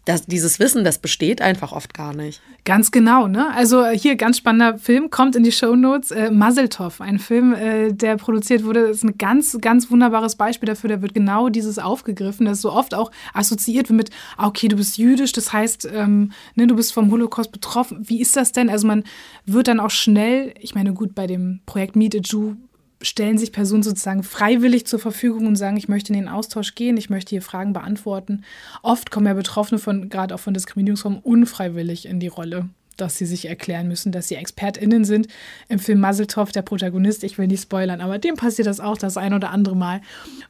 das, 0.05 0.25
dieses 0.25 0.59
Wissen, 0.59 0.83
das 0.83 0.97
besteht 0.97 1.41
einfach 1.41 1.71
oft 1.71 1.93
gar 1.93 2.13
nicht. 2.13 2.41
Ganz 2.63 2.91
genau, 2.91 3.27
ne? 3.27 3.53
Also 3.53 3.83
äh, 3.83 3.97
hier 3.97 4.15
ganz 4.15 4.37
spannender 4.37 4.77
Film, 4.77 5.09
kommt 5.09 5.35
in 5.35 5.43
die 5.43 5.51
Show 5.51 5.75
Notes. 5.75 6.11
Äh, 6.11 6.31
Muzzletov, 6.31 7.01
ein 7.01 7.19
Film, 7.19 7.53
äh, 7.53 7.91
der 7.91 8.17
produziert 8.17 8.63
wurde, 8.63 8.81
ist 8.81 9.03
ein 9.03 9.17
ganz, 9.17 9.57
ganz 9.61 9.91
wunderbares 9.91 10.35
Beispiel 10.35 10.67
dafür. 10.67 10.89
Da 10.89 11.01
wird 11.01 11.13
genau 11.13 11.49
dieses 11.49 11.77
aufgegriffen, 11.77 12.45
das 12.45 12.61
so 12.61 12.71
oft 12.71 12.93
auch 12.93 13.11
assoziiert 13.33 13.89
wird 13.89 13.97
mit, 13.97 14.09
ah, 14.37 14.47
okay, 14.47 14.67
du 14.67 14.75
bist 14.75 14.97
jüdisch, 14.97 15.33
das 15.33 15.53
heißt, 15.53 15.87
ähm, 15.93 16.31
ne, 16.55 16.67
du 16.67 16.75
bist 16.75 16.93
vom 16.93 17.11
Holocaust 17.11 17.51
betroffen. 17.51 18.03
Wie 18.07 18.21
ist 18.21 18.35
das 18.35 18.51
denn? 18.51 18.69
Also 18.69 18.87
man 18.87 19.03
wird 19.45 19.67
dann 19.67 19.79
auch 19.79 19.91
schnell, 19.91 20.53
ich 20.59 20.75
meine, 20.75 20.93
gut, 20.93 21.13
bei 21.13 21.27
dem 21.27 21.61
Projekt 21.65 21.95
Meet 21.95 22.15
a 22.15 22.19
Jew 22.19 22.55
stellen 23.01 23.37
sich 23.37 23.51
Personen 23.51 23.83
sozusagen 23.83 24.23
freiwillig 24.23 24.85
zur 24.85 24.99
Verfügung 24.99 25.47
und 25.47 25.55
sagen, 25.55 25.77
ich 25.77 25.87
möchte 25.87 26.13
in 26.13 26.19
den 26.19 26.27
Austausch 26.27 26.75
gehen, 26.75 26.97
ich 26.97 27.09
möchte 27.09 27.31
hier 27.31 27.41
Fragen 27.41 27.73
beantworten. 27.73 28.43
Oft 28.81 29.11
kommen 29.11 29.27
ja 29.27 29.33
Betroffene 29.33 29.79
von, 29.79 30.09
gerade 30.09 30.35
auch 30.35 30.39
von 30.39 30.53
Diskriminierungsformen, 30.53 31.19
unfreiwillig 31.19 32.05
in 32.05 32.19
die 32.19 32.27
Rolle, 32.27 32.69
dass 32.97 33.17
sie 33.17 33.25
sich 33.25 33.47
erklären 33.47 33.87
müssen, 33.87 34.11
dass 34.11 34.27
sie 34.27 34.35
ExpertInnen 34.35 35.05
sind. 35.05 35.27
Im 35.69 35.79
Film 35.79 36.01
Muzzletov, 36.01 36.51
der 36.51 36.61
Protagonist, 36.61 37.23
ich 37.23 37.37
will 37.37 37.47
nicht 37.47 37.63
spoilern, 37.63 38.01
aber 38.01 38.19
dem 38.19 38.35
passiert 38.35 38.67
das 38.67 38.79
auch 38.79 38.97
das 38.97 39.17
ein 39.17 39.33
oder 39.33 39.49
andere 39.49 39.75
Mal. 39.75 40.01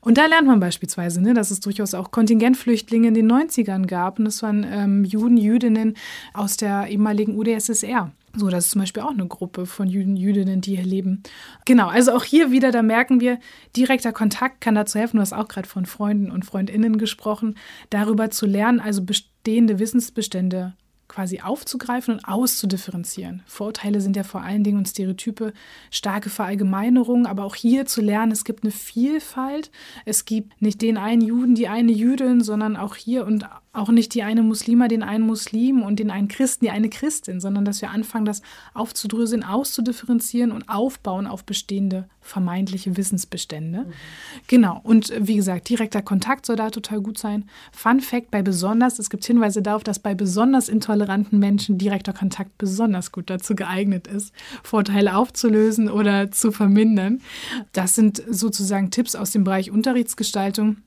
Und 0.02 0.18
da 0.18 0.26
lernt 0.26 0.48
man 0.48 0.60
beispielsweise, 0.60 1.22
ne, 1.22 1.34
dass 1.34 1.52
es 1.52 1.60
durchaus 1.60 1.94
auch 1.94 2.12
Kontingentflüchtlinge 2.12 3.08
in 3.08 3.14
den 3.14 3.32
90ern 3.32 3.86
gab. 3.88 4.20
Und 4.20 4.26
das 4.26 4.44
waren 4.44 4.66
ähm, 4.70 5.04
Juden, 5.06 5.38
Jüdinnen 5.38 5.96
aus 6.34 6.58
der 6.58 6.88
ehemaligen 6.88 7.38
UdSSR. 7.38 8.12
So, 8.36 8.50
das 8.50 8.66
ist 8.66 8.72
zum 8.72 8.82
Beispiel 8.82 9.04
auch 9.04 9.12
eine 9.12 9.28
Gruppe 9.28 9.66
von 9.66 9.88
Jüden, 9.88 10.16
Jüdinnen, 10.16 10.62
die 10.62 10.78
hier 10.78 10.86
leben. 10.86 11.22
Genau, 11.66 11.88
also 11.88 12.14
auch 12.14 12.24
hier 12.24 12.52
wieder, 12.52 12.72
da 12.72 12.82
merken 12.82 13.20
wir, 13.20 13.40
direkter 13.76 14.14
Kontakt 14.14 14.62
kann 14.62 14.76
dazu 14.76 15.00
helfen. 15.00 15.18
Du 15.18 15.22
hast 15.22 15.34
auch 15.34 15.50
gerade 15.50 15.68
von 15.68 15.86
Freunden 15.86 16.32
und 16.32 16.46
Freundinnen 16.46 16.98
gesprochen, 16.98 17.56
darüber 17.90 18.30
zu 18.30 18.46
lernen, 18.46 18.80
also 18.80 19.04
bestehende 19.04 19.80
Wissensbestände 19.80 20.74
quasi 21.12 21.42
aufzugreifen 21.42 22.14
und 22.14 22.26
auszudifferenzieren. 22.26 23.44
Vorurteile 23.46 24.00
sind 24.00 24.16
ja 24.16 24.24
vor 24.24 24.44
allen 24.44 24.64
Dingen 24.64 24.78
und 24.78 24.88
Stereotype 24.88 25.52
starke 25.90 26.30
Verallgemeinerungen, 26.30 27.26
aber 27.26 27.44
auch 27.44 27.56
hier 27.56 27.86
zu 27.86 28.02
lernen, 28.02 28.32
es 28.32 28.46
gibt 28.46 28.64
eine 28.64 28.72
Vielfalt. 28.72 29.72
Es 30.06 30.24
gibt 30.24 30.62
nicht 30.62 30.82
den 30.82 30.98
einen 30.98 31.22
Juden, 31.22 31.54
die 31.54 31.68
eine 31.68 31.92
Jüdin, 31.92 32.40
sondern 32.40 32.78
auch 32.78 32.96
hier 32.96 33.26
und 33.26 33.46
auch 33.74 33.90
nicht 33.90 34.14
die 34.16 34.24
eine 34.24 34.44
Muslima, 34.44 34.88
den 34.88 35.02
einen 35.02 35.26
Muslim 35.26 35.82
und 35.82 36.00
den 36.00 36.12
einen 36.12 36.28
Christen, 36.28 36.66
die 36.66 36.72
eine 36.72 36.90
Christin, 36.90 37.40
sondern 37.40 37.64
dass 37.64 37.82
wir 37.82 37.90
anfangen, 37.90 38.26
das 38.26 38.42
aufzudröseln, 38.74 39.44
auszudifferenzieren 39.44 40.52
und 40.52 40.68
aufbauen 40.68 41.26
auf 41.26 41.46
bestehende 41.46 42.08
vermeintliche 42.20 42.98
Wissensbestände. 42.98 43.80
Mhm. 43.80 43.94
Genau. 44.48 44.80
Und 44.84 45.14
wie 45.18 45.38
gesagt, 45.38 45.70
direkter 45.70 46.02
Kontakt 46.02 46.46
soll 46.46 46.58
da 46.58 46.70
total 46.70 47.02
gut 47.02 47.18
sein. 47.18 47.46
Fun 47.72 48.02
Fact 48.02 48.30
bei 48.30 48.42
besonders, 48.42 49.00
es 49.00 49.10
gibt 49.10 49.26
Hinweise 49.26 49.62
darauf, 49.62 49.84
dass 49.84 50.00
bei 50.00 50.16
besonders 50.16 50.68
intoleranten 51.02 51.40
Menschen 51.40 51.78
direkter 51.78 52.14
Kontakt 52.14 52.58
besonders 52.58 53.12
gut 53.12 53.30
dazu 53.30 53.56
geeignet 53.56 54.08
ist, 54.08 54.34
Vorteile 54.64 55.16
aufzulösen 55.16 55.90
oder 55.90 56.32
zu 56.32 56.52
vermindern. 56.52 57.22
Das 57.74 57.96
sind 57.96 58.24
sozusagen 58.30 58.92
Tipps 58.92 59.16
aus 59.16 59.32
dem 59.32 59.44
Bereich 59.44 59.72
Unterrichtsgestaltung 59.72 60.78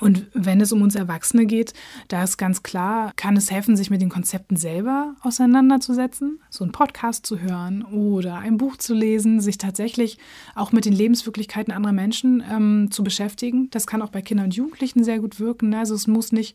Und 0.00 0.26
wenn 0.32 0.60
es 0.60 0.70
um 0.70 0.82
uns 0.82 0.94
Erwachsene 0.94 1.44
geht, 1.44 1.72
da 2.06 2.22
ist 2.22 2.36
ganz 2.36 2.62
klar, 2.62 3.12
kann 3.16 3.36
es 3.36 3.50
helfen, 3.50 3.76
sich 3.76 3.90
mit 3.90 4.00
den 4.00 4.10
Konzepten 4.10 4.54
selber 4.54 5.16
auseinanderzusetzen, 5.22 6.38
so 6.50 6.62
einen 6.62 6.70
Podcast 6.70 7.26
zu 7.26 7.40
hören 7.40 7.82
oder 7.82 8.38
ein 8.38 8.58
Buch 8.58 8.76
zu 8.76 8.94
lesen, 8.94 9.40
sich 9.40 9.58
tatsächlich 9.58 10.18
auch 10.54 10.70
mit 10.70 10.84
den 10.84 10.92
Lebenswirklichkeiten 10.92 11.72
anderer 11.72 11.92
Menschen 11.92 12.44
ähm, 12.48 12.90
zu 12.92 13.02
beschäftigen. 13.02 13.70
Das 13.70 13.88
kann 13.88 14.02
auch 14.02 14.10
bei 14.10 14.22
Kindern 14.22 14.46
und 14.46 14.54
Jugendlichen 14.54 15.02
sehr 15.02 15.18
gut 15.18 15.40
wirken. 15.40 15.74
Also 15.74 15.96
es 15.96 16.06
muss 16.06 16.30
nicht 16.30 16.54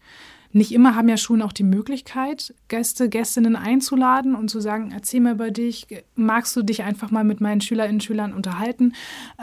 nicht 0.53 0.71
immer 0.71 0.95
haben 0.95 1.09
ja 1.09 1.17
Schulen 1.17 1.41
auch 1.41 1.51
die 1.51 1.63
Möglichkeit, 1.63 2.53
Gäste, 2.67 3.09
Gästinnen 3.09 3.55
einzuladen 3.55 4.35
und 4.35 4.49
zu 4.49 4.59
sagen, 4.59 4.91
erzähl 4.93 5.19
mir 5.19 5.31
über 5.31 5.49
dich, 5.49 5.87
magst 6.15 6.55
du 6.55 6.61
dich 6.61 6.83
einfach 6.83 7.09
mal 7.09 7.23
mit 7.23 7.41
meinen 7.41 7.59
Schülerinnen 7.59 7.95
und 7.95 8.03
Schülern 8.03 8.33
unterhalten? 8.33 8.93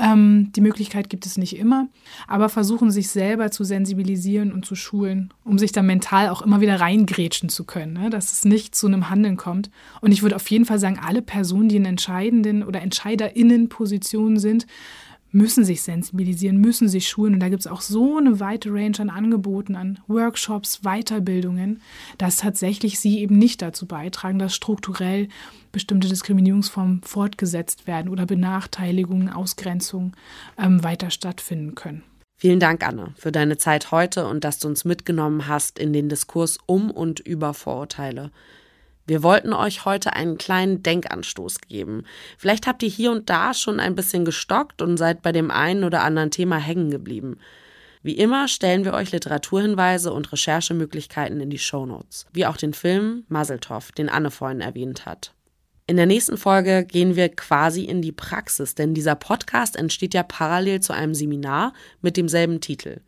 Ähm, 0.01 0.53
die 0.55 0.61
Möglichkeit 0.61 1.11
gibt 1.11 1.27
es 1.27 1.37
nicht 1.37 1.59
immer, 1.59 1.89
aber 2.29 2.49
versuchen 2.49 2.91
sich 2.93 3.11
selber 3.11 3.51
zu 3.51 3.65
sensibilisieren 3.65 4.53
und 4.53 4.65
zu 4.65 4.77
schulen, 4.77 5.35
um 5.45 5.59
sich 5.59 5.73
dann 5.73 5.87
mental 5.87 6.29
auch 6.29 6.43
immer 6.43 6.61
wieder 6.61 6.81
reingrätschen 6.81 7.49
zu 7.49 7.65
können, 7.65 7.95
ne? 7.95 8.11
dass 8.11 8.33
es 8.33 8.45
nicht 8.45 8.75
zu 8.77 8.87
einem 8.87 9.11
Handeln 9.11 9.37
kommt. 9.37 9.71
Und 10.01 10.13
ich 10.13 10.23
würde 10.23 10.37
auf 10.37 10.49
jeden 10.49 10.65
Fall 10.65 10.79
sagen, 10.79 11.01
alle 11.05 11.23
Personen, 11.23 11.69
die 11.69 11.77
in 11.77 11.87
entscheidenden 11.87 12.63
oder 12.63 12.83
EntscheiderInnen-Positionen 12.83 14.39
sind, 14.39 14.67
müssen 15.33 15.65
sich 15.65 15.83
sensibilisieren, 15.83 16.59
müssen 16.59 16.89
sich 16.89 17.09
schulen. 17.09 17.35
Und 17.35 17.41
da 17.41 17.49
gibt 17.49 17.61
es 17.61 17.67
auch 17.67 17.81
so 17.81 18.19
eine 18.19 18.41
weite 18.41 18.71
Range 18.71 18.99
an 18.99 19.11
Angeboten, 19.11 19.77
an 19.77 19.99
Workshops, 20.09 20.81
Weiterbildungen, 20.83 21.81
dass 22.19 22.39
tatsächlich 22.39 22.99
sie 22.99 23.21
eben 23.21 23.39
nicht 23.39 23.63
dazu 23.63 23.87
beitragen, 23.87 24.39
dass 24.39 24.55
strukturell 24.55 25.29
bestimmte 25.73 26.09
Diskriminierungsformen 26.09 27.03
fortgesetzt 27.03 27.87
werden 27.87 28.09
oder 28.09 28.27
Benachteiligungen, 28.27 29.29
Ausgrenzungen 29.29 30.13
ähm, 30.59 30.83
weiter 30.83 31.11
stattfinden 31.11 31.75
können. 31.75 32.03
Vielen 32.37 32.59
Dank, 32.59 32.87
Anne, 32.87 33.13
für 33.17 33.33
deine 33.33 33.59
Zeit 33.59 33.91
heute 33.91 34.27
und 34.27 34.45
dass 34.45 34.59
du 34.59 34.69
uns 34.69 34.87
mitgenommen 34.87 35.47
hast 35.47 35.79
in 35.79 35.93
den 35.93 36.09
Diskurs 36.09 36.59
um 36.65 36.91
und 36.91 37.21
über 37.21 37.53
Vorurteile. 37.53 38.31
Wir 39.07 39.23
wollten 39.23 39.53
euch 39.53 39.85
heute 39.85 40.13
einen 40.13 40.39
kleinen 40.39 40.83
Denkanstoß 40.83 41.63
geben. 41.63 42.05
Vielleicht 42.39 42.67
habt 42.67 42.83
ihr 42.83 42.89
hier 42.89 43.11
und 43.11 43.29
da 43.29 43.55
schon 43.55 43.81
ein 43.81 43.95
bisschen 43.95 44.25
gestockt 44.25 44.83
und 44.83 44.97
seid 44.97 45.23
bei 45.23 45.33
dem 45.33 45.51
einen 45.51 45.85
oder 45.85 46.03
anderen 46.03 46.31
Thema 46.31 46.57
hängen 46.57 46.91
geblieben. 46.91 47.39
Wie 48.03 48.17
immer 48.17 48.49
stellen 48.49 48.85
wir 48.85 48.95
euch 48.95 49.13
Literaturhinweise 49.13 50.13
und 50.13 50.33
Recherchemöglichkeiten 50.33 51.41
in 51.41 51.51
die 51.51 51.59
Shownotes, 51.59 52.27
wie 52.33 52.47
auch 52.47 52.57
den 52.57 52.73
Film 52.73 53.25
Muzzletov, 53.29 53.93
den 53.93 54.09
Anne 54.09 54.31
vorhin 54.31 54.63
erwähnt 54.63 55.05
hat. 55.05 55.35
In 55.87 55.97
der 55.97 56.07
nächsten 56.07 56.39
Folge 56.39 56.85
gehen 56.85 57.17
wir 57.17 57.29
quasi 57.31 57.83
in 57.85 58.01
die 58.01 58.13
Praxis, 58.13 58.77
denn 58.77 58.95
dieser 58.95 59.17
Podcast 59.17 59.77
entsteht 59.77 60.15
ja 60.15 60.23
parallel 60.23 60.81
zu 60.81 60.93
einem 60.93 61.15
Seminar 61.15 61.73
mit 62.01 62.17
demselben 62.17 62.61
Titel. 62.61 63.01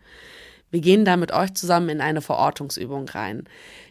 Wir 0.73 0.81
gehen 0.81 1.05
da 1.05 1.19
mit 1.19 1.33
euch 1.33 1.53
zusammen 1.53 1.91
in 1.91 2.01
eine 2.01 2.23
Verortungsübung 2.23 3.07
rein. 3.11 3.45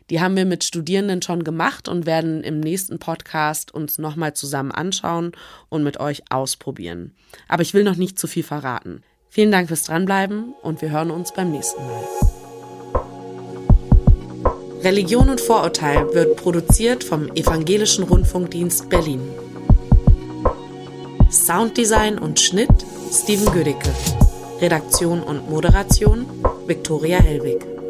Die 0.10 0.20
haben 0.20 0.36
wir 0.36 0.46
mit 0.46 0.64
Studierenden 0.64 1.22
schon 1.22 1.44
gemacht 1.44 1.88
und 1.88 2.08
werden 2.08 2.44
im 2.44 2.60
nächsten 2.60 2.98
Podcast 2.98 3.72
uns 3.72 4.00
nochmal 4.00 4.34
zusammen 4.34 4.72
anschauen 4.72 5.32
und 5.70 5.84
mit 5.84 6.00
euch 6.00 6.24
ausprobieren. 6.32 7.14
Aber 7.48 7.62
ich 7.62 7.76
will 7.76 7.84
noch 7.84 7.98
nicht 7.98 8.18
zu 8.18 8.26
viel 8.28 8.42
verraten. 8.42 9.04
Vielen 9.30 9.52
Dank 9.52 9.68
fürs 9.68 9.84
Dranbleiben 9.84 10.56
und 10.64 10.82
wir 10.82 10.90
hören 10.90 11.12
uns 11.12 11.32
beim 11.32 11.52
nächsten 11.52 11.86
Mal. 11.86 12.04
Religion 14.82 15.30
und 15.30 15.40
Vorurteil 15.40 16.12
wird 16.16 16.36
produziert 16.38 17.04
vom 17.04 17.28
Evangelischen 17.36 18.04
Rundfunkdienst 18.04 18.90
Berlin. 18.90 19.22
Sounddesign 21.30 22.18
und 22.18 22.40
Schnitt 22.40 22.74
Steven 23.12 23.46
Gödicke. 23.54 23.92
Redaktion 24.62 25.24
und 25.24 25.50
Moderation 25.50 26.28
Viktoria 26.68 27.18
Hellwig. 27.18 27.81